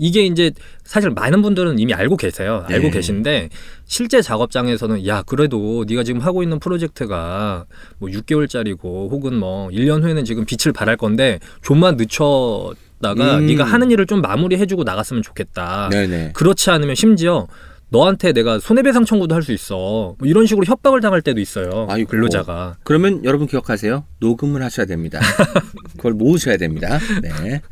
이게 0.00 0.22
이제 0.22 0.50
사실 0.82 1.10
많은 1.10 1.42
분들은 1.42 1.78
이미 1.78 1.92
알고 1.92 2.16
계세요. 2.16 2.64
알고 2.66 2.86
네. 2.86 2.90
계신데 2.90 3.50
실제 3.84 4.22
작업장에서는 4.22 5.06
야 5.06 5.22
그래도 5.22 5.84
네가 5.86 6.04
지금 6.04 6.22
하고 6.22 6.42
있는 6.42 6.58
프로젝트가 6.58 7.66
뭐 7.98 8.08
6개월짜리고 8.08 8.82
혹은 8.82 9.34
뭐 9.34 9.68
1년 9.68 10.02
후에는 10.02 10.24
지금 10.24 10.46
빛을 10.46 10.72
발할 10.72 10.96
건데 10.96 11.38
좀만 11.60 11.96
늦춰 11.98 12.72
다가 13.02 13.38
음. 13.38 13.46
네가 13.46 13.64
하는 13.64 13.90
일을 13.90 14.06
좀 14.06 14.22
마무리해주고 14.22 14.84
나갔으면 14.84 15.22
좋겠다. 15.22 15.90
네네. 15.90 16.32
그렇지 16.32 16.70
않으면 16.70 16.94
심지어 16.94 17.46
너한테 17.90 18.32
내가 18.32 18.58
손해배상 18.58 19.04
청구도 19.04 19.34
할 19.34 19.42
수 19.42 19.52
있어. 19.52 20.14
뭐 20.18 20.28
이런 20.28 20.46
식으로 20.46 20.64
협박을 20.66 21.00
당할 21.00 21.22
때도 21.22 21.40
있어요. 21.40 21.86
아이고. 21.88 22.10
근로자가. 22.10 22.76
그러면 22.84 23.24
여러분 23.24 23.46
기억하세요. 23.46 24.04
녹음을 24.20 24.62
하셔야 24.62 24.86
됩니다. 24.86 25.18
그걸 25.96 26.12
모으셔야 26.12 26.56
됩니다. 26.56 26.98
네. 27.22 27.62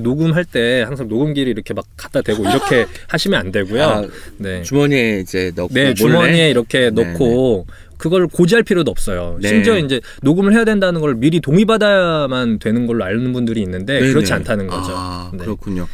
녹음할 0.00 0.44
때 0.44 0.82
항상 0.82 1.08
녹음기를 1.08 1.50
이렇게 1.50 1.74
막 1.74 1.84
갖다 1.96 2.22
대고 2.22 2.44
이렇게 2.44 2.86
하시면 3.08 3.38
안 3.40 3.52
되고요. 3.52 3.82
아, 3.82 4.04
네. 4.38 4.62
주머니에 4.62 5.20
이제 5.20 5.52
넣고 5.56 5.74
네? 5.74 5.94
주머니에 5.94 6.48
이렇게 6.50 6.90
네, 6.90 7.02
넣고 7.02 7.66
그걸 7.98 8.28
고지할 8.28 8.62
필요도 8.62 8.90
없어요. 8.90 9.38
네. 9.40 9.48
심지어 9.48 9.78
이제 9.78 10.00
녹음을 10.22 10.52
해야 10.54 10.64
된다는 10.64 11.00
걸 11.00 11.14
미리 11.16 11.40
동의받아야만 11.40 12.60
되는 12.60 12.86
걸로 12.86 13.04
아는 13.04 13.32
분들이 13.32 13.62
있는데 13.62 13.98
네네. 14.00 14.12
그렇지 14.12 14.32
않다는 14.32 14.68
거죠. 14.68 14.92
아, 14.94 15.30
네. 15.32 15.38
그렇군요. 15.38 15.88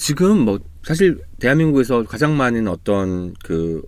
지금 0.00 0.40
뭐 0.40 0.58
사실 0.82 1.20
대한민국에서 1.38 2.04
가장 2.04 2.36
많은 2.36 2.68
어떤 2.68 3.34
그 3.44 3.82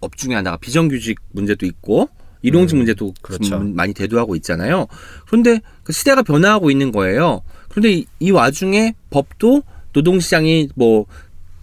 업 0.00 0.16
중에 0.16 0.34
하나가 0.34 0.56
비정규직 0.56 1.18
문제도 1.32 1.64
있고 1.66 2.08
일용직 2.42 2.76
음, 2.76 2.78
문제도 2.78 3.12
그렇죠. 3.22 3.58
많이 3.58 3.92
대두하고 3.92 4.36
있잖아요. 4.36 4.86
그런데 5.26 5.60
그 5.82 5.92
시대가 5.92 6.22
변화하고 6.22 6.70
있는 6.70 6.92
거예요. 6.92 7.42
그런데 7.68 7.92
이, 7.92 8.06
이 8.20 8.30
와중에 8.30 8.94
법도 9.10 9.62
노동시장이 9.92 10.68
뭐 10.74 11.06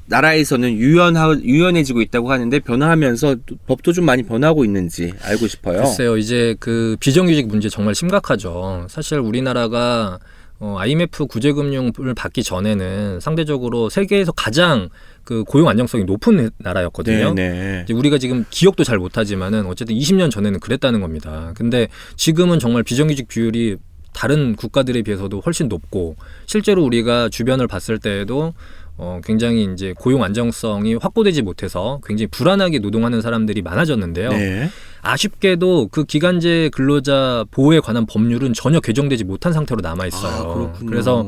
나라에서는 0.08 0.74
유연하, 0.74 1.38
유연해지고 1.42 2.02
있다고 2.02 2.32
하는데 2.32 2.60
변화하면서 2.60 3.38
또 3.46 3.56
법도 3.68 3.94
좀 3.94 4.06
많이 4.06 4.24
변하고 4.24 4.66
있는지 4.66 5.14
알고 5.22 5.48
싶어요. 5.48 5.78
글쎄요, 5.84 6.18
이제 6.18 6.56
그 6.60 6.98
비정규직 7.00 7.48
문제 7.48 7.70
정말 7.70 7.96
심각하죠. 7.96 8.88
사실 8.90 9.20
우리나라가 9.20 10.20
어, 10.60 10.76
IMF 10.80 11.26
구제금융을 11.26 12.14
받기 12.16 12.44
전에는 12.44 13.20
상대적으로 13.20 13.90
세계에서 13.90 14.32
가장 14.32 14.90
그 15.24 15.44
고용 15.44 15.68
안정성이 15.68 16.04
높은 16.06 16.50
나라였거든요. 16.58 17.34
네. 17.34 17.82
이제 17.84 17.94
우리가 17.94 18.18
지금 18.18 18.46
기억도 18.50 18.84
잘 18.84 18.98
못하지만은 18.98 19.66
어쨌든 19.66 19.96
20년 19.96 20.32
전에는 20.32 20.60
그랬다는 20.60 21.02
겁니다. 21.02 21.54
근데 21.56 21.88
지금은 22.16 22.60
정말 22.60 22.84
비정규직 22.84 23.28
비율이 23.28 23.78
다른 24.14 24.56
국가들에 24.56 25.02
비해서도 25.02 25.42
훨씬 25.42 25.68
높고 25.68 26.16
실제로 26.46 26.84
우리가 26.84 27.30
주변을 27.30 27.68
봤을 27.68 27.98
때에도 27.98 28.54
어, 28.98 29.20
굉장히 29.24 29.68
이제 29.74 29.94
고용 29.98 30.24
안정성이 30.24 30.96
확보되지 30.96 31.42
못해서 31.42 32.00
굉장히 32.06 32.28
불안하게 32.28 32.80
노동하는 32.80 33.22
사람들이 33.22 33.62
많아졌는데요. 33.62 34.30
네. 34.30 34.70
아쉽게도 35.02 35.90
그 35.92 36.06
기간제 36.06 36.70
근로자 36.74 37.46
보호에 37.52 37.80
관한 37.80 38.06
법률은 38.06 38.54
전혀 38.54 38.80
개정되지 38.80 39.24
못한 39.24 39.52
상태로 39.52 39.82
남아 39.82 40.06
있어요. 40.08 40.74
아. 40.76 40.86
그래서 40.86 41.28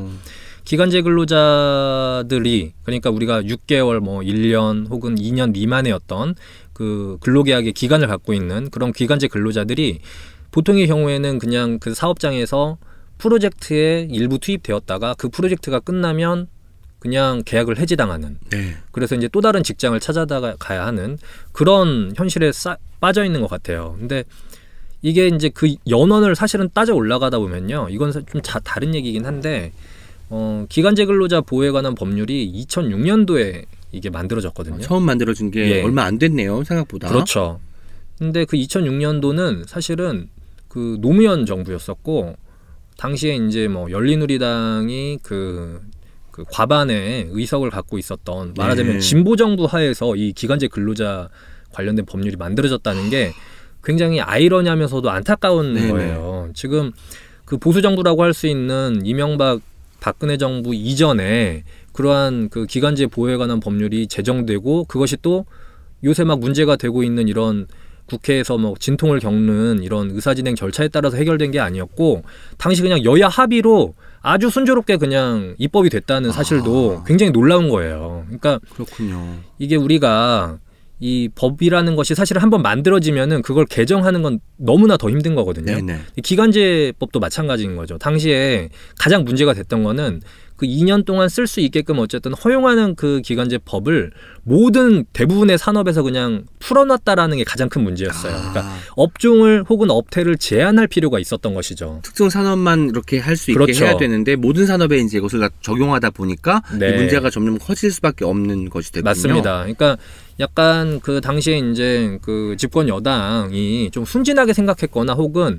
기간제 0.64 1.02
근로자들이 1.02 2.72
그러니까 2.82 3.10
우리가 3.10 3.42
6개월 3.42 4.00
뭐 4.00 4.20
1년 4.20 4.88
혹은 4.90 5.14
2년 5.14 5.52
미만의 5.52 5.92
어떤 5.92 6.34
그 6.72 7.18
근로계약의 7.20 7.72
기간을 7.72 8.08
갖고 8.08 8.32
있는 8.32 8.70
그런 8.70 8.92
기간제 8.92 9.28
근로자들이 9.28 10.00
보통의 10.50 10.86
경우에는 10.86 11.38
그냥 11.38 11.78
그 11.78 11.94
사업장에서 11.94 12.78
프로젝트에 13.18 14.08
일부 14.10 14.38
투입되었다가 14.38 15.14
그 15.14 15.28
프로젝트가 15.28 15.80
끝나면 15.80 16.48
그냥 17.06 17.42
계약을 17.44 17.78
해지당하는 17.78 18.36
네. 18.50 18.74
그래서 18.90 19.14
이제 19.14 19.28
또 19.28 19.40
다른 19.40 19.62
직장을 19.62 19.98
찾아다 20.00 20.56
가야 20.58 20.84
하는 20.86 21.18
그런 21.52 22.12
현실에 22.16 22.50
싸, 22.50 22.76
빠져 22.98 23.24
있는 23.24 23.40
것 23.40 23.48
같아요. 23.48 23.94
근데 23.96 24.24
이게 25.02 25.28
이제 25.28 25.48
그 25.48 25.72
연원을 25.88 26.34
사실은 26.34 26.68
따져 26.74 26.96
올라가다 26.96 27.38
보면요. 27.38 27.86
이건 27.90 28.10
좀 28.10 28.24
자, 28.42 28.58
다른 28.58 28.92
얘기긴 28.92 29.24
한데 29.24 29.72
어, 30.30 30.66
기간제 30.68 31.04
근로자 31.04 31.42
보호에 31.42 31.70
관한 31.70 31.94
법률이 31.94 32.64
2006년도에 32.66 33.66
이게 33.92 34.10
만들어졌거든요. 34.10 34.80
처음 34.80 35.04
만들어진 35.04 35.52
게 35.52 35.76
예. 35.76 35.82
얼마 35.84 36.02
안 36.02 36.18
됐네요 36.18 36.64
생각보다. 36.64 37.06
그렇죠. 37.06 37.60
근데 38.18 38.44
그 38.44 38.56
2006년도는 38.56 39.68
사실은 39.68 40.28
그 40.66 40.98
노무현 41.00 41.46
정부였었고 41.46 42.34
당시에 42.96 43.36
이제 43.36 43.68
뭐 43.68 43.92
열린우리당이 43.92 45.20
그, 45.22 45.80
그 46.36 46.44
과반의 46.50 47.28
의석을 47.30 47.70
갖고 47.70 47.96
있었던 47.96 48.52
말하자면 48.58 48.92
네. 48.92 49.00
진보 49.00 49.36
정부 49.36 49.64
하에서 49.64 50.14
이 50.16 50.34
기간제 50.34 50.68
근로자 50.68 51.30
관련된 51.72 52.04
법률이 52.04 52.36
만들어졌다는 52.36 53.08
게 53.08 53.32
굉장히 53.82 54.20
아이러니하면서도 54.20 55.08
안타까운 55.08 55.72
네네. 55.72 55.88
거예요. 55.88 56.50
지금 56.52 56.92
그 57.46 57.56
보수 57.56 57.80
정부라고 57.80 58.22
할 58.22 58.34
수 58.34 58.46
있는 58.48 59.00
이명박 59.04 59.60
박근혜 59.98 60.36
정부 60.36 60.74
이전에 60.74 61.64
그러한 61.94 62.50
그 62.50 62.66
기간제 62.66 63.06
보호에 63.06 63.38
관한 63.38 63.58
법률이 63.58 64.06
제정되고 64.06 64.84
그것이 64.84 65.16
또 65.22 65.46
요새 66.04 66.22
막 66.24 66.38
문제가 66.38 66.76
되고 66.76 67.02
있는 67.02 67.28
이런 67.28 67.66
국회에서 68.04 68.58
뭐 68.58 68.74
진통을 68.78 69.20
겪는 69.20 69.82
이런 69.82 70.10
의사진행 70.10 70.54
절차에 70.54 70.88
따라서 70.88 71.16
해결된 71.16 71.50
게 71.50 71.60
아니었고 71.60 72.24
당시 72.58 72.82
그냥 72.82 73.02
여야 73.04 73.26
합의로 73.28 73.94
아주 74.26 74.50
순조롭게 74.50 74.96
그냥 74.96 75.54
입법이 75.56 75.88
됐다는 75.88 76.32
사실도 76.32 76.98
아. 77.00 77.04
굉장히 77.04 77.30
놀라운 77.30 77.68
거예요. 77.68 78.24
그러니까 78.26 78.58
그렇군요. 78.74 79.36
이게 79.60 79.76
우리가 79.76 80.58
이 80.98 81.28
법이라는 81.32 81.94
것이 81.94 82.16
사실 82.16 82.36
한번 82.38 82.60
만들어지면은 82.60 83.42
그걸 83.42 83.66
개정하는 83.66 84.22
건 84.22 84.40
너무나 84.56 84.96
더 84.96 85.10
힘든 85.10 85.36
거거든요. 85.36 85.76
네네. 85.76 86.00
이 86.16 86.20
기간제법도 86.22 87.20
마찬가지인 87.20 87.76
거죠. 87.76 87.98
당시에 87.98 88.70
가장 88.98 89.22
문제가 89.22 89.54
됐던 89.54 89.84
거는 89.84 90.20
그 90.56 90.66
2년 90.66 91.04
동안 91.04 91.28
쓸 91.28 91.46
수 91.46 91.60
있게끔 91.60 91.98
어쨌든 91.98 92.32
허용하는 92.32 92.94
그 92.94 93.20
기간제 93.20 93.58
법을 93.64 94.10
모든 94.42 95.04
대부분의 95.12 95.58
산업에서 95.58 96.02
그냥 96.02 96.44
풀어놨다라는 96.58 97.36
게 97.38 97.44
가장 97.44 97.68
큰 97.68 97.82
문제였어요. 97.82 98.32
그러니까 98.32 98.60
아, 98.60 98.78
업종을 98.96 99.64
혹은 99.68 99.90
업태를 99.90 100.36
제한할 100.36 100.86
필요가 100.86 101.18
있었던 101.18 101.54
것이죠. 101.54 102.00
특정 102.02 102.28
산업만 102.30 102.90
이렇게 102.90 103.18
할 103.18 103.36
수 103.36 103.50
있게 103.50 103.58
그렇죠. 103.58 103.84
해야 103.84 103.96
되는데 103.96 104.34
모든 104.34 104.66
산업에 104.66 104.98
이제 104.98 105.18
이것을 105.18 105.40
다 105.40 105.48
적용하다 105.60 106.10
보니까 106.10 106.62
네. 106.78 106.88
이 106.88 106.92
문제가 106.96 107.28
점점 107.30 107.58
커질 107.58 107.90
수밖에 107.90 108.24
없는 108.24 108.70
것이 108.70 108.92
됐군요. 108.92 109.10
맞습니다. 109.10 109.58
그러니까 109.58 109.96
약간 110.40 111.00
그 111.00 111.20
당시에 111.20 111.58
이제 111.58 112.18
그 112.22 112.56
집권 112.58 112.88
여당이 112.88 113.90
좀 113.92 114.04
순진하게 114.04 114.52
생각했거나 114.52 115.14
혹은 115.14 115.58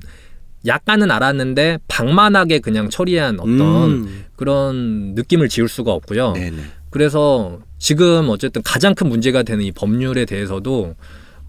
약간은 0.67 1.09
알았는데 1.11 1.79
방만하게 1.87 2.59
그냥 2.59 2.89
처리한 2.89 3.39
어떤 3.39 3.61
음, 3.61 4.25
그런 4.35 5.13
느낌을 5.15 5.49
지울 5.49 5.67
수가 5.67 5.91
없고요. 5.93 6.33
네네. 6.33 6.57
그래서 6.89 7.59
지금 7.77 8.29
어쨌든 8.29 8.61
가장 8.63 8.95
큰 8.95 9.07
문제가 9.09 9.43
되는 9.43 9.63
이 9.63 9.71
법률에 9.71 10.25
대해서도 10.25 10.95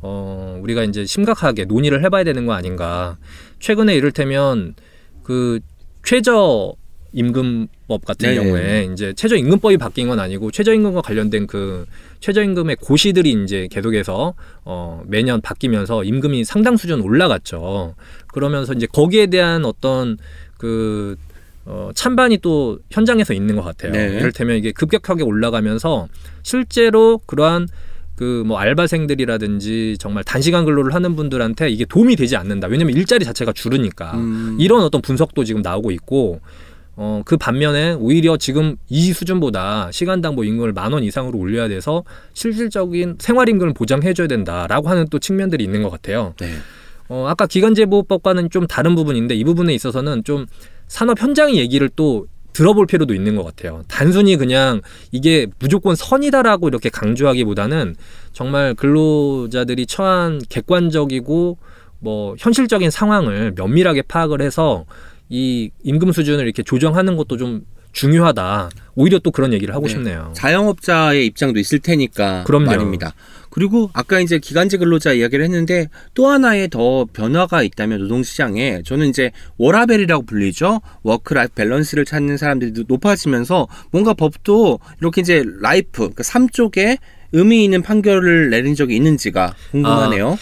어 0.00 0.58
우리가 0.62 0.84
이제 0.84 1.04
심각하게 1.04 1.64
논의를 1.64 2.04
해봐야 2.04 2.24
되는 2.24 2.46
거 2.46 2.52
아닌가. 2.52 3.18
최근에 3.58 3.94
이를테면 3.94 4.74
그 5.22 5.60
최저 6.04 6.74
임금법 7.12 8.04
같은 8.04 8.28
네네. 8.28 8.42
경우에 8.42 8.88
이제 8.92 9.12
최저임금법이 9.14 9.78
바뀐 9.78 10.08
건 10.08 10.20
아니고 10.20 10.50
최저임금과 10.50 11.00
관련된 11.02 11.46
그 11.46 11.86
최저임금의 12.20 12.76
고시들이 12.80 13.42
이제 13.44 13.68
계속해서 13.70 14.34
어 14.64 15.02
매년 15.06 15.40
바뀌면서 15.40 16.04
임금이 16.04 16.44
상당 16.44 16.76
수준 16.76 17.00
올라갔죠. 17.00 17.94
그러면서 18.28 18.74
이제 18.74 18.86
거기에 18.86 19.26
대한 19.26 19.64
어떤 19.64 20.18
그 20.58 21.16
어, 21.64 21.90
찬반이 21.94 22.38
또 22.38 22.78
현장에서 22.90 23.34
있는 23.34 23.54
것 23.54 23.62
같아요. 23.62 23.92
네. 23.92 24.18
이를테면 24.18 24.56
이게 24.56 24.72
급격하게 24.72 25.22
올라가면서 25.22 26.08
실제로 26.42 27.18
그러한 27.26 27.68
그뭐 28.16 28.58
알바생들이라든지 28.58 29.96
정말 30.00 30.24
단시간 30.24 30.64
근로를 30.64 30.92
하는 30.92 31.14
분들한테 31.14 31.70
이게 31.70 31.84
도움이 31.84 32.16
되지 32.16 32.36
않는다. 32.36 32.66
왜냐면 32.66 32.96
일자리 32.96 33.24
자체가 33.24 33.52
줄으니까. 33.52 34.14
음, 34.14 34.56
이런 34.58 34.82
어떤 34.82 35.00
분석도 35.00 35.44
지금 35.44 35.62
나오고 35.62 35.92
있고 35.92 36.40
어, 37.00 37.22
그 37.24 37.36
반면에 37.36 37.92
오히려 37.92 38.36
지금 38.36 38.74
이 38.88 39.12
수준보다 39.12 39.90
시간당 39.92 40.34
뭐 40.34 40.42
임금을 40.44 40.72
만 40.72 40.92
원 40.92 41.04
이상으로 41.04 41.38
올려야 41.38 41.68
돼서 41.68 42.02
실질적인 42.32 43.16
생활 43.20 43.48
임금을 43.48 43.72
보장해 43.72 44.14
줘야 44.14 44.26
된다라고 44.26 44.88
하는 44.88 45.06
또 45.08 45.18
측면들이 45.20 45.62
있는 45.62 45.82
것 45.84 45.90
같아요. 45.90 46.34
네. 46.40 46.50
어, 47.08 47.26
아까 47.28 47.46
기간제보호법과는 47.46 48.50
좀 48.50 48.66
다른 48.66 48.96
부분인데 48.96 49.36
이 49.36 49.44
부분에 49.44 49.72
있어서는 49.74 50.24
좀 50.24 50.46
산업 50.88 51.20
현장의 51.20 51.56
얘기를 51.56 51.88
또 51.94 52.26
들어볼 52.52 52.86
필요도 52.86 53.14
있는 53.14 53.36
것 53.36 53.44
같아요. 53.44 53.84
단순히 53.86 54.36
그냥 54.36 54.80
이게 55.12 55.46
무조건 55.60 55.94
선이다라고 55.94 56.66
이렇게 56.66 56.88
강조하기보다는 56.88 57.94
정말 58.32 58.74
근로자들이 58.74 59.86
처한 59.86 60.40
객관적이고 60.48 61.58
뭐 62.00 62.34
현실적인 62.38 62.90
상황을 62.90 63.52
면밀하게 63.54 64.02
파악을 64.02 64.42
해서 64.42 64.84
이 65.28 65.70
임금 65.82 66.12
수준을 66.12 66.44
이렇게 66.44 66.62
조정하는 66.62 67.16
것도 67.16 67.36
좀 67.36 67.62
중요하다. 67.92 68.70
오히려 68.94 69.18
또 69.18 69.30
그런 69.30 69.52
얘기를 69.52 69.74
하고 69.74 69.86
네. 69.86 69.92
싶네요. 69.92 70.32
자영업자의 70.34 71.26
입장도 71.26 71.58
있을 71.58 71.78
테니까 71.80 72.44
그럼요. 72.44 72.66
말입니다. 72.66 73.14
그리고 73.50 73.90
아까 73.92 74.20
이제 74.20 74.38
기간제 74.38 74.76
근로자 74.76 75.12
이야기를 75.14 75.44
했는데 75.44 75.88
또 76.14 76.28
하나의 76.28 76.68
더 76.68 77.06
변화가 77.12 77.62
있다면 77.62 78.00
노동시장에 78.00 78.82
저는 78.84 79.08
이제 79.08 79.32
워라밸이라고 79.56 80.26
불리죠. 80.26 80.80
work-life 81.02 81.54
balance를 81.54 82.04
찾는 82.04 82.36
사람들이 82.36 82.84
높아지면서 82.86 83.66
뭔가 83.90 84.14
법도 84.14 84.78
이렇게 85.00 85.22
이제 85.22 85.44
life, 85.60 86.02
그러니까 86.02 86.22
삶 86.22 86.48
쪽에 86.48 86.98
의미 87.32 87.64
있는 87.64 87.82
판결을 87.82 88.50
내린 88.50 88.74
적이 88.74 88.96
있는지가 88.96 89.54
궁금하네요. 89.72 90.38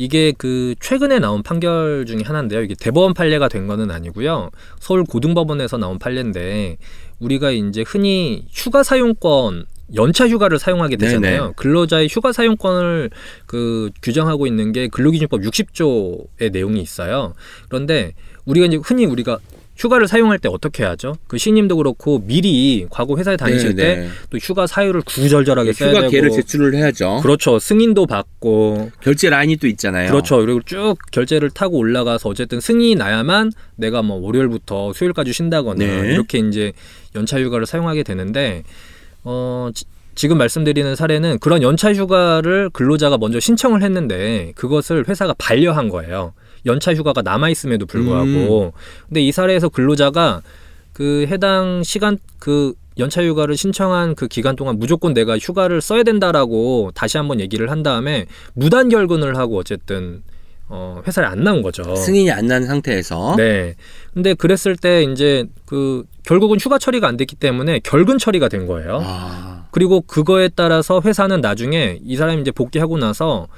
이게 0.00 0.32
그 0.32 0.74
최근에 0.80 1.18
나온 1.18 1.42
판결 1.42 2.06
중에 2.06 2.22
하나인데요. 2.24 2.62
이게 2.62 2.74
대법원 2.74 3.12
판례가 3.12 3.48
된 3.48 3.66
거는 3.66 3.90
아니고요. 3.90 4.48
서울 4.78 5.04
고등법원에서 5.04 5.76
나온 5.76 5.98
판례인데 5.98 6.78
우리가 7.18 7.50
이제 7.50 7.84
흔히 7.86 8.46
휴가 8.50 8.82
사용권 8.82 9.66
연차 9.94 10.26
휴가를 10.26 10.58
사용하게 10.58 10.96
되잖아요. 10.96 11.40
네네. 11.42 11.52
근로자의 11.54 12.08
휴가 12.10 12.32
사용권을 12.32 13.10
그 13.44 13.90
규정하고 14.02 14.46
있는 14.46 14.72
게 14.72 14.88
근로기준법 14.88 15.42
60조의 15.42 16.50
내용이 16.50 16.80
있어요. 16.80 17.34
그런데 17.68 18.14
우리가 18.46 18.68
이제 18.68 18.78
흔히 18.82 19.04
우리가 19.04 19.38
휴가를 19.80 20.06
사용할 20.06 20.38
때 20.38 20.48
어떻게 20.50 20.84
하죠? 20.84 21.16
그 21.26 21.38
신임도 21.38 21.78
그렇고 21.78 22.22
미리 22.26 22.86
과거 22.90 23.16
회사에 23.16 23.38
다니실 23.38 23.74
네네. 23.76 24.08
때또 24.28 24.36
휴가 24.38 24.66
사유를 24.66 25.00
구구절절하게 25.00 25.72
써야 25.72 25.88
휴가 25.88 26.00
되고 26.02 26.10
계를 26.10 26.30
제출을 26.30 26.74
해야죠. 26.74 27.20
그렇죠. 27.22 27.58
승인도 27.58 28.04
받고 28.06 28.90
결제 29.02 29.30
라인이 29.30 29.56
또 29.56 29.66
있잖아요. 29.68 30.10
그렇죠. 30.10 30.36
그리고 30.36 30.60
쭉 30.66 30.96
결제를 31.10 31.48
타고 31.48 31.78
올라가서 31.78 32.28
어쨌든 32.28 32.60
승인이 32.60 32.96
나야만 32.96 33.52
내가 33.76 34.02
뭐 34.02 34.18
월요일부터 34.18 34.92
수요일까지 34.92 35.32
쉰다거나 35.32 35.78
네. 35.82 36.12
이렇게 36.12 36.38
이제 36.40 36.72
연차 37.16 37.40
휴가를 37.40 37.64
사용하게 37.64 38.02
되는데 38.02 38.64
어 39.24 39.70
지- 39.74 39.86
지금 40.14 40.36
말씀드리는 40.36 40.94
사례는 40.94 41.38
그런 41.38 41.62
연차 41.62 41.94
휴가를 41.94 42.68
근로자가 42.70 43.16
먼저 43.16 43.40
신청을 43.40 43.82
했는데 43.82 44.52
그것을 44.56 45.08
회사가 45.08 45.34
반려한 45.38 45.88
거예요. 45.88 46.34
연차 46.66 46.94
휴가가 46.94 47.22
남아 47.22 47.48
있음에도 47.50 47.86
불구하고. 47.86 48.72
근데 49.08 49.20
이 49.20 49.32
사례에서 49.32 49.68
근로자가 49.68 50.42
그 50.92 51.26
해당 51.28 51.82
시간 51.82 52.18
그 52.38 52.74
연차 52.98 53.22
휴가를 53.24 53.56
신청한 53.56 54.14
그 54.14 54.28
기간 54.28 54.56
동안 54.56 54.78
무조건 54.78 55.14
내가 55.14 55.38
휴가를 55.38 55.80
써야 55.80 56.02
된다라고 56.02 56.90
다시 56.94 57.16
한번 57.16 57.40
얘기를 57.40 57.70
한 57.70 57.82
다음에 57.82 58.26
무단 58.52 58.88
결근을 58.90 59.36
하고 59.38 59.56
어쨌든 59.58 60.22
어 60.68 61.00
회사에 61.06 61.24
안 61.24 61.42
나온 61.42 61.62
거죠. 61.62 61.96
승인이 61.96 62.30
안 62.30 62.46
난 62.46 62.64
상태에서 62.66 63.34
네. 63.36 63.74
근데 64.12 64.34
그랬을 64.34 64.76
때 64.76 65.02
이제 65.04 65.46
그 65.66 66.04
결국은 66.24 66.58
휴가 66.60 66.78
처리가 66.78 67.08
안 67.08 67.16
됐기 67.16 67.36
때문에 67.36 67.80
결근 67.80 68.18
처리가 68.18 68.48
된 68.48 68.66
거예요. 68.66 69.00
아, 69.02 69.66
그리고 69.70 70.00
그거에 70.02 70.48
따라서 70.54 71.00
회사는 71.04 71.40
나중에 71.40 71.98
이 72.04 72.16
사람이 72.16 72.42
이제 72.42 72.50
복귀하고 72.50 72.98
나서 72.98 73.48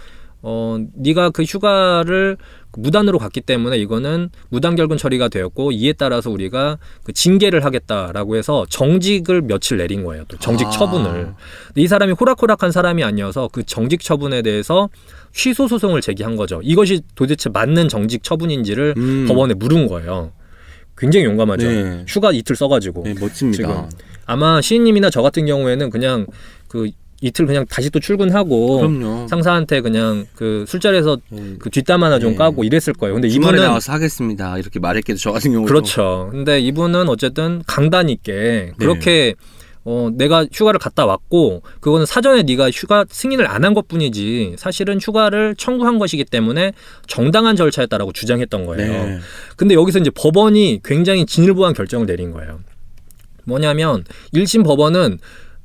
어 0.42 0.78
네가 0.94 1.30
그 1.30 1.42
휴가를 1.42 2.36
무단으로 2.77 3.18
갔기 3.18 3.41
때문에 3.41 3.79
이거는 3.79 4.31
무단 4.49 4.77
결근 4.77 4.97
처리가 4.97 5.29
되었고 5.29 5.73
이에 5.73 5.93
따라서 5.93 6.31
우리가 6.31 6.79
그 7.05 7.12
징계를 7.12 7.64
하겠다라고 7.64 8.37
해서 8.37 8.64
정직을 8.68 9.43
며칠 9.43 9.79
내린 9.79 10.05
거예요. 10.05 10.25
또 10.29 10.39
정직 10.39 10.66
아. 10.66 10.70
처분을. 10.70 11.33
이 11.77 11.87
사람이 11.87 12.12
호락호락한 12.12 12.73
사람이 12.73 13.05
아니어서 13.05 13.49
그 13.53 13.62
정직 13.62 14.01
처분에 14.01 14.43
대해서 14.43 14.89
취소 15.33 15.68
소송을 15.68 16.01
제기한 16.01 16.37
거죠. 16.37 16.61
이것이 16.62 17.03
도대체 17.14 17.51
맞는 17.51 17.89
정직 17.89 18.23
처분인지를 18.23 18.95
음. 18.97 19.27
법원에 19.29 19.55
물은 19.55 19.87
거예요. 19.87 20.33
굉장히 20.97 21.27
용감하죠. 21.27 21.66
네. 21.66 22.05
휴가 22.07 22.33
이틀 22.33 22.55
써가지고. 22.55 23.03
네, 23.05 23.14
멋집니다. 23.18 23.57
지금. 23.57 23.89
아마 24.27 24.61
시인님이나 24.61 25.11
저 25.11 25.23
같은 25.23 25.47
경우에는 25.47 25.91
그냥 25.91 26.27
그 26.68 26.91
이틀 27.23 27.47
그냥 27.47 27.64
다시 27.70 27.89
또 27.89 28.01
출근하고 28.01 28.79
그럼요. 28.79 29.29
상사한테 29.29 29.81
그냥 29.81 30.27
그 30.35 30.64
술자리에서 30.66 31.18
네. 31.31 31.55
그 31.59 31.70
뒷담 31.70 32.03
하나 32.03 32.18
좀 32.18 32.33
네. 32.33 32.37
까고 32.37 32.64
이랬을 32.64 32.93
거예요. 32.99 33.14
근데 33.14 33.29
이분은 33.29 33.62
나와서 33.62 33.93
하겠습니다. 33.93 34.59
이렇게 34.59 34.81
말했겠죠. 34.81 35.18
저 35.20 35.33
같은 35.33 35.53
경우도 35.53 35.68
그렇죠. 35.73 36.29
근데 36.33 36.59
이분은 36.61 37.09
어쨌든 37.09 37.62
강단 37.66 38.07
네. 38.07 38.12
있게 38.12 38.73
그렇게 38.77 39.35
어 39.85 40.11
내가 40.12 40.47
휴가를 40.53 40.79
갔다 40.79 41.07
왔고 41.07 41.62
그거는 41.81 42.07
사전에 42.07 42.43
네가 42.43 42.70
휴가 42.70 43.05
승인을 43.09 43.47
안 43.49 43.62
한 43.64 43.75
것뿐이지 43.75 44.55
사실은 44.59 44.99
휴가를 45.01 45.55
청구한 45.57 45.99
것이기 46.01 46.25
때문에 46.25 46.73
정당한 47.07 47.55
절차였다라고 47.57 48.12
주장했던 48.12 48.66
거예요. 48.66 48.93
네. 48.93 49.18
근데 49.57 49.75
여기서 49.75 50.01
이제 50.01 50.11
법원이 50.11 50.81
굉장히 50.85 51.25
진일보한 51.27 51.75
결정을 51.75 52.07
내린 52.07 52.33
거예요. 52.33 52.61
뭐냐면 53.45 54.05
1심 54.35 54.64
법원은 54.64 55.18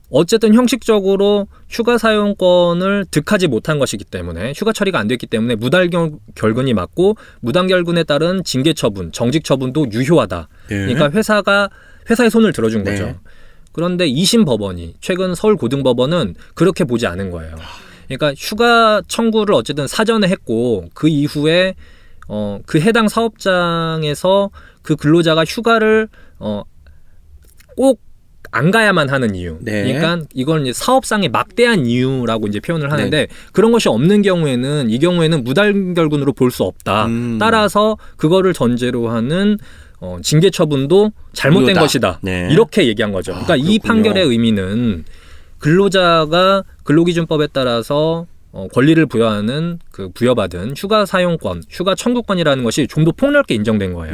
어쨌든 0.10 0.54
형식적으로 0.54 1.48
휴가 1.70 1.98
사용권을 1.98 3.06
득하지 3.12 3.48
못한 3.48 3.78
것이기 3.78 4.06
때문에 4.06 4.54
휴가 4.56 4.72
처리가 4.72 4.98
안 5.00 5.08
됐기 5.08 5.28
때문에 5.28 5.56
무단 5.56 5.90
결- 5.90 6.12
결근이 6.36 6.74
맞고 6.74 7.18
무단 7.42 7.68
결근에 7.68 8.04
따른 8.04 8.44
징계 8.46 8.74
처분, 8.74 9.12
정직 9.12 9.44
처분도 9.44 9.88
유효하다. 9.92 10.48
네. 10.70 10.76
그러니까 10.86 11.10
회사가 11.12 11.70
회사의 12.10 12.30
손을 12.30 12.54
들어준 12.54 12.84
거죠. 12.86 13.06
네. 13.08 13.16
그런데 13.74 14.08
2심 14.10 14.46
법원이 14.46 14.96
최근 15.02 15.36
서울 15.36 15.56
고등법원은 15.58 16.36
그렇게 16.56 16.84
보지 16.86 17.06
않은 17.06 17.30
거예요. 17.32 17.56
그러니까 18.08 18.34
휴가 18.38 19.02
청구를 19.08 19.54
어쨌든 19.54 19.88
사전에 19.88 20.28
했고 20.30 20.86
그 20.94 21.08
이후에 21.10 21.76
어 22.30 22.60
그 22.66 22.80
해당 22.80 23.08
사업장에서 23.10 24.50
그 24.82 24.96
근로자가 24.96 25.44
휴가를 25.46 26.08
어 26.40 26.64
꼭 27.76 28.02
안 28.52 28.72
가야만 28.72 29.10
하는 29.10 29.36
이유. 29.36 29.58
네. 29.62 29.84
그러니까 29.84 30.26
이걸 30.34 30.62
이제 30.62 30.74
사업상의 30.74 31.30
막대한 31.30 31.86
이유라고 31.86 32.48
이제 32.48 32.60
표현을 32.60 32.92
하는데 32.92 33.26
네. 33.26 33.28
그런 33.52 33.72
것이 33.72 33.90
없는 33.90 34.22
경우에는 34.22 34.90
이 34.90 35.00
경우에는 35.00 35.44
무단 35.44 35.94
결근으로 35.94 36.34
볼 36.34 36.52
수 36.52 36.64
없다. 36.64 37.06
음. 37.08 37.38
따라서 37.40 37.98
그거를 38.16 38.54
전제로 38.54 39.10
하는 39.10 39.58
어, 40.00 40.18
징계 40.22 40.50
처분도 40.50 41.12
잘못된 41.34 41.66
무효다. 41.66 41.82
것이다. 41.82 42.20
네. 42.22 42.48
이렇게 42.52 42.88
얘기한 42.88 43.12
거죠. 43.12 43.34
아, 43.34 43.44
그러니까 43.44 43.56
이 43.58 43.80
그렇군요. 43.80 44.04
판결의 44.04 44.24
의미는 44.26 45.04
근로자가 45.60 46.64
근로기준법에 46.84 47.48
따라서 47.52 48.26
어, 48.52 48.68
권리를 48.74 49.06
부여하는 49.08 49.80
그 49.92 50.10
부여받은 50.14 50.74
휴가 50.78 51.06
사용권, 51.06 51.64
휴가 51.70 51.96
청구권이라는 51.96 52.64
것이 52.64 52.88
좀 52.88 53.04
더 53.06 53.12
폭넓게 53.12 53.54
인정된 53.56 53.94
거예요. 53.94 54.14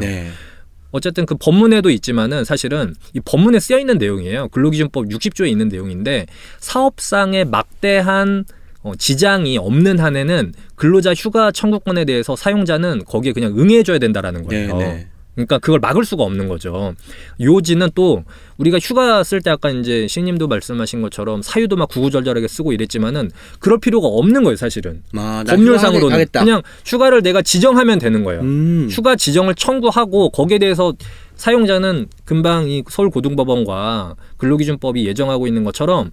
네. 0.93 0.97
어쨌든 0.97 1.25
그 1.25 1.35
법문에도 1.35 1.89
있지만은 1.89 2.43
사실은 2.43 2.93
이 3.13 3.19
법문에 3.19 3.59
쓰여 3.59 3.79
있는 3.79 3.97
내용이에요. 3.97 4.49
근로기준법 4.49 5.05
60조에 5.05 5.49
있는 5.49 5.67
내용인데 5.67 6.27
사업상의 6.59 7.45
막대한 7.45 8.45
어, 8.83 8.93
지장이 8.95 9.57
없는 9.57 9.99
한에는 9.99 10.53
근로자 10.75 11.13
휴가 11.13 11.51
청구권에 11.51 12.05
대해서 12.05 12.35
사용자는 12.35 13.05
거기에 13.05 13.31
그냥 13.31 13.57
응해줘야 13.57 13.97
된다라는 13.97 14.41
네, 14.47 14.67
거예요. 14.67 14.77
네. 14.77 15.07
그러니까 15.35 15.57
그걸 15.57 15.79
막을 15.79 16.05
수가 16.05 16.23
없는 16.23 16.47
거죠. 16.47 16.93
요지는 17.41 17.89
또 17.95 18.23
우리가 18.57 18.77
휴가 18.79 19.23
쓸 19.23 19.41
때 19.41 19.49
아까 19.49 19.69
이제 19.71 20.07
신님도 20.07 20.47
말씀하신 20.47 21.01
것처럼 21.01 21.41
사유도 21.41 21.75
막 21.75 21.89
구구절절하게 21.89 22.47
쓰고 22.47 22.71
이랬지만은 22.73 23.31
그럴 23.59 23.79
필요가 23.79 24.07
없는 24.07 24.43
거예요, 24.43 24.55
사실은. 24.55 25.01
아, 25.15 25.43
나 25.45 25.55
법률상으로는. 25.55 26.25
그냥 26.45 26.61
휴가를 26.85 27.23
내가 27.23 27.41
지정하면 27.41 27.97
되는 27.99 28.23
거예요. 28.23 28.41
음. 28.41 28.87
휴가 28.91 29.15
지정을 29.15 29.55
청구하고 29.55 30.29
거기에 30.29 30.59
대해서 30.59 30.93
사용자는 31.35 32.07
금방 32.25 32.69
이 32.69 32.83
서울고등법원과 32.87 34.15
근로기준법이 34.37 35.05
예정하고 35.07 35.47
있는 35.47 35.63
것처럼 35.63 36.11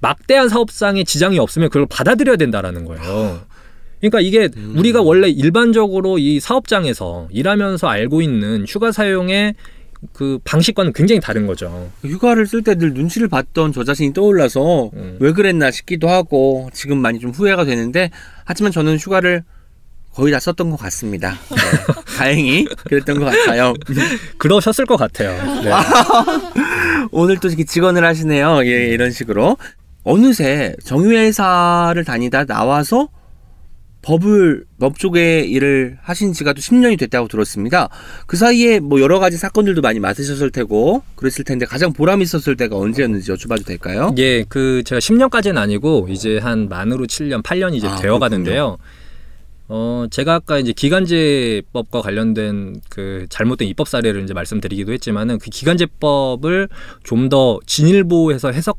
막대한 0.00 0.48
사업상의 0.48 1.04
지장이 1.04 1.38
없으면 1.38 1.70
그걸 1.70 1.86
받아들여야 1.90 2.36
된다라는 2.36 2.84
거예요. 2.84 3.40
그러니까 4.00 4.20
이게 4.20 4.48
음. 4.56 4.74
우리가 4.76 5.02
원래 5.02 5.28
일반적으로 5.28 6.18
이 6.18 6.40
사업장에서 6.40 7.28
일하면서 7.30 7.88
알고 7.88 8.22
있는 8.22 8.64
휴가 8.68 8.92
사용의 8.92 9.54
그 10.12 10.38
방식과는 10.44 10.92
굉장히 10.92 11.20
다른 11.20 11.46
거죠. 11.48 11.90
휴가를 12.04 12.46
쓸 12.46 12.62
때 12.62 12.76
늘 12.76 12.94
눈치를 12.94 13.26
봤던 13.28 13.72
저 13.72 13.82
자신이 13.82 14.12
떠올라서 14.12 14.90
음. 14.94 15.16
왜 15.18 15.32
그랬나 15.32 15.72
싶기도 15.72 16.08
하고 16.08 16.70
지금 16.72 16.98
많이 16.98 17.18
좀 17.18 17.30
후회가 17.32 17.64
되는데 17.64 18.10
하지만 18.44 18.70
저는 18.70 18.96
휴가를 18.98 19.42
거의 20.14 20.32
다 20.32 20.38
썼던 20.38 20.70
것 20.70 20.76
같습니다. 20.76 21.32
네. 21.50 21.56
다행히 22.16 22.64
그랬던 22.84 23.18
것 23.18 23.24
같아요. 23.24 23.74
그러셨을 24.38 24.86
것 24.86 24.96
같아요. 24.96 25.30
네. 25.62 25.70
오늘 27.10 27.38
또 27.38 27.48
이렇게 27.48 27.64
직원을 27.64 28.04
하시네요. 28.04 28.60
예, 28.64 28.88
이런 28.88 29.10
식으로. 29.10 29.56
어느새 30.04 30.74
정유회사를 30.84 32.04
다니다 32.04 32.44
나와서 32.44 33.08
법을, 34.02 34.64
법 34.78 34.98
쪽에 34.98 35.40
일을 35.40 35.98
하신 36.02 36.32
지가 36.32 36.52
또 36.52 36.60
10년이 36.60 36.98
됐다고 36.98 37.28
들었습니다. 37.28 37.88
그 38.26 38.36
사이에 38.36 38.80
뭐 38.80 39.00
여러 39.00 39.18
가지 39.18 39.36
사건들도 39.36 39.80
많이 39.82 40.00
맡으셨을 40.00 40.50
테고, 40.50 41.02
그랬을 41.16 41.44
텐데 41.44 41.66
가장 41.66 41.92
보람 41.92 42.22
있었을 42.22 42.56
때가 42.56 42.76
언제였는지 42.76 43.32
여쭤봐도 43.32 43.66
될까요? 43.66 44.14
예, 44.18 44.44
그 44.48 44.82
제가 44.84 44.98
10년까지는 45.00 45.56
아니고 45.56 46.06
이제 46.10 46.38
한 46.38 46.68
만으로 46.68 47.06
7년, 47.06 47.42
8년 47.42 47.74
이제 47.74 47.86
아, 47.88 47.96
되어 47.96 48.18
가는데요. 48.18 48.78
어, 49.70 50.06
제가 50.10 50.34
아까 50.36 50.58
이제 50.58 50.72
기간제법과 50.72 52.00
관련된 52.00 52.80
그 52.88 53.26
잘못된 53.28 53.68
입법 53.68 53.86
사례를 53.88 54.22
이제 54.22 54.32
말씀드리기도 54.32 54.92
했지만은 54.92 55.38
그 55.38 55.50
기간제법을 55.50 56.68
좀 57.04 57.28
더 57.28 57.60
진일보해서 57.66 58.52
해석 58.52 58.78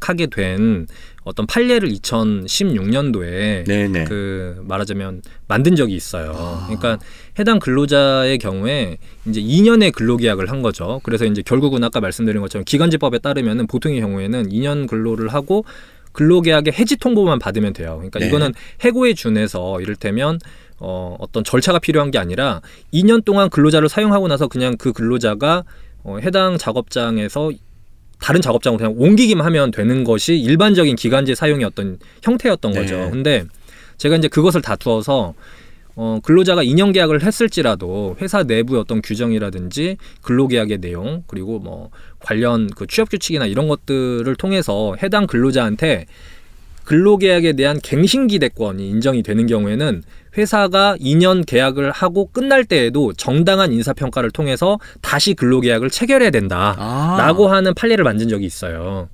하게 0.00 0.26
된 0.26 0.86
어떤 1.24 1.46
판례를 1.46 1.88
2016년도에 1.88 3.66
네네. 3.66 4.04
그 4.04 4.62
말하자면 4.66 5.22
만든 5.48 5.74
적이 5.74 5.94
있어요. 5.94 6.32
아. 6.36 6.64
그러니까 6.66 6.98
해당 7.38 7.58
근로자의 7.58 8.38
경우에 8.38 8.98
이제 9.26 9.40
2년의 9.40 9.92
근로계약을 9.92 10.50
한 10.50 10.62
거죠. 10.62 11.00
그래서 11.02 11.24
이제 11.24 11.42
결국은 11.42 11.82
아까 11.82 12.00
말씀드린 12.00 12.40
것처럼 12.42 12.64
기간제법에 12.64 13.18
따르면은 13.18 13.66
보통의 13.66 14.00
경우에는 14.00 14.50
2년 14.50 14.86
근로를 14.88 15.28
하고 15.28 15.64
근로계약의 16.12 16.72
해지 16.74 16.96
통보만 16.96 17.38
받으면 17.38 17.72
돼요. 17.72 17.96
그러니까 17.96 18.20
네. 18.20 18.28
이거는 18.28 18.54
해고에 18.80 19.14
준해서 19.14 19.80
이를테면 19.80 20.38
어, 20.78 21.16
어떤 21.18 21.44
절차가 21.44 21.78
필요한 21.78 22.10
게 22.10 22.18
아니라 22.18 22.60
2년 22.92 23.24
동안 23.24 23.50
근로자를 23.50 23.88
사용하고 23.88 24.28
나서 24.28 24.48
그냥 24.48 24.76
그 24.76 24.92
근로자가 24.92 25.64
어, 26.04 26.18
해당 26.18 26.56
작업장에서 26.56 27.50
다른 28.20 28.40
작업장으로 28.40 28.78
그냥 28.78 28.94
옮기기만 28.96 29.44
하면 29.46 29.70
되는 29.70 30.04
것이 30.04 30.36
일반적인 30.36 30.96
기간제 30.96 31.34
사용의 31.34 31.64
어떤 31.64 31.98
형태였던 32.22 32.72
네. 32.72 32.80
거죠. 32.80 33.10
근데 33.10 33.44
제가 33.98 34.16
이제 34.16 34.28
그것을 34.28 34.62
다투어서 34.62 35.34
어, 35.98 36.20
근로자가 36.22 36.62
2년 36.62 36.92
계약을 36.92 37.22
했을지라도 37.22 38.16
회사 38.20 38.42
내부의 38.42 38.80
어떤 38.82 39.00
규정이라든지 39.00 39.96
근로계약의 40.20 40.78
내용 40.78 41.24
그리고 41.26 41.58
뭐 41.58 41.90
관련 42.20 42.68
그 42.68 42.86
취업 42.86 43.08
규칙이나 43.08 43.46
이런 43.46 43.66
것들을 43.66 44.34
통해서 44.36 44.94
해당 45.02 45.26
근로자한테 45.26 46.04
근로계약에 46.86 47.52
대한 47.54 47.78
갱신기대권이 47.82 48.88
인정이 48.88 49.22
되는 49.22 49.46
경우에는 49.46 50.02
회사가 50.38 50.96
2년 51.00 51.44
계약을 51.44 51.90
하고 51.90 52.28
끝날 52.32 52.64
때에도 52.64 53.12
정당한 53.12 53.72
인사평가를 53.72 54.30
통해서 54.30 54.78
다시 55.02 55.34
근로계약을 55.34 55.90
체결해야 55.90 56.30
된다. 56.30 56.76
아. 56.78 57.16
라고 57.18 57.48
하는 57.48 57.74
판례를 57.74 58.04
만든 58.04 58.28
적이 58.28 58.46
있어요. 58.46 59.08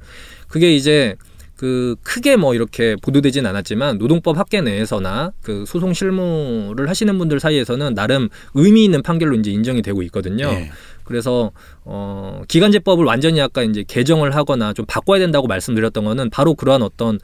그게 0.48 0.74
이제 0.74 1.16
그 1.56 1.94
크게 2.02 2.36
뭐 2.36 2.54
이렇게 2.54 2.96
보도되진 3.00 3.46
않았지만 3.46 3.98
노동법 3.98 4.36
학계 4.36 4.60
내에서나 4.60 5.32
그 5.42 5.64
소송 5.64 5.94
실무를 5.94 6.88
하시는 6.90 7.16
분들 7.16 7.40
사이에서는 7.40 7.94
나름 7.94 8.28
의미 8.54 8.84
있는 8.84 9.00
판결로 9.00 9.36
이제 9.36 9.50
인정이 9.52 9.80
되고 9.80 10.02
있거든요. 10.02 10.48
네. 10.48 10.70
그래서 11.04 11.52
어 11.84 12.42
기간제법을 12.48 13.04
완전히 13.04 13.40
아까 13.40 13.62
이제 13.62 13.84
개정을 13.86 14.34
하거나 14.34 14.72
좀 14.72 14.84
바꿔야 14.86 15.20
된다고 15.20 15.46
말씀드렸던 15.46 16.04
거는 16.04 16.30
바로 16.30 16.54
그러한 16.54 16.82
어떤 16.82 17.20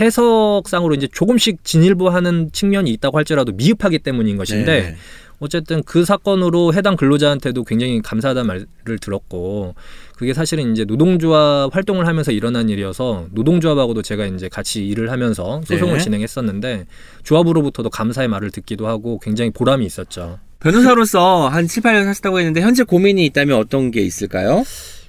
해석상으로 0.00 0.94
이제 0.94 1.08
조금씩 1.12 1.64
진일보하는 1.64 2.50
측면이 2.52 2.90
있다고 2.92 3.18
할지라도 3.18 3.52
미흡하기 3.52 3.98
때문인 3.98 4.36
것인데 4.36 4.82
네. 4.82 4.96
어쨌든 5.38 5.82
그 5.82 6.04
사건으로 6.04 6.72
해당 6.72 6.96
근로자한테도 6.96 7.64
굉장히 7.64 8.00
감사하다는 8.00 8.46
말을 8.46 8.98
들었고 9.00 9.74
그게 10.16 10.34
사실은 10.34 10.72
이제 10.72 10.84
노동조합 10.84 11.74
활동을 11.74 12.06
하면서 12.06 12.30
일어난 12.30 12.68
일이어서 12.68 13.26
노동조합하고도 13.32 14.02
제가 14.02 14.26
이제 14.26 14.48
같이 14.48 14.86
일을 14.86 15.10
하면서 15.10 15.60
소송을 15.64 15.94
네. 15.94 16.00
진행했었는데 16.00 16.86
조합으로부터도 17.24 17.90
감사의 17.90 18.28
말을 18.28 18.52
듣기도 18.52 18.86
하고 18.86 19.18
굉장히 19.18 19.50
보람이 19.50 19.84
있었죠. 19.84 20.38
변호사로서 20.60 21.48
한 21.48 21.66
7, 21.66 21.82
8년 21.82 22.04
하셨다고 22.04 22.38
했는데 22.38 22.60
현재 22.60 22.84
고민이 22.84 23.24
있다면 23.26 23.58
어떤 23.58 23.90
게 23.90 24.00
있을까요? 24.00 24.62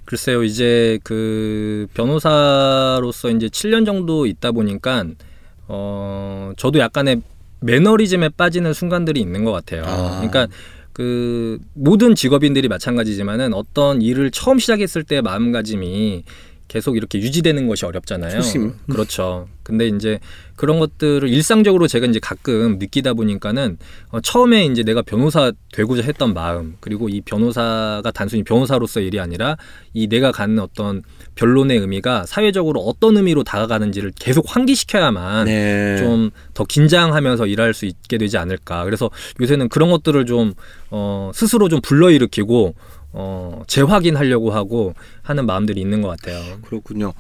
글쎄요, 0.06 0.44
이제 0.44 1.00
그 1.04 1.88
변호사로서 1.94 3.30
이제 3.32 3.48
7년 3.48 3.86
정도 3.86 4.26
있다 4.26 4.52
보니까 4.52 5.06
어 5.68 6.52
저도 6.58 6.80
약간의 6.80 7.22
매너리즘에 7.62 8.30
빠지는 8.30 8.74
순간들이 8.74 9.20
있는 9.20 9.46
것 9.46 9.52
같아요. 9.52 9.84
아. 9.86 10.18
그러니까 10.18 10.48
그 10.92 11.58
모든 11.74 12.14
직업인들이 12.16 12.68
마찬가지지만은 12.68 13.54
어떤 13.54 14.02
일을 14.02 14.32
처음 14.32 14.60
시작했을 14.60 15.04
때 15.04 15.22
마음가짐이 15.22 16.24
계속 16.68 16.98
이렇게 16.98 17.20
유지되는 17.20 17.68
것이 17.68 17.86
어렵잖아요. 17.86 18.42
초심. 18.42 18.74
그렇죠. 18.90 19.48
근데 19.64 19.88
이제 19.88 20.20
그런 20.56 20.80
것들을 20.80 21.28
일상적으로 21.30 21.88
제가 21.88 22.06
이제 22.06 22.20
가끔 22.20 22.78
느끼다 22.80 23.14
보니까는 23.14 23.78
어, 24.10 24.22
처음에 24.22 24.66
이제 24.66 24.84
내가 24.84 25.02
변호사 25.02 25.52
되고자 25.72 26.04
했던 26.04 26.34
마음 26.34 26.76
그리고 26.80 27.10
이 27.10 27.22
변호사가 27.22 28.12
단순히 28.12 28.44
변호사로서의 28.44 29.08
일이 29.08 29.20
아니라 29.20 29.58
이 29.94 30.08
내가 30.08 30.32
갖는 30.32 30.60
어떤 30.60 31.02
변론의 31.36 31.80
의미가 31.80 32.26
사회적으로 32.26 32.82
어떤 32.82 33.18
의미로 33.18 33.44
다가가는지를 33.44 34.12
계속 34.20 34.46
환기시켜야만 34.48 35.46
네. 35.46 35.98
좀더 35.98 36.66
긴장하면서 36.68 37.48
일할 37.48 37.74
수 37.74 37.86
있게 37.86 38.18
되지 38.18 38.38
않을까. 38.38 38.84
그래서 38.84 39.10
요새는 39.42 39.70
그런 39.70 39.90
것들을 39.90 40.26
좀 40.26 40.54
어, 40.92 41.32
스스로 41.34 41.70
좀 41.70 41.82
불러일으키고 41.82 42.76
어, 43.14 43.64
재확인하려고 43.68 44.52
하고 44.52 44.94
하는 45.22 45.46
마음들이 45.46 45.80
있는 45.80 46.02
것 46.02 46.10
같아요. 46.10 46.42
그렇군요. 46.64 47.14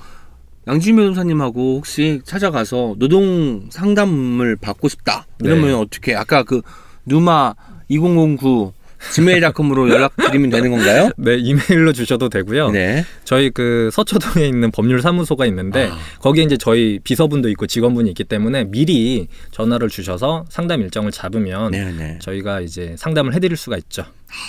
양지민 0.67 1.03
변호사님하고 1.03 1.77
혹시 1.77 2.21
찾아가서 2.25 2.95
노동 2.97 3.67
상담을 3.69 4.55
받고 4.55 4.87
싶다. 4.89 5.27
이러면 5.41 5.67
네. 5.67 5.73
어떻게? 5.73 6.15
아까 6.15 6.43
그 6.43 6.61
누마 7.05 7.53
2009 7.89 8.73
지메일닷컴으로 9.11 9.89
연락 9.89 10.15
드리면 10.15 10.49
되는 10.49 10.71
건가요? 10.71 11.09
네, 11.17 11.35
이메일로 11.35 11.91
주셔도 11.91 12.29
되고요. 12.29 12.71
네. 12.71 13.03
저희 13.25 13.49
그 13.49 13.89
서초동에 13.91 14.47
있는 14.47 14.71
법률사무소가 14.71 15.45
있는데 15.47 15.89
아. 15.91 15.97
거기에 16.19 16.45
이제 16.45 16.55
저희 16.57 16.99
비서분도 17.03 17.49
있고 17.49 17.67
직원분이 17.67 18.09
있기 18.11 18.23
때문에 18.23 18.65
미리 18.65 19.27
전화를 19.51 19.89
주셔서 19.89 20.45
상담 20.49 20.81
일정을 20.81 21.11
잡으면 21.11 21.71
네, 21.71 21.91
네. 21.91 22.19
저희가 22.21 22.61
이제 22.61 22.95
상담을 22.97 23.33
해드릴 23.33 23.57
수가 23.57 23.77
있죠. 23.77 24.05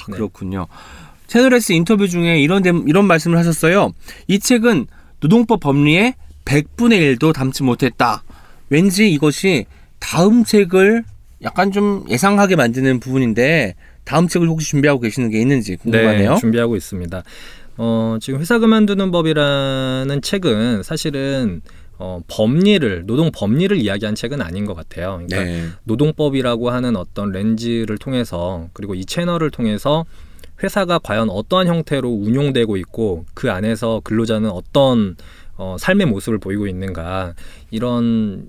네. 0.09 0.15
그렇군요. 0.15 0.69
채널S 1.27 1.73
인터뷰 1.73 2.09
중에 2.09 2.41
이런 2.41 2.63
데- 2.63 2.73
이런 2.87 3.07
말씀을 3.07 3.39
하셨어요. 3.39 3.93
이 4.29 4.39
책은 4.39 4.87
노동법 5.21 5.61
법리의 5.61 6.15
100분의 6.45 7.17
1도 7.19 7.33
담지 7.33 7.63
못했다. 7.63 8.23
왠지 8.69 9.11
이것이 9.11 9.67
다음 9.99 10.45
책을 10.45 11.05
약간 11.43 11.73
좀 11.73 12.05
예상하게 12.09 12.57
만드는 12.57 13.01
부분인데 13.01 13.75
다음 14.05 14.29
책을 14.29 14.49
혹시 14.49 14.69
준비하고 14.71 15.01
계시는 15.01 15.31
게 15.31 15.41
있는지 15.41 15.77
궁금하네요. 15.77 16.35
네, 16.35 16.37
준비하고 16.41 16.77
있습니다. 16.77 17.23
어, 17.77 18.19
지금 18.21 18.41
회사 18.41 18.59
그만두는 18.59 19.11
법이라는 19.11 20.21
책은 20.23 20.83
사실은 20.83 21.63
어, 21.97 22.21
법리를 22.29 23.05
노동 23.07 23.31
법리를 23.33 23.77
이야기한 23.77 24.15
책은 24.15 24.43
아닌 24.43 24.67
것 24.67 24.75
같아요. 24.75 25.21
그러니까 25.27 25.45
네. 25.45 25.69
노동법이라고 25.85 26.71
하는 26.71 26.97
어떤 26.97 27.31
렌즈를 27.31 27.99
통해서 27.99 28.69
그리고 28.73 28.95
이 28.95 29.05
채널을 29.05 29.51
통해서 29.51 30.05
회사가 30.63 30.99
과연 30.99 31.31
어떠한 31.31 31.67
형태로 31.67 32.09
운용되고 32.09 32.77
있고 32.77 33.25
그 33.35 33.51
안에서 33.51 34.01
근로자는 34.05 34.51
어떤 34.51 35.17
어, 35.57 35.77
삶의 35.79 36.07
모습을 36.07 36.39
보이고 36.39 36.67
있는가 36.67 37.35
이런 37.71 38.49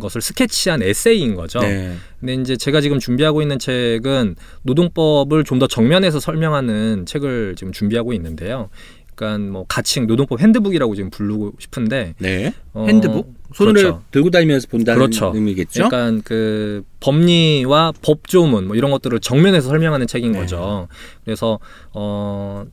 것을 0.00 0.22
스케치한 0.22 0.82
에세이인 0.82 1.34
거죠. 1.34 1.60
네. 1.60 1.94
근데 2.18 2.34
이제 2.34 2.56
제가 2.56 2.80
지금 2.80 2.98
준비하고 2.98 3.42
있는 3.42 3.58
책은 3.58 4.36
노동법을 4.62 5.44
좀 5.44 5.58
더 5.58 5.66
정면에서 5.66 6.18
설명하는 6.20 7.04
책을 7.06 7.56
지금 7.56 7.72
준비하고 7.72 8.12
있는데요. 8.14 8.70
그러니까 9.16 9.50
뭐 9.50 9.64
가칭 9.66 10.06
노동법 10.06 10.40
핸드북이라고 10.40 10.94
지금 10.94 11.10
부르고 11.10 11.54
싶은데 11.58 12.14
네. 12.18 12.54
어, 12.74 12.84
핸드북 12.86 13.34
손을 13.54 13.72
그렇죠. 13.74 14.02
들고 14.10 14.30
다니면서 14.30 14.68
본다는 14.68 14.98
그렇죠. 15.00 15.32
의미겠죠. 15.34 15.84
약간 15.84 16.20
그 16.22 16.84
법리와 17.00 17.92
법조문 18.02 18.66
뭐 18.68 18.76
이런 18.76 18.90
것들을 18.90 19.18
정면에서 19.20 19.68
설명하는 19.68 20.06
책인 20.06 20.32
네. 20.32 20.38
거죠. 20.40 20.86
그래서 21.24 21.58
어 21.92 22.64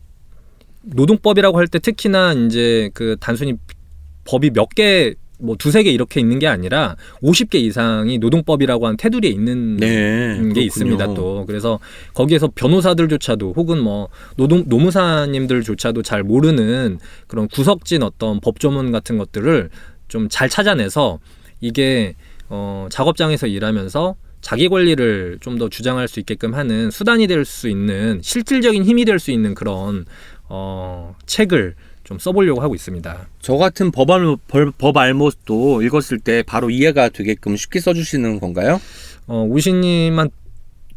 노동법이라고 0.81 1.57
할 1.57 1.67
때 1.67 1.79
특히나 1.79 2.33
이제 2.33 2.89
그 2.93 3.15
단순히 3.19 3.53
법이 4.25 4.51
몇개 4.51 5.15
뭐 5.39 5.55
두세 5.57 5.83
개 5.83 5.91
이렇게 5.91 6.19
있는 6.19 6.39
게 6.39 6.47
아니라 6.47 6.95
50개 7.21 7.55
이상이 7.55 8.17
노동법이라고 8.19 8.85
하는 8.85 8.97
테두리에 8.97 9.29
있는 9.31 9.77
네. 9.77 9.87
게 9.87 10.33
그렇군요. 10.37 10.61
있습니다 10.61 11.13
또 11.15 11.45
그래서 11.45 11.79
거기에서 12.13 12.49
변호사들조차도 12.55 13.53
혹은 13.55 13.79
뭐 13.81 14.07
노동 14.37 14.63
노무사님들조차도 14.67 16.01
잘 16.03 16.23
모르는 16.23 16.99
그런 17.27 17.47
구석진 17.47 18.03
어떤 18.03 18.39
법조문 18.39 18.91
같은 18.91 19.17
것들을 19.17 19.69
좀 20.07 20.27
잘 20.29 20.47
찾아내서 20.49 21.19
이게 21.61 22.15
어 22.49 22.87
작업장에서 22.91 23.47
일하면서 23.47 24.15
자기 24.41 24.67
권리를 24.69 25.39
좀 25.41 25.57
더 25.57 25.69
주장할 25.69 26.07
수 26.07 26.19
있게끔 26.19 26.53
하는 26.53 26.91
수단이 26.91 27.25
될 27.27 27.45
수 27.45 27.67
있는 27.69 28.19
실질적인 28.21 28.83
힘이 28.83 29.05
될 29.05 29.17
수 29.19 29.31
있는 29.31 29.55
그런 29.55 30.05
어 30.49 31.15
책을 31.25 31.75
좀 32.03 32.19
써보려고 32.19 32.61
하고 32.61 32.75
있습니다. 32.75 33.27
저 33.39 33.55
같은 33.57 33.91
법, 33.91 34.11
알, 34.11 34.35
벌- 34.47 34.71
법 34.77 34.97
알못도 34.97 35.81
읽었을 35.83 36.19
때 36.19 36.43
바로 36.45 36.69
이해가 36.69 37.09
되게끔 37.09 37.55
쉽게 37.55 37.79
써주시는 37.79 38.39
건가요? 38.39 38.81
어 39.27 39.45
우신님만 39.49 40.29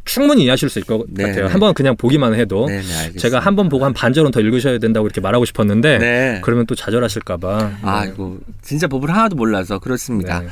충분히 0.03 0.43
이해하실 0.43 0.69
수 0.69 0.79
있을 0.79 0.87
것 0.87 1.05
네, 1.09 1.23
같아요. 1.23 1.45
네. 1.45 1.51
한번 1.51 1.73
그냥 1.73 1.95
보기만 1.97 2.33
해도 2.35 2.65
네, 2.67 2.81
네. 2.81 3.11
제가 3.17 3.39
한 3.39 3.55
번 3.57 3.67
보고 3.69 3.83
한 3.85 3.93
반절은 3.93 4.31
더 4.31 4.39
읽으셔야 4.39 4.79
된다고 4.79 5.05
이렇게 5.05 5.19
말하고 5.21 5.43
싶었는데 5.45 5.97
네. 5.97 6.41
그러면 6.43 6.65
또 6.65 6.75
좌절하실까봐. 6.75 7.71
아, 7.81 8.05
이거 8.05 8.37
진짜 8.61 8.87
법을 8.87 9.09
하나도 9.09 9.35
몰라서 9.35 9.79
그렇습니다. 9.79 10.41
네. 10.41 10.47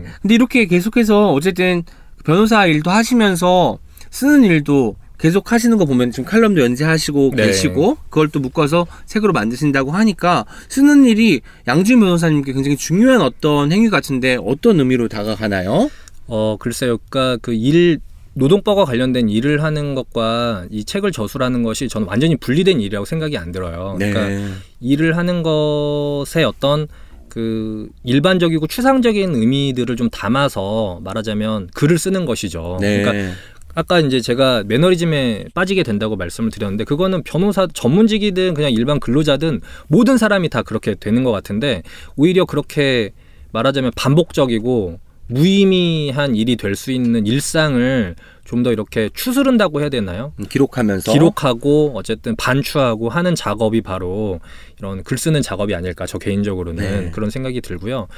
네. 0.00 0.04
근데 0.20 0.34
이렇게 0.34 0.66
계속해서 0.66 1.32
어쨌든 1.32 1.82
변호사 2.24 2.66
일도 2.66 2.90
하시면서 2.90 3.78
쓰는 4.10 4.44
일도 4.44 4.96
계속 5.20 5.52
하시는 5.52 5.76
거 5.76 5.84
보면 5.84 6.10
지금 6.10 6.24
칼럼도 6.24 6.62
연재하시고 6.62 7.32
네. 7.36 7.46
계시고 7.46 7.98
그걸 8.08 8.28
또 8.28 8.40
묶어서 8.40 8.86
책으로 9.06 9.32
만드신다고 9.32 9.92
하니까 9.92 10.46
쓰는 10.68 11.04
일이 11.04 11.40
양지은 11.68 12.00
변호사님께 12.00 12.52
굉장히 12.52 12.76
중요한 12.76 13.20
어떤 13.20 13.70
행위 13.70 13.90
같은데 13.90 14.38
어떤 14.42 14.78
의미로 14.80 15.08
다가가나요? 15.08 15.90
어 16.26 16.56
글쎄요, 16.58 16.98
그러니까 17.08 17.36
그일 17.42 17.98
노동법과 18.34 18.84
관련된 18.84 19.28
일을 19.28 19.62
하는 19.62 19.94
것과 19.94 20.66
이 20.70 20.84
책을 20.84 21.12
저술하는 21.12 21.62
것이 21.62 21.88
저는 21.88 22.06
완전히 22.06 22.36
분리된 22.36 22.80
일이라고 22.80 23.04
생각이 23.04 23.36
안 23.36 23.52
들어요. 23.52 23.96
네. 23.98 24.12
그러니까 24.12 24.54
일을 24.80 25.16
하는 25.16 25.42
것에 25.42 26.44
어떤 26.44 26.86
그 27.28 27.88
일반적이고 28.04 28.66
추상적인 28.66 29.34
의미들을 29.34 29.96
좀 29.96 30.10
담아서 30.10 31.00
말하자면 31.02 31.68
글을 31.74 31.98
쓰는 31.98 32.26
것이죠. 32.26 32.78
네. 32.80 33.02
그러니까 33.02 33.34
아까 33.74 34.00
이제 34.00 34.20
제가 34.20 34.64
매너리즘에 34.66 35.46
빠지게 35.54 35.82
된다고 35.82 36.16
말씀을 36.16 36.50
드렸는데 36.50 36.84
그거는 36.84 37.22
변호사 37.22 37.66
전문직이든 37.72 38.54
그냥 38.54 38.72
일반 38.72 38.98
근로자든 39.00 39.60
모든 39.88 40.18
사람이 40.18 40.48
다 40.48 40.62
그렇게 40.62 40.94
되는 40.94 41.22
것 41.24 41.30
같은데 41.30 41.82
오히려 42.16 42.44
그렇게 42.44 43.10
말하자면 43.52 43.92
반복적이고 43.96 44.98
무의미한 45.28 46.34
일이 46.34 46.56
될 46.56 46.74
수 46.74 46.90
있는 46.92 47.26
일상을 47.26 48.16
좀 48.44 48.64
더 48.64 48.72
이렇게 48.72 49.08
추스른다고 49.14 49.80
해야 49.80 49.88
되나요? 49.88 50.32
음, 50.40 50.44
기록하면서 50.48 51.12
기록하고 51.12 51.92
어쨌든 51.94 52.34
반추하고 52.34 53.08
하는 53.08 53.36
작업이 53.36 53.80
바로 53.80 54.40
이런 54.80 55.04
글 55.04 55.18
쓰는 55.18 55.40
작업이 55.40 55.72
아닐까 55.72 56.04
저 56.04 56.18
개인적으로는 56.18 57.04
네. 57.04 57.10
그런 57.12 57.30
생각이 57.30 57.60
들고요. 57.60 58.08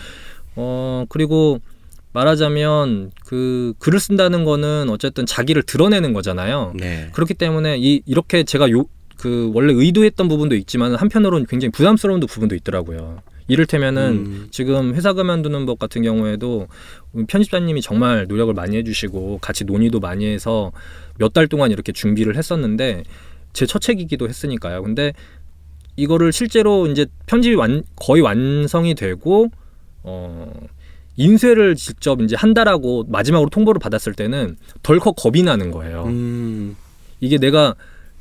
어 0.56 1.04
그리고 1.10 1.58
말하자면 2.12 3.12
그 3.26 3.74
글을 3.78 3.98
쓴다는 4.00 4.44
거는 4.44 4.90
어쨌든 4.90 5.26
자기를 5.26 5.62
드러내는 5.64 6.12
거잖아요. 6.12 6.72
네. 6.76 7.08
그렇기 7.12 7.34
때문에 7.34 7.78
이 7.78 8.02
이렇게 8.06 8.44
제가 8.44 8.70
요 8.70 8.84
그 9.22 9.52
원래 9.54 9.72
의도했던 9.72 10.26
부분도 10.26 10.56
있지만 10.56 10.96
한편으로는 10.96 11.46
굉장히 11.46 11.70
부담스러운 11.70 12.18
부분도 12.18 12.56
있더라고요. 12.56 13.20
이를테면은 13.46 14.02
음. 14.12 14.48
지금 14.50 14.94
회사 14.96 15.12
그만두는 15.12 15.64
법 15.64 15.78
같은 15.78 16.02
경우에도 16.02 16.66
편집자님이 17.28 17.82
정말 17.82 18.26
노력을 18.26 18.52
많이 18.52 18.76
해주시고 18.78 19.38
같이 19.40 19.64
논의도 19.64 20.00
많이 20.00 20.26
해서 20.26 20.72
몇 21.18 21.32
달 21.32 21.46
동안 21.46 21.70
이렇게 21.70 21.92
준비를 21.92 22.36
했었는데 22.36 23.04
제 23.52 23.64
첫 23.66 23.78
책이기도 23.80 24.28
했으니까요. 24.28 24.82
근데 24.82 25.12
이거를 25.94 26.32
실제로 26.32 26.88
이제 26.88 27.06
편집이 27.26 27.54
완, 27.54 27.84
거의 27.94 28.22
완성이 28.22 28.96
되고 28.96 29.50
어 30.02 30.52
인쇄를 31.16 31.74
직접 31.76 32.20
이제 32.22 32.36
한다라고 32.36 33.04
마지막으로 33.08 33.50
통보를 33.50 33.78
받았을 33.78 34.14
때는 34.14 34.56
덜컥 34.82 35.16
겁이 35.16 35.42
나는 35.42 35.70
거예요. 35.70 36.04
음, 36.06 36.76
이게 37.20 37.38
내가 37.38 37.74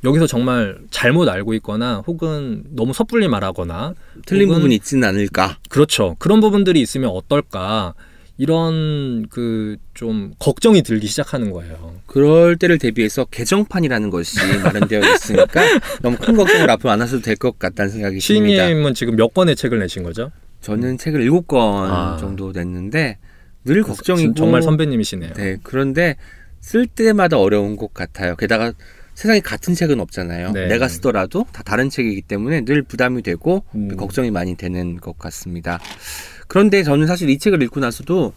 여기서 0.04 0.26
정말 0.26 0.78
잘못 0.90 1.28
알고 1.28 1.54
있거나 1.54 2.02
혹은 2.06 2.64
너무 2.70 2.92
섣불리 2.92 3.28
말하거나 3.28 3.94
틀린 4.26 4.48
부분이 4.48 4.74
있지는 4.74 5.08
않을까? 5.08 5.58
그렇죠. 5.68 6.16
그런 6.18 6.40
부분들이 6.40 6.80
있으면 6.80 7.10
어떨까 7.10 7.94
이런 8.38 9.26
그 9.28 9.76
좀 9.94 10.32
걱정이 10.38 10.82
들기 10.82 11.06
시작하는 11.06 11.50
거예요. 11.50 11.94
그럴 12.06 12.56
때를 12.56 12.78
대비해서 12.78 13.26
개정판이라는 13.26 14.08
것이 14.08 14.38
마련되어 14.64 15.00
있으니까 15.00 15.60
너무 16.00 16.16
큰 16.16 16.34
걱정을 16.34 16.68
앞으로 16.70 16.90
안 16.90 17.02
하셔도 17.02 17.20
될 17.22 17.36
것 17.36 17.58
같다는 17.58 17.90
생각이 17.92 18.18
듭니다. 18.18 18.64
시인님은 18.64 18.94
지금 18.94 19.16
몇 19.16 19.34
권의 19.34 19.54
책을 19.54 19.78
내신 19.80 20.02
거죠? 20.02 20.32
저는 20.62 20.96
책을 20.96 21.20
일곱 21.20 21.46
권 21.46 21.90
아. 21.90 22.16
정도 22.18 22.52
냈는데 22.52 23.18
늘 23.64 23.82
걱정이고 23.82 24.34
정말 24.34 24.62
선배님이시네요. 24.62 25.34
네, 25.34 25.56
그런데 25.62 26.16
쓸 26.60 26.86
때마다 26.86 27.38
어려운 27.38 27.76
것 27.76 27.92
같아요. 27.92 28.36
게다가 28.36 28.72
세상에 29.14 29.40
같은 29.40 29.74
책은 29.74 30.00
없잖아요. 30.00 30.52
네. 30.52 30.68
내가 30.68 30.88
쓰더라도 30.88 31.44
다 31.52 31.62
다른 31.62 31.90
책이기 31.90 32.22
때문에 32.22 32.64
늘 32.64 32.82
부담이 32.82 33.22
되고 33.22 33.64
음. 33.74 33.96
걱정이 33.96 34.30
많이 34.30 34.56
되는 34.56 34.96
것 34.96 35.18
같습니다. 35.18 35.78
그런데 36.48 36.82
저는 36.82 37.06
사실 37.06 37.28
이 37.28 37.38
책을 37.38 37.62
읽고 37.62 37.80
나서도 37.80 38.32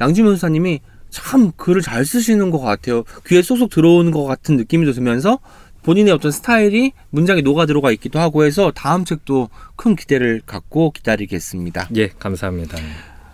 양지 0.00 0.22
변호사님이 0.22 0.80
참 1.10 1.50
글을 1.56 1.82
잘 1.82 2.04
쓰시는 2.04 2.50
것 2.50 2.60
같아요. 2.60 3.02
귀에 3.26 3.42
쏙쏙 3.42 3.70
들어오는 3.70 4.12
것 4.12 4.24
같은 4.24 4.56
느낌이 4.56 4.90
들면서 4.92 5.40
본인의 5.82 6.12
어떤 6.12 6.30
스타일이 6.32 6.92
문장에 7.10 7.40
녹아 7.40 7.66
들어가 7.66 7.90
있기도 7.92 8.18
하고 8.18 8.44
해서 8.44 8.70
다음 8.74 9.04
책도 9.04 9.48
큰 9.76 9.96
기대를 9.96 10.42
갖고 10.46 10.90
기다리겠습니다. 10.90 11.88
예, 11.96 12.08
감사합니다. 12.18 12.78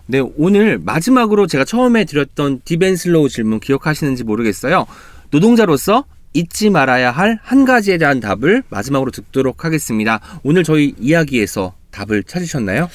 네, 0.07 0.20
오늘 0.36 0.78
마지막으로 0.78 1.47
제가 1.47 1.64
처음에 1.64 2.05
드렸던 2.05 2.61
deep 2.64 2.88
and 2.88 3.05
slow 3.05 3.28
질문 3.28 3.59
기억하시는지 3.61 4.24
모르겠어요. 4.24 4.86
노동자로서 5.30 6.05
잊지 6.32 6.70
말아야 6.70 7.11
할 7.11 7.38
한 7.42 7.64
가지에 7.64 7.99
대한 7.99 8.20
답을 8.20 8.62
마지막으로 8.68 9.11
듣도록 9.11 9.64
하겠습니다. 9.64 10.20
오늘 10.44 10.64
저희 10.64 10.94
이야기에서 11.01 11.74
답을 11.90 12.24
찾으셨나요? 12.24 12.88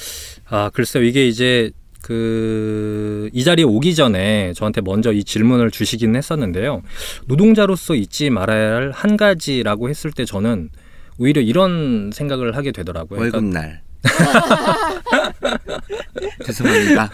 아, 0.48 0.70
글쎄요. 0.72 1.02
이게 1.02 1.26
이제 1.26 1.70
그 2.02 3.30
이 3.32 3.44
자리에 3.44 3.64
오기 3.64 3.94
전에 3.94 4.52
저한테 4.54 4.80
먼저 4.80 5.12
이 5.12 5.24
질문을 5.24 5.70
주시긴 5.70 6.16
했었는데요. 6.16 6.82
노동자로서 7.26 7.94
잊지 7.94 8.30
말아야 8.30 8.74
할 8.74 8.92
한 8.92 9.16
가지라고 9.16 9.88
했을 9.88 10.10
때 10.12 10.24
저는 10.24 10.70
오히려 11.18 11.40
이런 11.40 12.10
생각을 12.12 12.56
하게 12.56 12.72
되더라고요. 12.72 13.18
그러니까 13.20 13.38
월급날. 13.38 13.80
죄송합니다. 16.44 17.10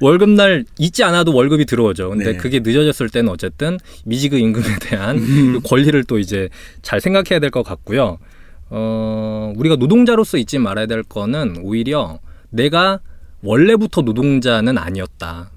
월급날 0.00 0.64
잊지 0.78 1.04
않아도 1.04 1.34
월급이 1.34 1.66
들어오죠. 1.66 2.10
근데 2.10 2.32
네. 2.32 2.36
그게 2.36 2.60
늦어졌을 2.60 3.10
때는 3.10 3.30
어쨌든 3.30 3.78
미지급 4.04 4.38
임금에 4.40 4.78
대한 4.80 5.18
음. 5.18 5.52
그 5.52 5.60
권리를 5.68 6.02
또 6.04 6.18
이제 6.18 6.48
잘 6.82 7.00
생각해야 7.00 7.40
될 7.40 7.50
것 7.50 7.62
같고요. 7.62 8.18
어, 8.70 9.52
우리가 9.56 9.76
노동자로서 9.76 10.38
잊지 10.38 10.58
말아야 10.58 10.86
될 10.86 11.02
거는 11.02 11.58
오히려 11.62 12.18
내가 12.50 13.00
원래부터 13.44 14.02
노동자는 14.02 14.78
아니었다. 14.78 15.50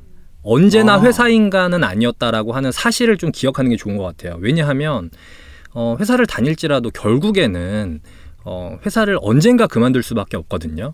언제나 0.44 0.96
아. 0.96 1.02
회사 1.02 1.28
인간은 1.28 1.84
아니었다라고 1.84 2.54
하는 2.54 2.72
사실을 2.72 3.18
좀 3.18 3.32
기억하는 3.32 3.72
게 3.72 3.78
좋은 3.78 3.98
것 3.98 4.04
같아요. 4.04 4.38
왜냐하면 4.40 5.10
어, 5.74 5.96
회사를 6.00 6.26
다닐지라도 6.26 6.92
결국에는 6.92 8.02
어, 8.44 8.78
회사를 8.86 9.18
언젠가 9.22 9.68
그만둘 9.68 10.04
수밖에 10.04 10.38
없거든요. 10.38 10.94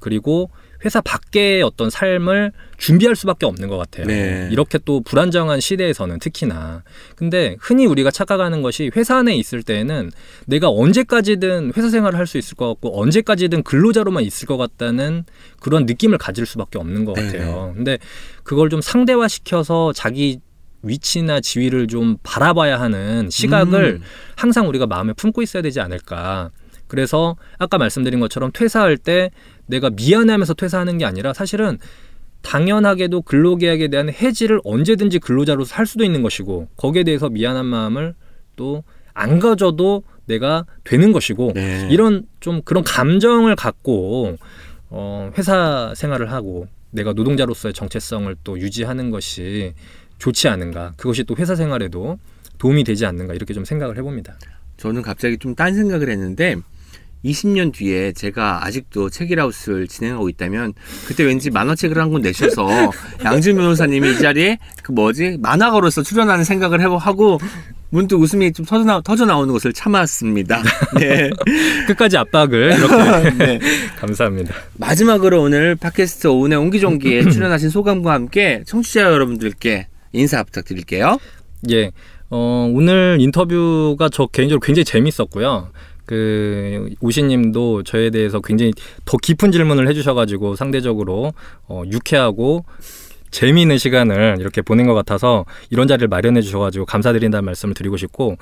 그리고 0.00 0.50
회사 0.84 1.00
밖의 1.00 1.62
어떤 1.62 1.90
삶을 1.90 2.52
준비할 2.76 3.16
수밖에 3.16 3.46
없는 3.46 3.68
것 3.68 3.78
같아요. 3.78 4.06
네. 4.06 4.48
이렇게 4.50 4.78
또 4.84 5.00
불안정한 5.00 5.60
시대에서는 5.60 6.18
특히나. 6.18 6.82
근데 7.16 7.56
흔히 7.60 7.86
우리가 7.86 8.10
착각하는 8.10 8.62
것이 8.62 8.90
회사 8.96 9.16
안에 9.18 9.34
있을 9.36 9.62
때는 9.62 10.10
내가 10.46 10.68
언제까지든 10.68 11.72
회사 11.76 11.88
생활을 11.88 12.18
할 12.18 12.24
수 12.26 12.38
있을 12.38 12.56
것 12.56 12.68
같고 12.68 12.98
언제까지든 13.00 13.62
근로자로만 13.64 14.24
있을 14.24 14.46
것 14.46 14.56
같다는 14.56 15.24
그런 15.60 15.84
느낌을 15.84 16.16
가질 16.16 16.46
수밖에 16.46 16.78
없는 16.78 17.04
것 17.04 17.14
네, 17.14 17.26
같아요. 17.26 17.72
근데 17.76 17.98
그걸 18.42 18.70
좀 18.70 18.80
상대화 18.80 19.28
시켜서 19.28 19.92
자기 19.92 20.40
위치나 20.82 21.40
지위를 21.40 21.86
좀 21.86 22.16
바라봐야 22.22 22.80
하는 22.80 23.28
시각을 23.30 24.00
음. 24.00 24.02
항상 24.36 24.68
우리가 24.68 24.86
마음에 24.86 25.12
품고 25.12 25.42
있어야 25.42 25.62
되지 25.62 25.80
않을까. 25.80 26.50
그래서 26.86 27.36
아까 27.58 27.78
말씀드린 27.78 28.20
것처럼 28.20 28.50
퇴사할 28.52 28.96
때 28.98 29.30
내가 29.66 29.90
미안해하면서 29.90 30.54
퇴사하는 30.54 30.98
게 30.98 31.04
아니라 31.04 31.32
사실은 31.32 31.78
당연하게도 32.42 33.22
근로계약에 33.22 33.88
대한 33.88 34.10
해지를 34.10 34.60
언제든지 34.64 35.18
근로자로서 35.18 35.74
할 35.74 35.86
수도 35.86 36.04
있는 36.04 36.22
것이고 36.22 36.68
거기에 36.76 37.04
대해서 37.04 37.28
미안한 37.30 37.66
마음을 37.66 38.14
또 38.56 38.82
안 39.14 39.38
가져도 39.38 40.02
내가 40.26 40.66
되는 40.82 41.12
것이고 41.12 41.52
네. 41.54 41.88
이런 41.90 42.26
좀 42.40 42.60
그런 42.62 42.82
감정을 42.84 43.56
갖고 43.56 44.36
어, 44.90 45.32
회사 45.38 45.92
생활을 45.96 46.32
하고 46.32 46.66
내가 46.90 47.12
노동자로서의 47.12 47.74
정체성을 47.74 48.34
또 48.44 48.58
유지하는 48.58 49.10
것이 49.10 49.74
좋지 50.18 50.48
않은가 50.48 50.94
그것이 50.96 51.24
또 51.24 51.34
회사 51.36 51.54
생활에도 51.54 52.18
도움이 52.58 52.84
되지 52.84 53.06
않는가 53.06 53.34
이렇게 53.34 53.54
좀 53.54 53.64
생각을 53.64 53.96
해봅니다. 53.96 54.34
저는 54.76 55.02
갑자기 55.02 55.38
좀 55.38 55.54
딴 55.54 55.74
생각을 55.74 56.10
했는데 56.10 56.56
20년 57.24 57.72
뒤에 57.72 58.12
제가 58.12 58.64
아직도 58.66 59.10
책이라우스를 59.10 59.88
진행하고 59.88 60.28
있다면 60.28 60.74
그때 61.06 61.24
왠지 61.24 61.50
만화책을 61.50 61.98
한 61.98 62.10
권 62.10 62.22
내셔서 62.22 62.68
양준 63.24 63.56
변호사님이 63.56 64.12
이 64.12 64.18
자리에 64.18 64.58
그 64.82 64.92
뭐지 64.92 65.38
만화가로서 65.40 66.02
출연하는 66.02 66.44
생각을 66.44 66.80
하고 66.82 67.38
문득 67.90 68.20
웃음이 68.20 68.52
좀 68.52 68.66
터져, 68.66 68.84
나, 68.84 69.00
터져 69.00 69.24
나오는 69.24 69.52
것을 69.52 69.72
참았습니다. 69.72 70.62
네. 70.98 71.30
끝까지 71.86 72.16
압박을 72.18 72.76
이렇게 72.76 73.30
네. 73.38 73.60
감사합니다. 73.98 74.52
마지막으로 74.78 75.40
오늘 75.42 75.76
팟캐스트 75.76 76.26
오은의 76.26 76.58
옹기종기에 76.58 77.30
출연하신 77.30 77.70
소감과 77.70 78.12
함께 78.12 78.62
청취자 78.66 79.02
여러분들께 79.02 79.86
인사 80.12 80.42
부탁드릴게요. 80.42 81.18
예, 81.70 81.92
어, 82.30 82.70
오늘 82.74 83.16
인터뷰가 83.20 84.08
저 84.12 84.26
개인적으로 84.26 84.60
굉장히 84.60 84.84
재밌었고요. 84.84 85.70
그 86.06 86.90
오시님도 87.00 87.82
저에 87.84 88.10
대해서 88.10 88.40
굉장히 88.40 88.72
더 89.04 89.16
깊은 89.16 89.52
질문을 89.52 89.88
해주셔가지고 89.88 90.56
상대적으로 90.56 91.32
어, 91.66 91.82
유쾌하고 91.90 92.64
재미있는 93.30 93.78
시간을 93.78 94.36
이렇게 94.38 94.62
보낸 94.62 94.86
것 94.86 94.94
같아서 94.94 95.44
이런 95.68 95.88
자리를 95.88 96.06
마련해 96.06 96.40
주셔가지고 96.40 96.84
감사드린다는 96.86 97.44
말씀을 97.44 97.74
드리고 97.74 97.96
싶고 97.96 98.36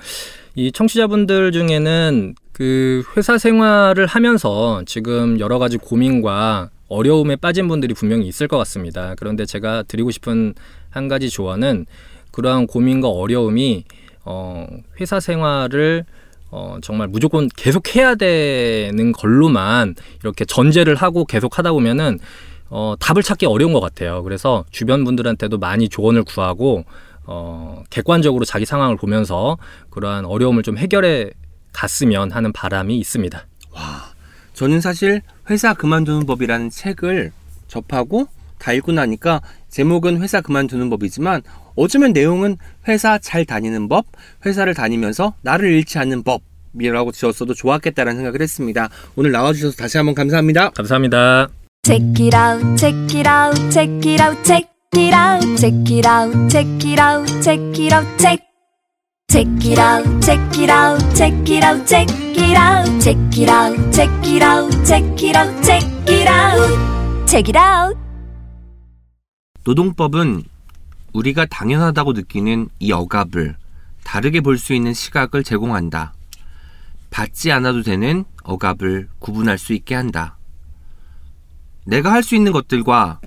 이 0.55 0.71
청취자분들 0.71 1.51
중에는 1.53 2.35
그 2.53 3.03
회사 3.17 3.39
생활을 3.39 4.07
하면서 4.07 4.83
지금 4.85 5.41
여러 5.41 5.59
가지 5.59 5.79
고민과 5.79 6.69
어려움에 6.89 7.37
빠진 7.37 7.69
분들이 7.69 7.95
분명히 7.95 8.27
있을 8.27 8.49
것 8.49 8.59
같습니다. 8.59 9.15
그런데 9.17 9.47
제가 9.47 9.83
드리고 9.85 10.11
싶은 10.11 10.53
한 10.91 11.09
가지 11.09 11.31
조언은 11.31 11.87
그러한 12.31 12.67
고민과 12.67 13.09
어려움이 13.09 13.85
어, 14.25 14.67
회사 15.01 15.21
생활을 15.21 16.05
어, 16.53 16.76
정말 16.82 17.09
무조건 17.09 17.48
계속 17.57 17.96
해야 17.96 18.14
되는 18.14 19.12
걸로만 19.12 19.94
이렇게 20.20 20.44
전제를 20.44 20.94
하고 20.94 21.24
계속 21.24 21.59
하다 21.59 21.72
보면은 21.72 22.18
어, 22.68 22.94
답을 23.00 23.22
찾기 23.22 23.46
어려운 23.46 23.72
것 23.72 23.80
같아요. 23.80 24.22
그래서 24.22 24.64
주변 24.70 25.03
분들한테도 25.05 25.59
많이 25.59 25.88
조언을 25.88 26.24
구하고 26.24 26.84
어, 27.24 27.82
객관적으로 27.88 28.44
자기 28.44 28.66
상황을 28.66 28.96
보면서 28.96 29.57
그러한 29.90 30.26
어려움을 30.26 30.62
좀 30.62 30.76
해결해 30.76 31.30
갔으면 31.72 32.30
하는 32.30 32.53
바람이 32.53 32.98
있습니다. 32.98 33.46
저는 34.53 34.82
사실 34.82 35.22
회사 35.48 35.72
그만두는 35.72 36.26
법이라는 36.26 36.68
책을 36.68 37.32
접하고 37.66 38.28
다 38.63 38.73
읽고 38.73 38.93
나니까 38.93 39.43
제목은 39.69 40.23
회사 40.23 40.41
그만두는 40.41 40.89
법이지만 40.89 41.43
어쩌면 41.75 42.13
내용은 42.13 42.57
회사 42.87 43.19
잘 43.19 43.45
다니는 43.45 43.89
법, 43.89 44.07
회사를 44.47 44.75
다니면서 44.75 45.35
나를 45.43 45.73
잃지 45.73 45.99
않는 45.99 46.23
법 46.23 46.43
이라고 46.81 47.13
지었어도 47.13 47.55
좋았겠다라는 47.55 48.21
생각을 48.21 48.41
했습니다. 48.41 48.89
오늘 49.17 49.33
나와주셔서 49.33 49.77
다시 49.77 49.99
한번 49.99 50.15
감사합니다. 50.15 50.71
감사합니다. 50.71 51.49
Check 51.85 52.25
it 52.25 52.37
out, 52.37 52.77
check 52.79 53.19
it 53.19 53.29
out, 53.29 53.71
check 53.71 54.09
it 54.09 54.23
out, 54.23 54.45
check 54.45 54.69
it 54.95 55.15
out, 55.15 55.57
check 55.59 55.93
it 55.93 56.07
out, 56.07 56.49
check 56.49 56.87
it 56.87 57.01
out, 57.01 57.43
check 57.43 57.81
it 57.81 57.93
out, 57.93 58.19
check. 58.19 58.39
Check 59.29 59.49
it 59.65 59.79
out, 59.79 60.05
check 60.21 60.39
it 60.59 60.71
out, 60.71 61.01
check 61.17 61.33
it 61.51 61.65
out, 61.65 61.87
check 61.89 62.09
it 62.37 62.55
out, 62.55 63.01
check 63.01 63.17
it 63.37 63.49
out, 63.49 63.93
check 63.93 64.11
it 64.23 64.43
out, 64.43 64.71
check 64.85 65.23
it 65.23 65.35
out, 65.35 65.65
check 65.65 65.83
it 66.07 66.29
out, 66.29 67.27
check 67.27 67.49
it 67.49 67.57
out. 67.57 68.01
노동법은 69.65 70.43
우리가 71.13 71.47
당연하다고 71.47 72.13
느끼는 72.15 72.69
이 72.81 72.93
억압을 72.93 73.57
다르게 74.05 74.41
볼 74.41 74.59
수 74.59 74.75
있는 74.75 74.93
시각을 74.93 75.45
제공한다. 75.45 76.15
받지 77.11 77.53
않아도 77.53 77.83
되는 77.83 78.25
억압을 78.43 79.09
구분할 79.19 79.59
수 79.59 79.73
있게 79.73 79.95
한다. 79.95 80.37
내가 81.85 82.13
할 82.13 82.23
수 82.23 82.35
있는 82.35 82.53
것들과 82.53 83.21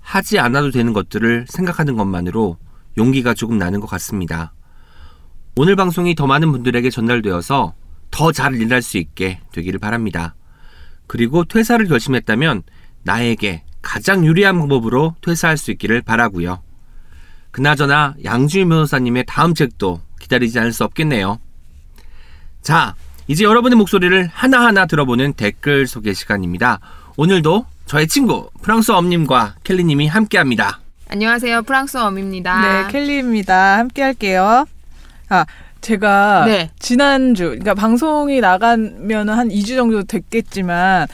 하지 0.00 0.38
않아도 0.38 0.70
되는 0.70 0.92
것들을 0.92 1.46
생각하는 1.48 1.96
것만으로 1.96 2.56
용기가 2.98 3.34
조금 3.34 3.58
나는 3.58 3.80
것 3.80 3.86
같습니다. 3.86 4.52
오늘 5.56 5.74
방송이 5.76 6.14
더 6.14 6.26
많은 6.26 6.52
분들에게 6.52 6.88
전달되어서 6.90 7.74
더 8.10 8.32
잘 8.32 8.54
일할 8.54 8.82
수 8.82 8.98
있게 8.98 9.40
되기를 9.52 9.78
바랍니다. 9.78 10.34
그리고 11.06 11.44
퇴사를 11.44 11.84
결심했다면 11.86 12.62
나에게 13.02 13.64
가장 13.82 14.24
유리한 14.24 14.58
방법으로 14.58 15.14
퇴사할 15.22 15.56
수 15.56 15.70
있기를 15.70 16.02
바라고요. 16.02 16.62
그나저나 17.50 18.14
양주희 18.24 18.64
변호사님의 18.66 19.24
다음 19.26 19.54
책도 19.54 20.00
기다리지 20.20 20.58
않을 20.58 20.72
수 20.72 20.84
없겠네요. 20.84 21.40
자, 22.62 22.94
이제 23.26 23.44
여러분의 23.44 23.76
목소리를 23.76 24.28
하나하나 24.32 24.86
들어보는 24.86 25.34
댓글 25.34 25.86
소개 25.86 26.12
시간입니다. 26.14 26.80
오늘도 27.16 27.66
저의 27.86 28.06
친구 28.06 28.50
프랑스 28.62 28.92
엄님과 28.92 29.56
켈리님이 29.64 30.06
함께합니다. 30.06 30.80
안녕하세요. 31.08 31.62
프랑스 31.62 31.96
엄입니다. 31.96 32.84
네, 32.84 32.92
켈리입니다. 32.92 33.78
함께 33.78 34.02
할게요. 34.02 34.64
아, 35.28 35.44
제가 35.80 36.44
네. 36.46 36.70
지난주, 36.78 37.44
그러니까 37.44 37.74
방송이 37.74 38.40
나가면 38.40 39.28
한 39.28 39.48
2주 39.48 39.74
정도 39.76 40.04
됐겠지만, 40.04 41.08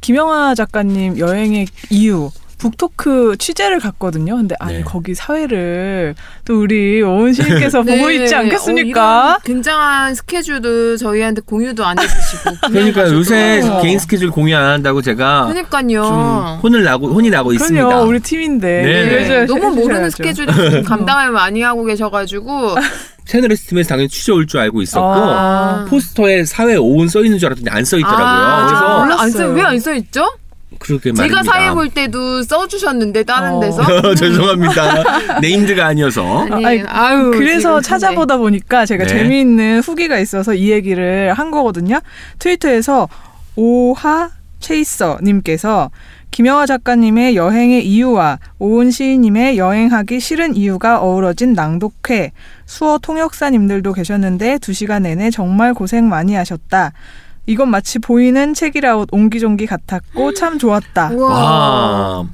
김영하 0.00 0.54
작가님 0.54 1.18
여행의 1.18 1.66
이유, 1.90 2.30
북토크 2.58 3.36
취재를 3.38 3.80
갔거든요. 3.80 4.36
근데 4.36 4.54
아니, 4.58 4.78
네. 4.78 4.82
거기 4.82 5.14
사회를 5.14 6.14
또 6.44 6.60
우리 6.60 7.02
오은 7.02 7.32
시님께서 7.34 7.82
네. 7.84 7.96
보고 7.96 8.10
있지 8.10 8.34
어, 8.34 8.38
않겠습니까? 8.38 9.38
이런 9.44 9.56
굉장한 9.56 10.14
스케줄도 10.14 10.96
저희한테 10.96 11.42
공유도 11.44 11.84
안 11.84 11.98
해주시고. 11.98 12.50
그러니까 12.72 13.08
요새 13.10 13.60
가셔도. 13.62 13.82
개인 13.82 13.98
스케줄 13.98 14.30
공유 14.30 14.56
안 14.56 14.64
한다고 14.64 15.02
제가 15.02 15.46
그러니까요. 15.46 16.02
좀 16.04 16.60
혼을 16.62 16.82
나고 16.84 17.08
혼이 17.08 17.30
나고 17.30 17.52
있습니다. 17.52 17.86
그럼요, 17.86 18.08
우리 18.08 18.20
팀인데. 18.20 18.82
네. 18.82 19.46
너무 19.46 19.70
모르는 19.74 20.10
좀 20.10 20.26
감당을 20.84 21.30
많이 21.32 21.62
하고 21.62 21.84
계셔가지고 21.84 22.76
채널 23.26 23.52
S 23.52 23.66
팀에서 23.66 23.88
당연히 23.90 24.08
취재 24.08 24.32
올 24.32 24.46
줄 24.46 24.60
알고 24.60 24.80
있었고 24.82 25.04
아. 25.04 25.84
포스터에 25.88 26.44
사회 26.44 26.76
오은 26.76 27.08
써 27.08 27.22
있는 27.24 27.38
줄 27.38 27.48
알았더니 27.48 27.68
안 27.70 27.84
써 27.84 27.96
있더라고요. 27.98 28.24
아, 28.26 28.66
그래서 28.66 28.98
몰랐어요. 29.00 29.52
왜안 29.54 29.80
써 29.80 29.92
있죠? 29.94 30.24
그렇게 30.78 31.12
제가 31.12 31.28
말입니다. 31.28 31.42
사회 31.44 31.70
볼 31.70 31.88
때도 31.88 32.42
써주셨는데 32.42 33.22
다른 33.22 33.54
어. 33.54 33.60
데서 33.60 33.82
죄송합니다. 34.14 35.40
네임드가 35.40 35.86
아니어서. 35.86 36.46
아니, 36.50 36.82
아유 36.86 37.30
그래서 37.32 37.80
찾아보다 37.80 38.36
보니까 38.36 38.84
제가 38.84 39.04
네. 39.04 39.08
재미있는 39.10 39.80
후기가 39.80 40.18
있어서 40.18 40.54
이 40.54 40.70
얘기를 40.70 41.32
한 41.32 41.50
거거든요. 41.50 42.00
트위터에서 42.38 43.08
오하 43.54 44.30
체이서님께서 44.60 45.90
김영하 46.30 46.66
작가님의 46.66 47.36
여행의 47.36 47.86
이유와 47.86 48.38
오은 48.58 48.90
시인님의 48.90 49.56
여행하기 49.56 50.20
싫은 50.20 50.56
이유가 50.56 51.00
어우러진 51.00 51.54
낭독회 51.54 52.32
수어 52.66 52.98
통역사님들도 52.98 53.92
계셨는데 53.94 54.58
두 54.58 54.74
시간 54.74 55.04
내내 55.04 55.30
정말 55.30 55.72
고생 55.72 56.08
많이 56.08 56.34
하셨다. 56.34 56.92
이건 57.46 57.70
마치 57.70 57.98
보이는 57.98 58.54
책이라웃 58.54 59.08
옹기종기 59.12 59.66
같았고 59.66 60.34
참 60.34 60.58
좋았다. 60.58 61.12
와. 61.14 62.26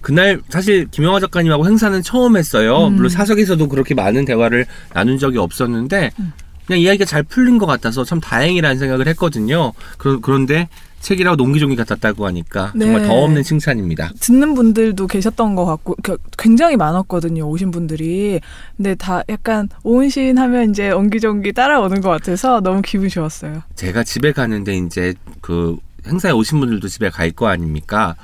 그날 0.00 0.40
사실 0.48 0.86
김영하 0.90 1.20
작가님하고 1.20 1.66
행사는 1.66 2.02
처음 2.02 2.36
했어요. 2.36 2.86
음. 2.86 2.94
물론 2.94 3.10
사석에서도 3.10 3.68
그렇게 3.68 3.94
많은 3.94 4.24
대화를 4.24 4.66
나눈 4.94 5.18
적이 5.18 5.38
없었는데 5.38 6.10
음. 6.18 6.32
그냥 6.66 6.80
이야기가 6.80 7.04
잘 7.04 7.22
풀린 7.22 7.58
것 7.58 7.66
같아서 7.66 8.04
참 8.04 8.20
다행이라는 8.20 8.78
생각을 8.78 9.08
했거든요. 9.08 9.72
그, 9.98 10.20
그런데 10.20 10.68
책이라고 11.00 11.36
농기종기 11.36 11.76
같았다고 11.76 12.26
하니까 12.26 12.72
정말 12.78 13.02
네. 13.02 13.08
더 13.08 13.14
없는 13.14 13.42
칭찬입니다. 13.42 14.10
듣는 14.20 14.54
분들도 14.54 15.06
계셨던 15.06 15.54
것 15.54 15.64
같고 15.64 15.96
그- 16.02 16.18
굉장히 16.38 16.76
많았거든요 16.76 17.44
오신 17.48 17.70
분들이 17.70 18.40
근데 18.76 18.94
다 18.94 19.22
약간 19.30 19.68
오은 19.82 20.10
시인 20.10 20.36
하면 20.38 20.70
이제 20.70 20.90
옹기종기 20.90 21.52
따라오는 21.54 22.00
것 22.02 22.10
같아서 22.10 22.60
너무 22.60 22.82
기분이 22.82 23.08
좋았어요 23.10 23.62
제가 23.76 24.04
집에 24.04 24.32
가는데 24.32 24.76
이제 24.76 25.14
그 25.40 25.76
행사에 26.06 26.32
오신 26.32 26.60
분들도 26.60 26.86
집에 26.88 27.08
갈 27.10 27.32
거 27.32 27.46
아닙니까? 27.48 28.14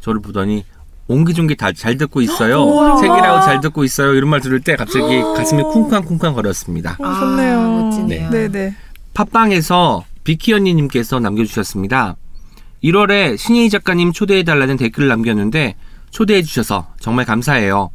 저를 0.00 0.20
보더니 0.20 0.64
옹기종기 1.06 1.56
다 1.56 1.72
잘 1.72 1.96
듣고 1.98 2.20
있어요. 2.22 2.64
책이라고 3.00 3.44
잘 3.44 3.60
듣고 3.60 3.84
있어요. 3.84 4.14
이런 4.14 4.30
말 4.30 4.40
들을 4.40 4.58
때 4.60 4.74
갑자기 4.74 5.20
가슴이 5.36 5.62
쿵쾅쿵쾅 5.62 6.34
거렸습니다. 6.34 6.96
어, 6.98 7.14
좋네요 7.20 7.58
아, 7.60 7.68
멋지네요. 7.68 8.30
네네 8.30 8.74
팟빵에서 9.14 10.04
비키 10.24 10.52
언니님께서 10.52 11.20
남겨주셨습니다. 11.20 12.16
1월에 12.84 13.38
신예희 13.38 13.70
작가님 13.70 14.12
초대해달라는 14.12 14.76
댓글을 14.76 15.08
남겼는데 15.08 15.74
초대해주셔서 16.10 16.94
정말 17.00 17.24
감사해요. 17.24 17.90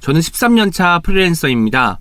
저는 0.00 0.20
13년차 0.20 1.02
프리랜서입니다. 1.02 2.00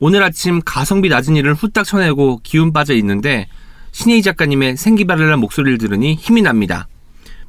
오늘 0.00 0.22
아침 0.22 0.60
가성비 0.64 1.08
낮은 1.08 1.36
일을 1.36 1.54
후딱 1.54 1.84
쳐내고 1.84 2.40
기운 2.42 2.72
빠져 2.72 2.94
있는데 2.94 3.48
신예희 3.92 4.22
작가님의 4.22 4.76
생기발랄한 4.78 5.38
목소리를 5.38 5.78
들으니 5.78 6.14
힘이 6.14 6.42
납니다. 6.42 6.88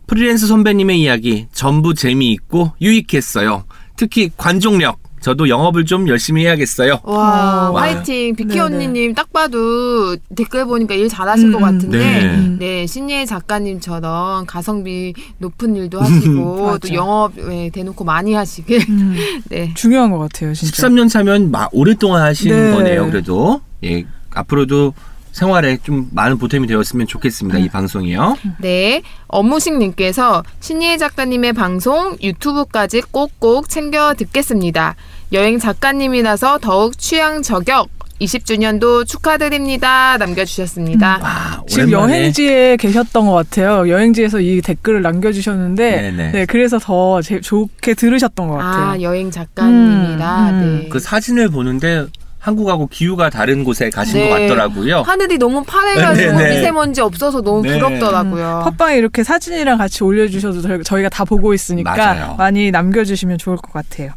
프리랜서 0.06 0.48
선배님의 0.48 1.02
이야기 1.02 1.48
전부 1.54 1.94
재미있고 1.94 2.74
유익했어요. 2.82 3.64
특히 3.96 4.30
관종력. 4.36 5.02
저도 5.24 5.48
영업을 5.48 5.86
좀 5.86 6.10
열심히 6.10 6.44
해야겠어요. 6.46 7.00
와, 7.04 7.70
어, 7.70 7.78
화이팅. 7.78 8.36
비키 8.36 8.50
네네. 8.50 8.60
언니님 8.60 9.14
딱 9.16 9.32
봐도 9.32 10.18
댓글 10.36 10.66
보니까 10.66 10.94
일 10.96 11.08
잘하실 11.08 11.54
것 11.54 11.60
음, 11.60 11.64
음. 11.64 11.72
같은데, 11.78 11.98
네. 11.98 12.56
네. 12.60 12.86
신예 12.88 13.26
작가님처럼 13.26 14.46
가성비 14.46 15.14
높은 15.38 15.78
일도 15.78 16.02
하시고. 16.02 16.78
또 16.84 16.94
영업 16.94 17.40
에 17.40 17.70
대놓고 17.70 18.04
많이 18.04 18.34
하시길. 18.34 18.82
음, 18.90 19.16
네. 19.50 19.72
중요한 19.76 20.12
것 20.12 20.20
같아요 20.20 20.54
진짜 20.54 20.88
13년 20.88 21.10
차면 21.10 21.52
마- 21.52 21.70
오랫동안 21.72 22.22
하신 22.24 22.52
네. 22.52 22.72
거네요. 22.72 23.10
그래도 23.10 23.62
예 23.86 24.04
앞으로도 24.32 24.94
생활에 25.34 25.78
좀 25.84 26.08
많은 26.12 26.38
보탬이 26.38 26.68
되었으면 26.68 27.08
좋겠습니다. 27.08 27.58
이 27.58 27.68
방송이요. 27.68 28.38
네. 28.60 29.02
업무식님께서 29.28 30.44
신예 30.62 30.98
작가님의 30.98 31.54
방송 31.54 32.16
유튜브까지 32.22 33.02
꼭꼭 33.12 33.68
챙겨 33.68 34.14
듣겠습니다. 34.14 34.96
여행 35.34 35.58
작가님이라서 35.60 36.60
더욱 36.60 36.98
취향 37.00 37.42
저격 37.42 37.90
20주년도 38.22 39.08
축하드립니다. 39.08 40.18
남겨주셨습니다. 40.18 41.20
와, 41.22 41.64
지금 41.68 41.88
오랜만에 41.90 42.14
여행지에 42.20 42.78
계셨던 42.78 43.26
것 43.26 43.34
같아요 43.34 43.90
여행지에서 43.90 44.40
이 44.40 44.62
댓글을 44.62 45.02
남겨주셨는데 45.02 46.02
네네. 46.02 46.32
네 46.32 46.46
그래서 46.46 46.78
더 46.80 47.22
제- 47.24 47.42
좋게 47.42 47.96
들으셨던 47.96 48.48
것 48.48 48.58
같아요 48.58 48.86
아, 48.86 49.02
여행 49.02 49.32
작가님이라. 49.32 50.50
음, 50.52 50.56
음. 50.56 50.80
네. 50.84 50.90
그 50.90 51.00
사진을 51.00 51.50
보는데 51.50 52.06
한국하고 52.48 52.88
기후가 52.88 53.30
다른 53.30 53.64
곳에 53.64 53.90
가신 53.90 54.20
네. 54.20 54.28
것 54.30 54.36
같더라고요. 54.36 55.02
하늘이 55.04 55.38
너무 55.38 55.64
파래가지고 55.64 56.38
네네. 56.38 56.56
미세먼지 56.58 57.00
없어서 57.00 57.40
너무 57.42 57.62
네. 57.62 57.80
부럽더라고요. 57.80 58.64
팟빵에 58.66 58.98
이렇게 58.98 59.24
사진이랑 59.24 59.78
같이 59.78 60.04
올려주셔도 60.04 60.62
저희- 60.62 60.84
저희가 60.84 61.08
다 61.08 61.24
보고 61.24 61.54
있으니까 61.54 61.96
맞아요. 61.96 62.36
많이 62.38 62.70
남겨주시면 62.70 63.38
좋을 63.38 63.56
것 63.56 63.72
같아요. 63.72 64.12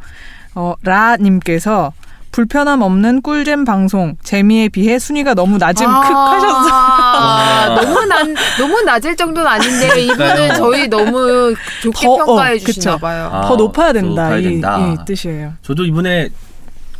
어, 0.56 0.74
라님께서 0.82 1.92
불편함 2.32 2.82
없는 2.82 3.22
꿀잼 3.22 3.64
방송 3.64 4.16
재미에 4.24 4.68
비해 4.70 4.98
순위가 4.98 5.34
너무 5.34 5.56
낮음 5.56 5.86
크 5.86 5.92
하셨어요. 5.92 6.72
아, 6.72 7.66
와. 7.70 7.74
너무 7.80 8.04
난 8.06 8.34
너무 8.58 8.82
낮을 8.82 9.14
정도는 9.14 9.46
아닌데 9.48 9.86
이분은 10.02 10.16
그러니까요. 10.16 10.54
저희 10.58 10.88
너무 10.88 11.54
좋게 11.82 12.06
더, 12.06 12.12
어, 12.12 12.16
평가해 12.18 12.58
그쵸. 12.58 12.72
주시나 12.72 12.96
봐요. 12.98 13.30
아, 13.32 13.42
더 13.46 13.54
높아야 13.54 13.92
된다, 13.92 14.24
높아야 14.24 14.38
이, 14.38 14.42
된다. 14.42 14.78
이 14.78 15.04
뜻이에요. 15.06 15.52
저도 15.62 15.84
이번에 15.84 16.28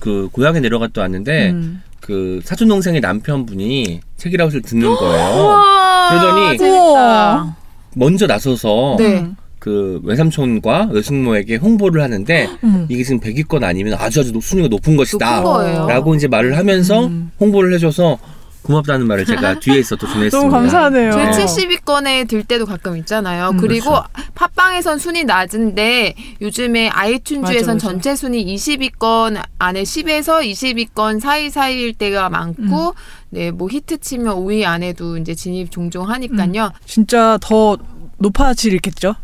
그 0.01 0.28
고향에 0.32 0.60
내려갔다 0.60 1.01
왔는데 1.02 1.51
음. 1.51 1.82
그 2.01 2.40
사촌 2.44 2.68
동생의 2.68 3.01
남편분이 3.01 4.01
책이라웃을 4.16 4.62
듣는 4.62 4.94
거예요. 4.94 5.62
그러더니 6.10 6.59
재밌다. 6.59 6.85
우와. 6.85 7.56
먼저 7.94 8.27
나서서 8.27 8.97
네. 8.98 9.20
음. 9.20 9.36
그 9.59 10.01
외삼촌과 10.05 10.90
외숙모에게 10.93 11.56
홍보를 11.56 12.01
하는데 12.02 12.48
음. 12.62 12.86
이게 12.89 13.02
지금 13.02 13.18
100위권 13.18 13.64
아니면 13.64 13.94
아주 13.98 14.20
아주 14.20 14.32
높- 14.32 14.44
순위가 14.44 14.68
높은 14.68 14.97
것이다. 14.97 15.40
높은 15.40 15.52
거예요. 15.52 15.86
라고 15.89 16.14
이제 16.14 16.28
말을 16.28 16.56
하면서 16.56 17.06
음. 17.06 17.32
홍보를 17.40 17.74
해줘서 17.74 18.18
고맙다는 18.66 19.06
말을 19.06 19.24
제가 19.24 19.59
뒤에서 19.60 19.94
또 19.97 20.06
전했습니다. 20.06 20.36
너무 20.38 20.51
감사하네요. 20.51 21.14
네. 21.14 21.30
70위권에 21.30 22.28
들 22.28 22.43
때도 22.43 22.66
가끔 22.66 22.97
있잖아요. 22.98 23.51
음, 23.51 23.56
그리고 23.59 23.90
그렇죠. 23.90 24.09
팟빵에선 24.34 24.98
순위 24.98 25.24
낮은데 25.24 26.14
요즘에 26.40 26.90
아이튠즈에선 26.90 27.40
맞아, 27.43 27.72
맞아. 27.74 27.78
전체 27.78 28.16
순위 28.16 28.44
20위권 28.56 29.40
안에 29.59 29.82
10에서 29.84 30.43
20위권 30.51 31.20
사이사이일 31.20 31.94
때가 31.94 32.28
많고 32.28 32.94
네, 33.30 33.51
뭐 33.51 33.68
히트 33.70 33.98
치면 33.98 34.34
5위 34.36 34.64
안에도 34.64 35.16
이제 35.16 35.34
진입 35.34 35.70
종종 35.70 36.10
하니까요. 36.10 36.72
진짜 36.84 37.38
더 37.40 37.76
높아지겠죠? 38.18 39.14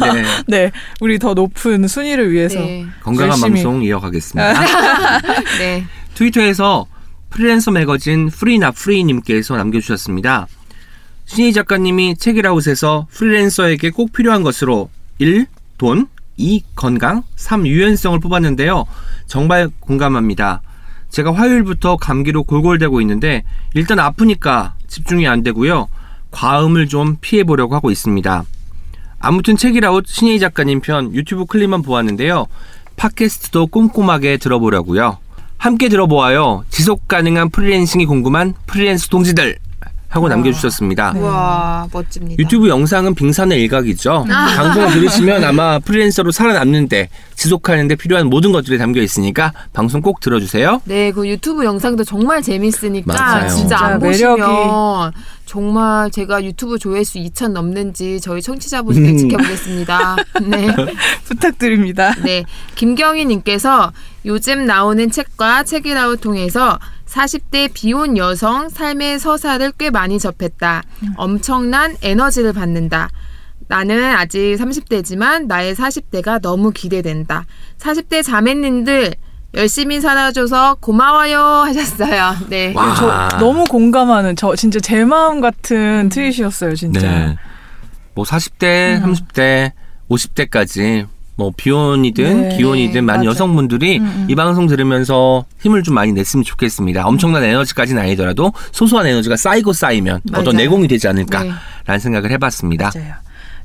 네, 0.00 0.22
네, 0.46 0.70
우리 1.00 1.18
더 1.18 1.34
높은 1.34 1.88
순위를 1.88 2.30
위해서. 2.32 2.58
네. 2.60 2.86
건강한 3.02 3.30
열심히. 3.30 3.50
방송 3.62 3.82
이어가겠습니다. 3.82 4.60
네. 5.58 5.84
트위터에서 6.14 6.86
프리랜서 7.30 7.70
매거진 7.70 8.28
프리나 8.28 8.70
프리님께서 8.70 9.56
남겨주셨습니다. 9.56 10.46
신희 11.26 11.52
작가님이 11.52 12.16
책이라웃에서 12.16 13.06
프리랜서에게 13.10 13.90
꼭 13.90 14.12
필요한 14.12 14.42
것으로 14.42 14.88
1. 15.18 15.46
돈 15.76 16.08
2. 16.36 16.62
건강 16.74 17.22
3. 17.36 17.66
유연성을 17.66 18.18
뽑았는데요. 18.20 18.86
정말 19.26 19.68
공감합니다. 19.80 20.62
제가 21.10 21.34
화요일부터 21.34 21.96
감기로 21.96 22.44
골골대고 22.44 23.00
있는데 23.02 23.44
일단 23.74 23.98
아프니까 23.98 24.74
집중이 24.86 25.26
안 25.26 25.42
되고요. 25.42 25.88
과음을 26.30 26.88
좀 26.88 27.16
피해 27.20 27.44
보려고 27.44 27.74
하고 27.74 27.90
있습니다. 27.90 28.44
아무튼 29.20 29.56
책이라웃 29.56 30.06
신혜희 30.06 30.38
작가님 30.38 30.80
편 30.80 31.14
유튜브 31.14 31.44
클립만 31.46 31.82
보았는데요. 31.82 32.46
팟캐스트도 32.96 33.68
꼼꼼하게 33.68 34.36
들어보려고요. 34.36 35.18
함께 35.58 35.88
들어보아요. 35.88 36.64
지속 36.70 37.08
가능한 37.08 37.50
freelancing이 37.50 38.06
궁금한 38.06 38.54
프리랜서 38.66 39.08
동지들 39.08 39.58
하고 40.10 40.26
남겨주셨습니다. 40.28 41.12
네. 41.12 41.20
와 41.20 41.86
멋집니다. 41.92 42.40
유튜브 42.42 42.68
영상은 42.70 43.14
빙산의 43.14 43.60
일각이죠. 43.60 44.24
방송을 44.56 44.92
들으시면 44.92 45.44
아마 45.44 45.78
프리랜서로 45.80 46.30
살아남는데 46.30 47.10
지속하는데 47.34 47.94
필요한 47.96 48.28
모든 48.28 48.50
것들이 48.52 48.78
담겨 48.78 49.02
있으니까 49.02 49.52
방송 49.74 50.00
꼭 50.00 50.20
들어주세요. 50.20 50.80
네, 50.84 51.10
그 51.12 51.28
유튜브 51.28 51.62
영상도 51.64 52.04
정말 52.04 52.40
재밌으니까 52.40 53.12
맞아요. 53.12 53.48
진짜 53.50 53.76
안 53.76 54.00
진짜 54.00 54.06
보시면 54.06 54.36
매력이- 54.38 55.12
정말 55.48 56.10
제가 56.10 56.44
유튜브 56.44 56.78
조회수 56.78 57.18
2천 57.20 57.52
넘는지 57.52 58.20
저희 58.20 58.42
청취자분들 58.42 59.02
음. 59.02 59.16
지켜보겠습니다. 59.16 60.16
네. 60.46 60.68
부탁드립니다. 61.24 62.14
네. 62.22 62.44
김경희 62.74 63.24
님께서 63.24 63.90
요즘 64.26 64.66
나오는 64.66 65.10
책과 65.10 65.64
책이라웃 65.64 66.20
통해서 66.20 66.78
40대 67.06 67.70
비혼 67.72 68.18
여성 68.18 68.68
삶의 68.68 69.18
서사를 69.20 69.72
꽤 69.78 69.88
많이 69.88 70.18
접했다. 70.18 70.82
엄청난 71.16 71.96
에너지를 72.02 72.52
받는다. 72.52 73.08
나는 73.68 74.04
아직 74.04 74.54
30대지만 74.58 75.46
나의 75.46 75.74
40대가 75.74 76.42
너무 76.42 76.72
기대된다. 76.72 77.46
40대 77.78 78.22
자매님들 78.22 79.14
열심히 79.54 80.00
살아줘서 80.00 80.76
고마워요 80.80 81.40
하셨어요. 81.40 82.36
네. 82.48 82.72
와. 82.74 82.94
저 82.94 83.38
너무 83.38 83.64
공감하는 83.64 84.36
저 84.36 84.54
진짜 84.54 84.78
제 84.80 85.04
마음 85.04 85.40
같은 85.40 86.08
트윗이었어요, 86.10 86.74
진짜. 86.74 87.00
네. 87.00 87.36
뭐 88.14 88.24
40대, 88.24 89.02
음. 89.02 89.14
30대, 89.14 89.72
50대까지 90.10 91.06
뭐 91.36 91.52
비혼이든 91.56 92.48
네, 92.48 92.56
기혼이든 92.56 93.04
많은 93.04 93.20
맞아. 93.20 93.30
여성분들이 93.30 93.98
음, 94.00 94.04
음. 94.04 94.26
이 94.28 94.34
방송 94.34 94.66
들으면서 94.66 95.44
힘을 95.60 95.84
좀 95.84 95.94
많이 95.94 96.12
냈으면 96.12 96.42
좋겠습니다. 96.42 97.06
엄청난 97.06 97.44
에너지까지는 97.44 98.02
아니더라도 98.02 98.52
소소한 98.72 99.06
에너지가 99.06 99.36
쌓이고 99.36 99.72
쌓이면 99.72 100.22
어떤 100.32 100.44
맞아요. 100.44 100.56
내공이 100.56 100.88
되지 100.88 101.06
않을까라는 101.06 101.54
네. 101.86 101.98
생각을 101.98 102.32
해봤습니다. 102.32 102.90
맞아요. 102.92 103.14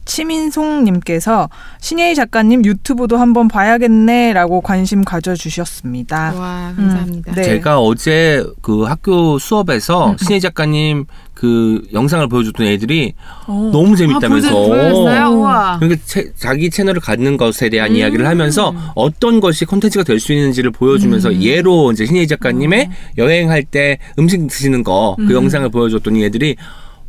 치민송님께서 0.06 1.50
신예희 1.80 2.16
작가님 2.16 2.66
유튜브도 2.66 3.18
한번 3.18 3.48
봐야겠네라고 3.48 4.62
관심 4.62 5.04
가져주셨습니다. 5.04 6.34
와 6.38 6.74
감사합니다. 6.76 7.32
음, 7.32 7.36
네. 7.36 7.44
제가 7.44 7.80
어제 7.80 8.44
그 8.62 8.84
학교 8.84 9.38
수업에서 9.40 10.16
신혜 10.20 10.40
작가님 10.40 11.06
그 11.34 11.82
영상을 11.92 12.26
보여줬던 12.30 12.66
애들이 12.68 13.16
어. 13.48 13.70
너무 13.74 13.94
아, 13.94 13.96
재밌다면서. 13.98 14.50
보여-? 14.52 14.94
오. 14.94 15.40
우와. 15.40 15.78
그러니까 15.80 16.02
채- 16.06 16.32
자기 16.38 16.70
채널을 16.70 17.02
갖는 17.02 17.36
것에 17.36 17.70
대한 17.70 17.92
음. 17.92 17.96
이야기를 17.98 18.26
하면서 18.28 18.74
어떤 18.96 19.42
것이 19.42 19.66
콘텐츠가 19.66 20.04
될 20.04 20.20
수 20.20 20.32
있는지를 20.32 20.72
보여주면서 20.72 21.30
음. 21.32 21.42
예로 21.42 21.92
이제 21.92 22.06
신혜희 22.06 22.28
작가님의 22.28 22.90
여행할 23.18 23.64
때 23.64 23.98
음식 24.20 24.48
드시는 24.48 24.84
거그 24.84 25.22
음. 25.24 25.32
영상을 25.32 25.68
보여줬더니 25.70 26.24
애들이 26.24 26.56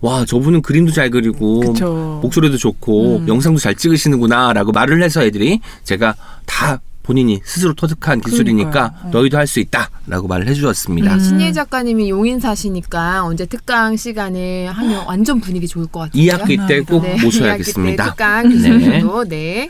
와 0.01 0.25
저분은 0.25 0.63
그림도 0.63 0.93
잘 0.93 1.11
그리고 1.11 1.61
그쵸. 1.61 2.19
목소리도 2.23 2.59
좋고 2.59 3.19
음. 3.19 3.29
영상도 3.29 3.59
잘 3.59 3.75
찍으시는구나라고 3.75 4.73
말을 4.73 5.03
해서 5.03 5.23
애들이 5.23 5.61
제가 5.85 6.15
다 6.47 6.81
본인이 7.03 7.41
스스로 7.45 7.75
터득한 7.75 8.21
기술이니까 8.23 8.71
그러니까요. 8.71 9.01
어. 9.05 9.11
너희도 9.13 9.37
할 9.37 9.47
수 9.47 9.61
있다라고 9.61 10.27
말을 10.27 10.47
해주셨습니다. 10.49 11.15
음. 11.15 11.21
신예 11.21 11.53
작가님이 11.53 12.09
용인 12.11 12.41
사시니까 12.41 13.25
언제 13.25 13.45
특강 13.47 13.97
시간에 13.97 14.67
하면 14.67 15.05
완전 15.07 15.41
분위기 15.41 15.69
좋을 15.69 15.87
것 15.87 16.01
같아요. 16.01 16.23
이 16.23 16.29
학기 16.31 16.57
때꼭 16.67 17.03
네, 17.03 17.23
모셔야겠습니다. 17.23 18.05
때 18.05 18.11
특강 18.11 18.49
교수님도 18.51 19.25
네. 19.29 19.69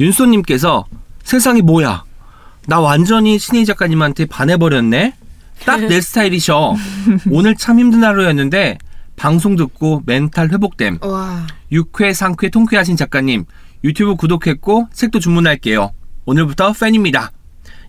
윤소님께서 0.00 0.84
세상이 1.24 1.62
뭐야? 1.62 2.04
나 2.66 2.80
완전히 2.80 3.38
신혜희 3.38 3.64
작가님한테 3.66 4.26
반해버렸네? 4.26 5.14
딱 5.64 5.80
내 5.88 6.00
스타일이셔. 6.02 6.74
오늘 7.30 7.54
참 7.56 7.78
힘든 7.78 8.02
하루였는데 8.02 8.78
방송 9.22 9.54
듣고 9.54 10.02
멘탈 10.04 10.50
회복됨. 10.50 10.98
와. 11.00 11.46
육회, 11.70 12.12
상쾌, 12.12 12.48
통쾌하신 12.48 12.96
작가님 12.96 13.44
유튜브 13.84 14.16
구독했고 14.16 14.88
책도 14.92 15.20
주문할게요. 15.20 15.92
오늘부터 16.24 16.72
팬입니다. 16.72 17.30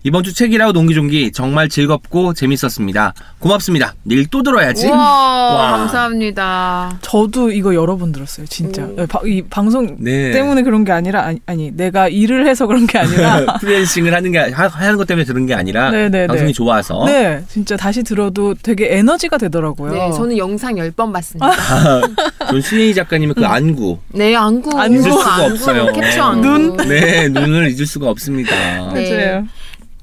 이번 0.06 0.22
주 0.22 0.34
책읽아웃 0.34 0.72
옹기종기 0.72 1.32
정말 1.32 1.70
즐겁고 1.70 2.34
재밌었습니다. 2.34 3.14
고맙습니다. 3.38 3.94
내일 4.02 4.26
또 4.26 4.42
들어야지. 4.42 4.86
우와, 4.88 4.98
와. 4.98 5.70
감사합니다. 5.78 6.98
저도 7.00 7.50
이거 7.50 7.74
여러 7.74 7.96
번 7.96 8.12
들었어요, 8.12 8.44
진짜. 8.46 8.82
오. 8.82 8.94
네, 8.96 9.06
바- 9.06 9.20
이 9.24 9.40
방송 9.48 9.96
네. 9.98 10.30
때문에 10.32 10.62
그런 10.62 10.84
게 10.84 10.92
아니라 10.92 11.22
아니, 11.24 11.40
아니 11.46 11.70
내가 11.74 12.08
일을 12.08 12.46
해서 12.46 12.66
그런 12.66 12.86
게 12.86 12.98
아니라 12.98 13.56
freelancing을 13.60 14.12
하는 14.12 14.30
게 14.30 14.40
하- 14.40 14.68
하는 14.68 14.98
것 14.98 15.06
때문에 15.06 15.24
들은 15.24 15.46
게 15.46 15.54
아니라 15.54 15.90
네네네. 15.90 16.26
방송이 16.26 16.52
좋아서 16.52 17.06
네, 17.06 17.42
진짜 17.48 17.74
다시 17.78 18.02
들어도 18.02 18.52
되게 18.62 18.98
에너지가 18.98 19.38
되더라고요. 19.38 19.90
네, 19.90 20.12
저는 20.12 20.36
영상 20.36 20.74
10번 20.74 21.14
봤습니다. 21.14 21.50
전 22.50 22.60
신혜희 22.60 22.92
작가님의 22.94 23.34
그 23.36 23.46
안구 23.46 23.98
네, 24.12 24.36
안구. 24.36 24.78
안구. 24.78 24.94
잊을 25.00 25.10
수가 25.12 25.34
안구, 25.36 25.52
없어요. 25.54 25.92
캡처 25.94 26.22
안구. 26.22 26.46
눈? 26.46 26.76
네 26.88 27.28
눈을 27.30 27.70
잊을 27.72 27.86
수가 27.86 28.10
없습니다. 28.10 28.54
네. 28.92 29.24
맞아요. 29.32 29.46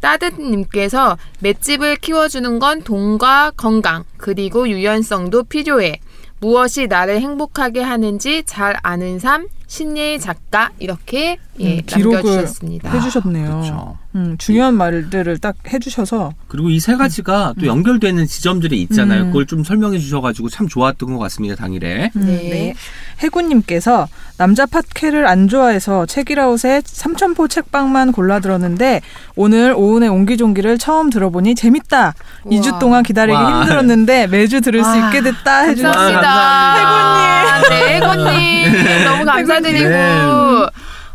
따뜻님께서 0.01 1.17
맷집을 1.39 1.95
키워주는 1.97 2.59
건 2.59 2.81
돈과 2.81 3.51
건강 3.55 4.03
그리고 4.17 4.67
유연성도 4.67 5.43
필요해. 5.43 5.99
무엇이 6.39 6.87
나를 6.87 7.21
행복하게 7.21 7.81
하는지 7.81 8.43
잘 8.45 8.75
아는 8.81 9.19
삶 9.19 9.47
신예의 9.67 10.19
작가 10.19 10.71
이렇게 10.79 11.37
예, 11.59 11.77
음, 11.77 11.81
기록을 11.85 12.15
남겨주셨습니다. 12.15 12.91
해주셨네요. 12.91 13.45
그렇죠. 13.45 13.97
음, 14.15 14.35
중요한 14.37 14.73
말들을 14.75 15.37
딱 15.37 15.55
해주셔서 15.71 16.33
그리고 16.47 16.69
이 16.69 16.79
세 16.81 16.95
가지가 16.97 17.53
또 17.59 17.65
연결되는 17.67 18.25
지점들이 18.27 18.81
있잖아요. 18.83 19.23
음. 19.23 19.27
그걸 19.27 19.45
좀 19.45 19.63
설명해 19.63 19.99
주셔가지고 19.99 20.49
참 20.49 20.67
좋았던 20.67 21.13
것 21.13 21.19
같습니다. 21.19 21.55
당일에. 21.55 22.11
음, 22.15 22.21
네. 22.25 22.73
해군님께서 23.19 24.07
남자 24.37 24.65
팟캐를 24.65 25.27
안 25.27 25.47
좋아해서 25.47 26.05
책이라웃에 26.07 26.81
삼천포 26.85 27.47
책방만 27.47 28.11
골라 28.11 28.39
들었는데 28.39 29.01
오늘 29.35 29.73
오은의 29.77 30.09
옹기종기를 30.09 30.77
처음 30.79 31.09
들어보니 31.09 31.55
재밌다. 31.55 32.15
우와. 32.43 32.59
2주 32.61 32.79
동안 32.79 33.03
기다리기 33.03 33.35
와. 33.35 33.61
힘들었는데 33.61 34.27
매주 34.27 34.59
들을 34.61 34.83
수 34.83 34.89
와, 34.89 35.07
있게 35.07 35.21
됐다 35.21 35.59
해주셨어요. 35.61 36.19
감사합니다. 36.19 37.69
네, 37.69 37.95
해군님. 37.95 39.05
너무 39.05 39.25
감사드리고. 39.25 39.89
네. 39.89 40.60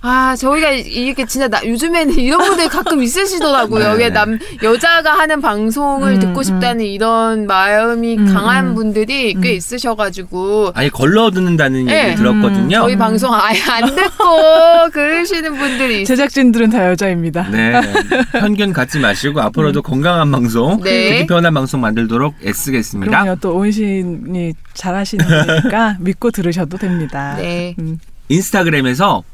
아, 0.09 0.37
저희가 0.37 0.71
이렇게 0.71 1.27
진짜 1.27 1.49
나, 1.49 1.61
요즘에는 1.67 2.15
이런 2.15 2.39
분들 2.39 2.69
가끔 2.69 3.03
있으시더라고요. 3.03 3.95
네. 3.95 4.05
왜 4.05 4.11
남, 4.11 4.39
여자가 4.63 5.19
하는 5.19 5.41
방송을 5.41 6.13
음, 6.13 6.19
듣고 6.21 6.45
싶다는 6.45 6.85
이런 6.85 7.49
마음이 7.49 8.17
음, 8.17 8.33
강한 8.33 8.69
음. 8.69 8.75
분들이 8.77 9.35
꽤 9.35 9.51
음. 9.51 9.57
있으셔가지고. 9.57 10.73
아니 10.77 10.91
걸러 10.91 11.33
듣는다는 11.33 11.87
네. 11.87 11.99
얘기를 11.99 12.15
들었거든요. 12.19 12.83
저희 12.83 12.97
방송 12.97 13.35
아예 13.35 13.61
안 13.69 13.85
듣고 13.97 14.91
그러시는 14.93 15.57
분들이. 15.59 16.05
제작진들은 16.05 16.71
다 16.71 16.89
여자입니다. 16.89 17.49
네. 17.51 17.73
편견 18.31 18.73
갖지 18.73 19.01
마시고 19.01 19.41
앞으로도 19.41 19.83
건강한 19.83 20.31
방송, 20.31 20.81
네. 20.83 21.27
편한 21.27 21.53
방송 21.53 21.81
만들도록 21.81 22.37
애쓰겠습니다. 22.45 23.11
그럼요. 23.11 23.41
또 23.41 23.57
오은 23.57 23.99
시인이 23.99 24.53
잘하시는 24.75 25.27
분이니까 25.27 25.97
믿고 25.99 26.31
들으셔도 26.31 26.79
됩니다. 26.79 27.35
네. 27.37 27.75
음. 27.81 27.99
인스타그램에서 28.29 29.25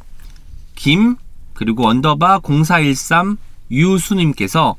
김 0.74 1.16
그리고 1.54 1.86
언더바 1.86 2.40
0413 2.42 3.36
유수님께서 3.70 4.76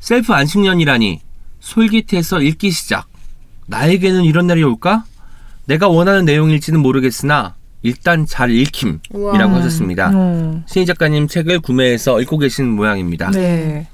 셀프 0.00 0.32
안식년이라니 0.32 1.20
솔깃해서 1.60 2.40
읽기 2.40 2.70
시작. 2.70 3.06
나에게는 3.66 4.24
이런 4.24 4.46
날이 4.46 4.62
올까? 4.62 5.04
내가 5.66 5.88
원하는 5.88 6.24
내용일지는 6.24 6.80
모르겠으나 6.80 7.54
일단 7.82 8.26
잘 8.26 8.50
읽힘이라고 8.50 9.00
우와. 9.12 9.54
하셨습니다. 9.56 10.10
어. 10.14 10.62
신희 10.66 10.86
작가님 10.86 11.28
책을 11.28 11.60
구매해서 11.60 12.20
읽고 12.20 12.38
계신 12.38 12.68
모양입니다. 12.70 13.30
네. 13.30 13.86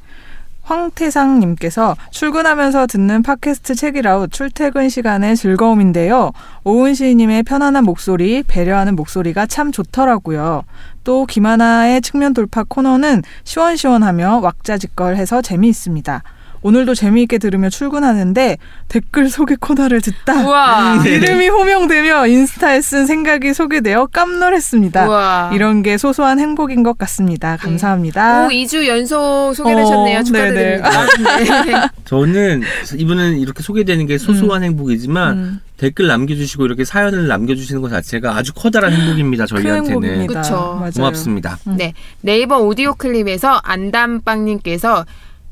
황태상님께서 0.64 1.96
출근하면서 2.10 2.86
듣는 2.86 3.22
팟캐스트 3.22 3.74
책이라웃 3.74 4.32
출퇴근 4.32 4.88
시간의 4.88 5.36
즐거움인데요. 5.36 6.32
오은 6.64 6.94
시인님의 6.94 7.44
편안한 7.44 7.84
목소리, 7.84 8.42
배려하는 8.42 8.96
목소리가 8.96 9.46
참 9.46 9.72
좋더라고요. 9.72 10.64
또 11.04 11.26
김하나의 11.26 12.00
측면 12.00 12.34
돌파 12.34 12.64
코너는 12.64 13.22
시원시원하며 13.44 14.40
왁자지껄해서 14.42 15.42
재미있습니다. 15.42 16.22
오늘도 16.64 16.94
재미있게 16.94 17.36
들으며 17.36 17.68
출근하는데 17.68 18.56
댓글 18.88 19.28
소개 19.28 19.54
코너를 19.54 20.00
듣다 20.00 20.46
우와. 20.46 21.02
네. 21.04 21.10
이름이 21.10 21.48
호명되며 21.48 22.26
인스타에 22.26 22.80
쓴 22.80 23.06
생각이 23.06 23.52
소개되어 23.52 24.06
깜놀했습니다. 24.06 25.06
우와. 25.06 25.50
이런 25.52 25.82
게 25.82 25.98
소소한 25.98 26.40
행복인 26.40 26.82
것 26.82 26.96
같습니다. 26.96 27.58
감사합니다. 27.58 28.46
오, 28.46 28.48
2주 28.48 28.86
연속 28.86 29.52
소개되셨네요. 29.54 30.20
어, 30.20 30.22
축하드립니다. 30.22 30.90
네. 31.64 31.88
저는 32.06 32.62
이분은 32.96 33.38
이렇게 33.40 33.62
소개되는 33.62 34.06
게 34.06 34.16
소소한 34.16 34.62
행복이지만 34.62 35.36
음, 35.36 35.60
댓글 35.76 36.06
남겨주시고 36.06 36.64
이렇게 36.64 36.86
사연을 36.86 37.28
남겨주시는 37.28 37.82
것 37.82 37.90
자체가 37.90 38.36
아주 38.36 38.54
커다란 38.54 38.90
행복입니다. 38.90 39.44
큰 39.44 39.62
저희한테는. 39.62 40.28
맞아요. 40.32 40.90
고맙습니다. 40.96 41.58
네. 41.76 41.92
네이버 42.22 42.56
오디오 42.60 42.94
클립에서 42.94 43.60
안담빵님께서 43.62 45.04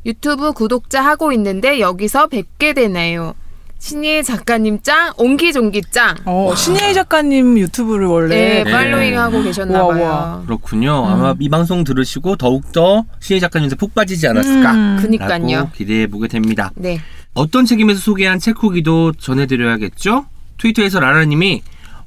유튜브 0.04 0.52
구독자 0.52 1.04
하고 1.04 1.32
있는데 1.32 1.80
여기서 1.80 2.26
뵙게 2.28 2.72
되나요? 2.72 3.34
신예 3.78 4.22
작가님 4.22 4.80
짱, 4.82 5.12
옹기종기 5.16 5.82
짱. 5.90 6.14
어, 6.24 6.54
신예희 6.54 6.94
작가님 6.94 7.58
유튜브를 7.58 8.06
원래 8.06 8.28
네, 8.36 8.64
네. 8.64 8.70
팔로잉 8.70 9.18
하고 9.18 9.42
계셨나 9.42 9.82
우와, 9.82 9.94
봐요. 9.94 10.04
우와. 10.04 10.42
그렇군요. 10.46 11.04
아마 11.08 11.34
이 11.40 11.48
방송 11.48 11.82
들으시고 11.82 12.36
더욱더 12.36 13.04
신혜 13.18 13.40
작가님한테 13.40 13.74
푹 13.74 13.92
빠지지 13.92 14.28
않았을까 14.28 14.72
음. 14.72 14.98
그니까요. 15.02 15.70
기대해 15.74 16.06
보게 16.06 16.28
됩니다. 16.28 16.70
네. 16.76 17.00
어떤 17.34 17.66
책임에서 17.66 17.98
소개한 17.98 18.38
책 18.38 18.62
후기도 18.62 19.12
전해드려야겠죠? 19.14 20.26
트위터에서 20.58 21.00
라라님이 21.00 21.62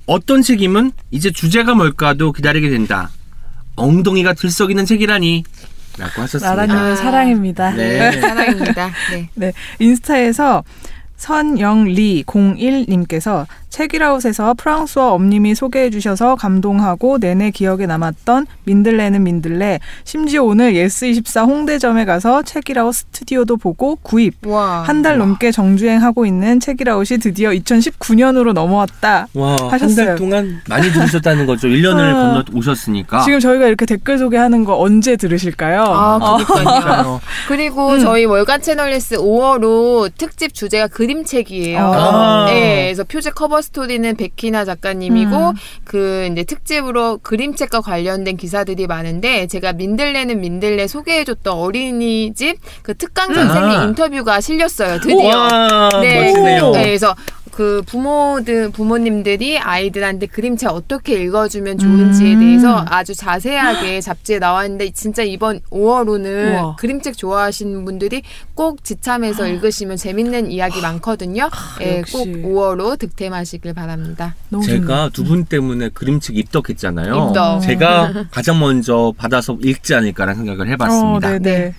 어떤 0.06 0.42
책임은 0.44 0.94
이제 1.12 1.30
주제가 1.30 1.74
뭘까도 1.74 2.32
기다리게 2.32 2.70
된다. 2.70 3.10
엉덩이가 3.76 4.32
들썩이는 4.34 4.86
책이라니 4.86 5.44
라고 5.98 6.22
하셨습니다. 6.22 6.50
나라님의 6.50 6.92
아. 6.92 6.96
사랑입니다. 6.96 7.72
네. 7.72 8.12
사랑입니다. 8.20 8.92
네. 9.12 9.30
네, 9.36 9.54
인스타에서 9.80 10.64
선영리 11.18 12.24
01님께서 12.26 13.46
책읽아웃에서 13.76 14.54
프랑소와 14.54 15.12
엄님이 15.14 15.54
소개해 15.54 15.90
주셔서 15.90 16.36
감동하고 16.36 17.18
내내 17.18 17.52
기억에 17.52 17.86
남았던 17.86 18.48
민들레는 18.64 19.24
민들레 19.24 19.80
심지어 20.06 20.44
오늘 20.44 20.74
예스24 20.74 21.46
홍대점에 21.46 22.06
가서 22.06 22.42
책읽아웃 22.44 22.96
스튜디오도 22.96 23.58
보고 23.58 23.98
구입 23.98 24.36
와. 24.48 24.84
한달 24.84 25.18
넘게 25.18 25.52
정주행하고 25.52 26.26
있는 26.26 26.62
책읽아웃이 26.62 27.20
드디어 27.20 27.52
2019년으로 27.52 28.54
넘어왔다. 28.54 29.28
와, 29.34 29.56
한 29.60 29.72
하셨어요. 29.72 30.06
달 30.06 30.16
동안 30.16 30.62
많이 30.70 30.90
들으셨다는 30.92 31.46
거죠. 31.46 31.68
1년을 31.68 32.00
아. 32.00 32.14
건너 32.44 32.44
오셨으니까. 32.54 33.24
지금 33.24 33.40
저희가 33.40 33.68
이렇게 33.68 33.86
댓글 33.86 34.18
소개하는 34.18 34.64
거 34.64 34.80
언제 34.80 35.18
들으실까요? 35.18 35.84
아, 35.84 36.16
어. 36.22 36.38
그니까요. 36.38 36.64
맞아요. 36.64 37.22
그리고 37.48 37.90
음. 37.90 38.00
저희 38.00 38.24
월간 38.26 38.62
채널리스 38.62 39.18
5월호 39.18 40.12
특집 40.18 40.54
주제가 40.54 40.88
그림책이에요. 40.88 41.80
아. 41.80 42.46
네, 42.48 42.86
그래서 42.86 43.04
표제 43.04 43.32
커버 43.32 43.62
스토리는 43.66 44.16
백희나 44.16 44.66
작가님이고 44.66 45.50
음. 45.50 45.54
그 45.84 46.30
이제 46.32 46.44
특집으로 46.44 47.18
그림책과 47.20 47.82
관련된 47.82 48.38
기사들이 48.38 48.88
많은데 48.88 49.48
제가 49.48 49.74
민들레는 49.74 50.40
민들레 50.40 50.88
소개해줬던 50.88 51.54
어린이집 51.54 52.58
그 52.82 52.96
특강 52.96 53.34
선생님 53.34 53.80
아. 53.80 53.84
인터뷰가 53.86 54.42
실렸어요. 54.42 55.00
드디어. 55.00 55.38
와, 55.38 55.90
네. 56.02 56.32
네, 56.34 56.60
그래서 56.84 57.16
그 57.56 57.82
부모들 57.86 58.70
부모님들이 58.72 59.58
아이들한테 59.58 60.26
그림책 60.28 60.70
어떻게 60.72 61.24
읽어주면 61.24 61.78
좋은지에 61.78 62.34
음. 62.34 62.40
대해서 62.42 62.84
아주 62.90 63.16
자세하게 63.16 64.02
잡지에 64.02 64.40
나왔는데 64.40 64.92
진짜 64.92 65.24
이번 65.24 65.62
5월호는 65.72 66.52
우와. 66.54 66.76
그림책 66.76 67.18
좋아하시는 67.18 67.86
분들이 67.86 68.24
꼭 68.56 68.84
지참해서 68.84 69.48
읽으시면 69.48 69.96
재밌는 69.96 70.52
이야기 70.52 70.82
많거든요. 70.82 71.50
예. 71.80 72.02
꼭 72.12 72.26
5월호 72.28 73.00
득템하시길 73.00 73.74
바랍니다. 73.74 74.36
제가 74.66 75.10
두 75.14 75.24
분 75.24 75.46
때문에 75.46 75.90
그림책 75.90 76.38
입덕했잖아요. 76.38 77.28
입덕. 77.30 77.62
제가 77.62 78.26
가장 78.32 78.60
먼저 78.60 79.14
받아서 79.18 79.58
읽지 79.64 79.96
않을까라는 79.96 80.44
생각을 80.46 80.68
해봤습니다. 80.72 81.28
어, 81.28 81.40
네네. 81.40 81.74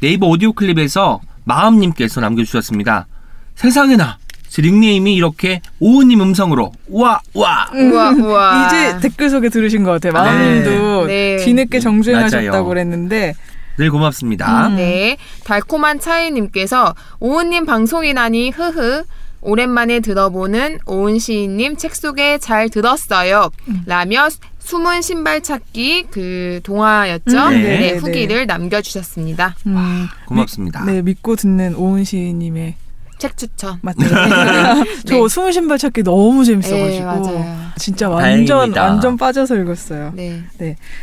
네이버 0.00 0.26
오디오 0.26 0.52
클립에서 0.52 1.20
마음님께서 1.44 2.20
남겨주셨습니다. 2.20 3.06
세상에나 3.54 4.18
제 4.56 4.62
닉네임이 4.62 5.14
이렇게 5.14 5.60
오은님 5.80 6.22
음성으로 6.22 6.72
우와 6.88 7.20
우와 7.34 7.72
우와 7.74 8.10
우와. 8.16 8.66
이제 8.66 8.98
댓글 9.00 9.28
소개 9.28 9.50
들으신 9.50 9.84
것 9.84 9.90
같아요. 9.90 10.14
마음님도 10.14 11.06
네. 11.08 11.36
뒤늦게 11.36 11.78
정주행하셨다고 11.78 12.48
맞아요. 12.50 12.64
그랬는데 12.64 13.34
늘 13.76 13.90
고맙습니다. 13.90 14.68
음. 14.68 14.76
네. 14.76 15.18
달콤한 15.44 16.00
차이님께서 16.00 16.94
오은님 17.20 17.66
방송이라니 17.66 18.48
흐흐. 18.48 19.04
오랜만에 19.42 20.00
들어보는 20.00 20.78
오은 20.86 21.18
시인님 21.18 21.76
책 21.76 21.94
소개 21.94 22.38
잘 22.38 22.70
들었어요. 22.70 23.50
음. 23.68 23.82
라며 23.84 24.30
숨은 24.60 25.02
신발 25.02 25.42
찾기 25.42 26.06
그 26.10 26.60
동화였죠. 26.62 27.30
음, 27.30 27.50
네. 27.50 27.62
네, 27.62 27.78
네, 27.92 27.98
후기를 27.98 28.46
남겨주셨습니다. 28.46 29.54
음, 29.66 30.06
고맙습니다. 30.26 30.82
네 30.86 31.02
믿고 31.02 31.36
듣는 31.36 31.74
오은 31.74 32.04
시인님의 32.04 32.85
책 33.18 33.36
추천. 33.36 33.78
맞죠? 33.82 33.98
저 35.06 35.26
숨은 35.28 35.52
신발 35.52 35.78
찾기 35.78 36.02
너무 36.02 36.44
재밌어가지고 36.44 36.86
네, 36.88 37.00
맞아요. 37.02 37.56
진짜 37.78 38.08
완전 38.08 38.48
다행이다. 38.52 38.82
완전 38.82 39.16
빠져서 39.16 39.56
읽었어요. 39.56 40.12
네. 40.14 40.42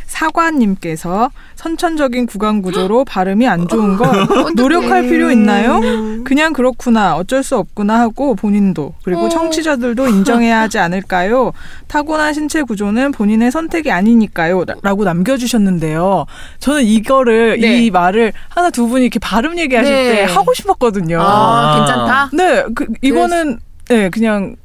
사관님께서 0.06 1.30
선천적인 1.56 2.26
구강 2.26 2.62
구조로 2.62 3.04
발음이 3.04 3.46
안 3.48 3.66
좋은 3.68 3.96
건 3.96 4.26
노력할 4.54 5.02
필요 5.08 5.30
있나요? 5.30 5.80
그냥 6.24 6.52
그렇구나 6.52 7.16
어쩔 7.16 7.42
수 7.42 7.56
없구나 7.56 8.00
하고 8.00 8.34
본인도 8.34 8.94
그리고 9.04 9.26
어. 9.26 9.28
청취자들도 9.28 10.08
인정해야 10.08 10.60
하지 10.60 10.78
않을까요? 10.78 11.52
타고난 11.88 12.32
신체 12.34 12.62
구조는 12.62 13.12
본인의 13.12 13.50
선택이 13.50 13.90
아니니까요. 13.90 14.64
라- 14.66 14.74
라고 14.82 15.04
남겨주셨는데요. 15.04 16.26
저는 16.60 16.84
이거를 16.84 17.58
네. 17.60 17.82
이 17.84 17.90
말을 17.90 18.32
하나 18.48 18.70
두 18.70 18.86
분이 18.88 19.02
이렇게 19.04 19.18
발음 19.18 19.58
얘기하실 19.58 19.92
네. 19.94 20.14
때 20.26 20.32
하고 20.32 20.52
싶었거든요. 20.54 21.20
아, 21.20 21.24
아. 21.24 21.76
괜찮 21.78 22.03
다. 22.06 22.30
네, 22.32 22.64
그, 22.74 22.86
이거는 23.02 23.58
네 23.88 24.08
그냥 24.10 24.56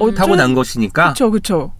음. 0.00 0.14
타고난 0.14 0.54
것이니까 0.54 1.04
그렇죠, 1.14 1.30
그렇죠. 1.30 1.72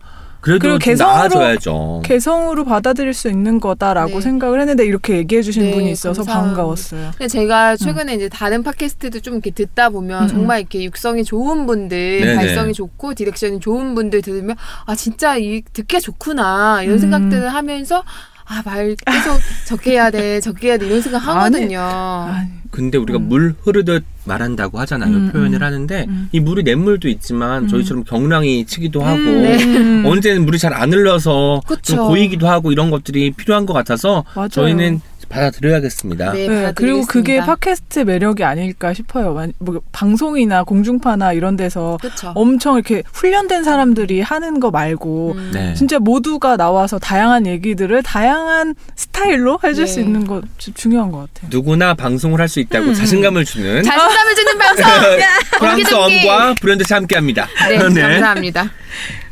그래도 0.42 0.76
개성으로- 0.76 0.98
나아져야죠. 0.98 2.02
개성으로 2.04 2.64
받아들일 2.64 3.14
수 3.14 3.28
있는 3.30 3.60
거다라고 3.60 4.14
네. 4.14 4.20
생각을 4.22 4.58
했는데 4.60 4.84
이렇게 4.84 5.16
얘기해 5.18 5.40
주신 5.40 5.62
네, 5.66 5.70
분이 5.70 5.92
있어서 5.92 6.22
감사합니다. 6.24 6.56
반가웠어요. 6.56 7.10
근데 7.16 7.28
제가 7.28 7.76
최근에 7.76 8.14
이제 8.16 8.28
다른 8.28 8.64
팟캐스트도 8.64 9.20
좀 9.20 9.34
이렇게 9.34 9.52
듣다 9.52 9.90
보면 9.90 10.24
음, 10.24 10.28
정말 10.28 10.58
이렇게 10.58 10.82
육성이 10.82 11.22
좋은 11.22 11.64
분들, 11.66 12.20
네네. 12.22 12.34
발성이 12.34 12.72
좋고 12.72 13.14
diction이 13.14 13.60
좋은 13.60 13.94
분들 13.94 14.20
들으면 14.22 14.56
아 14.84 14.96
진짜 14.96 15.36
이 15.36 15.62
듣기가 15.72 16.00
좋구나 16.00 16.82
이런 16.82 16.96
음. 16.96 16.98
생각들을 16.98 17.48
하면서 17.48 18.02
아 18.46 18.62
말 18.64 18.96
계속 19.06 19.38
적게 19.66 19.92
해야 19.92 20.10
돼, 20.10 20.40
적게 20.40 20.68
해야 20.68 20.76
돼 20.78 20.86
이런 20.86 21.00
생각 21.00 21.18
하거든요. 21.26 21.80
아니, 21.80 22.48
근데 22.70 22.98
우리가 22.98 23.18
음. 23.18 23.28
물 23.28 23.54
흐르듯 23.62 24.04
말한다고 24.24 24.78
하잖아요. 24.80 25.14
음, 25.14 25.32
표현을 25.32 25.58
음, 25.60 25.62
하는데 25.62 26.06
음. 26.08 26.28
이 26.32 26.40
물이 26.40 26.62
냇물도 26.62 27.08
있지만 27.08 27.64
음. 27.64 27.68
저희처럼 27.68 28.04
경랑이 28.04 28.64
치기도 28.66 29.02
하고 29.02 29.18
네. 29.18 29.62
음. 29.62 30.04
언제는 30.06 30.44
물이 30.44 30.58
잘 30.58 30.72
안 30.72 30.92
흘러서 30.92 31.60
그쵸. 31.66 31.96
좀 31.96 32.06
고이기도 32.08 32.48
하고 32.48 32.72
이런 32.72 32.90
것들이 32.90 33.32
필요한 33.32 33.66
것 33.66 33.72
같아서 33.74 34.24
맞아요. 34.34 34.48
저희는 34.48 35.00
받아들여야겠습니다. 35.32 36.32
네, 36.32 36.46
네, 36.48 36.72
그리고. 36.74 37.04
그게 37.06 37.40
팟캐스트의 37.40 38.04
매력이 38.04 38.44
아닐까 38.44 38.92
싶어요. 38.94 39.32
만- 39.34 39.52
뭐 39.58 39.80
방송이나 39.92 40.62
공중파나 40.64 41.32
이런 41.32 41.56
데서 41.56 41.98
그렇죠. 42.00 42.32
엄청 42.34 42.74
이렇게 42.76 43.02
훈련된 43.12 43.64
사람들이 43.64 44.20
하는 44.20 44.60
거 44.60 44.70
말고 44.70 45.32
음. 45.36 45.50
네. 45.54 45.74
진짜 45.74 45.98
모두가 45.98 46.56
나와서 46.56 46.98
다양한 46.98 47.46
얘기들을 47.46 48.02
다양한 48.02 48.74
스타일로 48.94 49.58
해줄 49.64 49.86
수 49.86 49.96
네. 49.96 50.02
있는 50.06 50.26
거 50.26 50.42
주- 50.58 50.72
중요한 50.74 51.10
것 51.10 51.18
같아요. 51.32 51.48
누구나 51.50 51.94
방송을 51.94 52.40
할 52.40 52.48
수 52.52 52.60
있다고 52.60 52.88
음. 52.88 52.94
자신감을 52.94 53.46
주는 53.46 53.82
자신감을 53.82 54.34
주는 54.34 54.58
방송. 54.58 54.84
프랑스. 55.58 55.94
엄과 55.94 56.54
브랜드 56.60 56.84
함께합니다. 56.92 57.48
네, 57.68 57.78
감사합니다. 57.78 58.70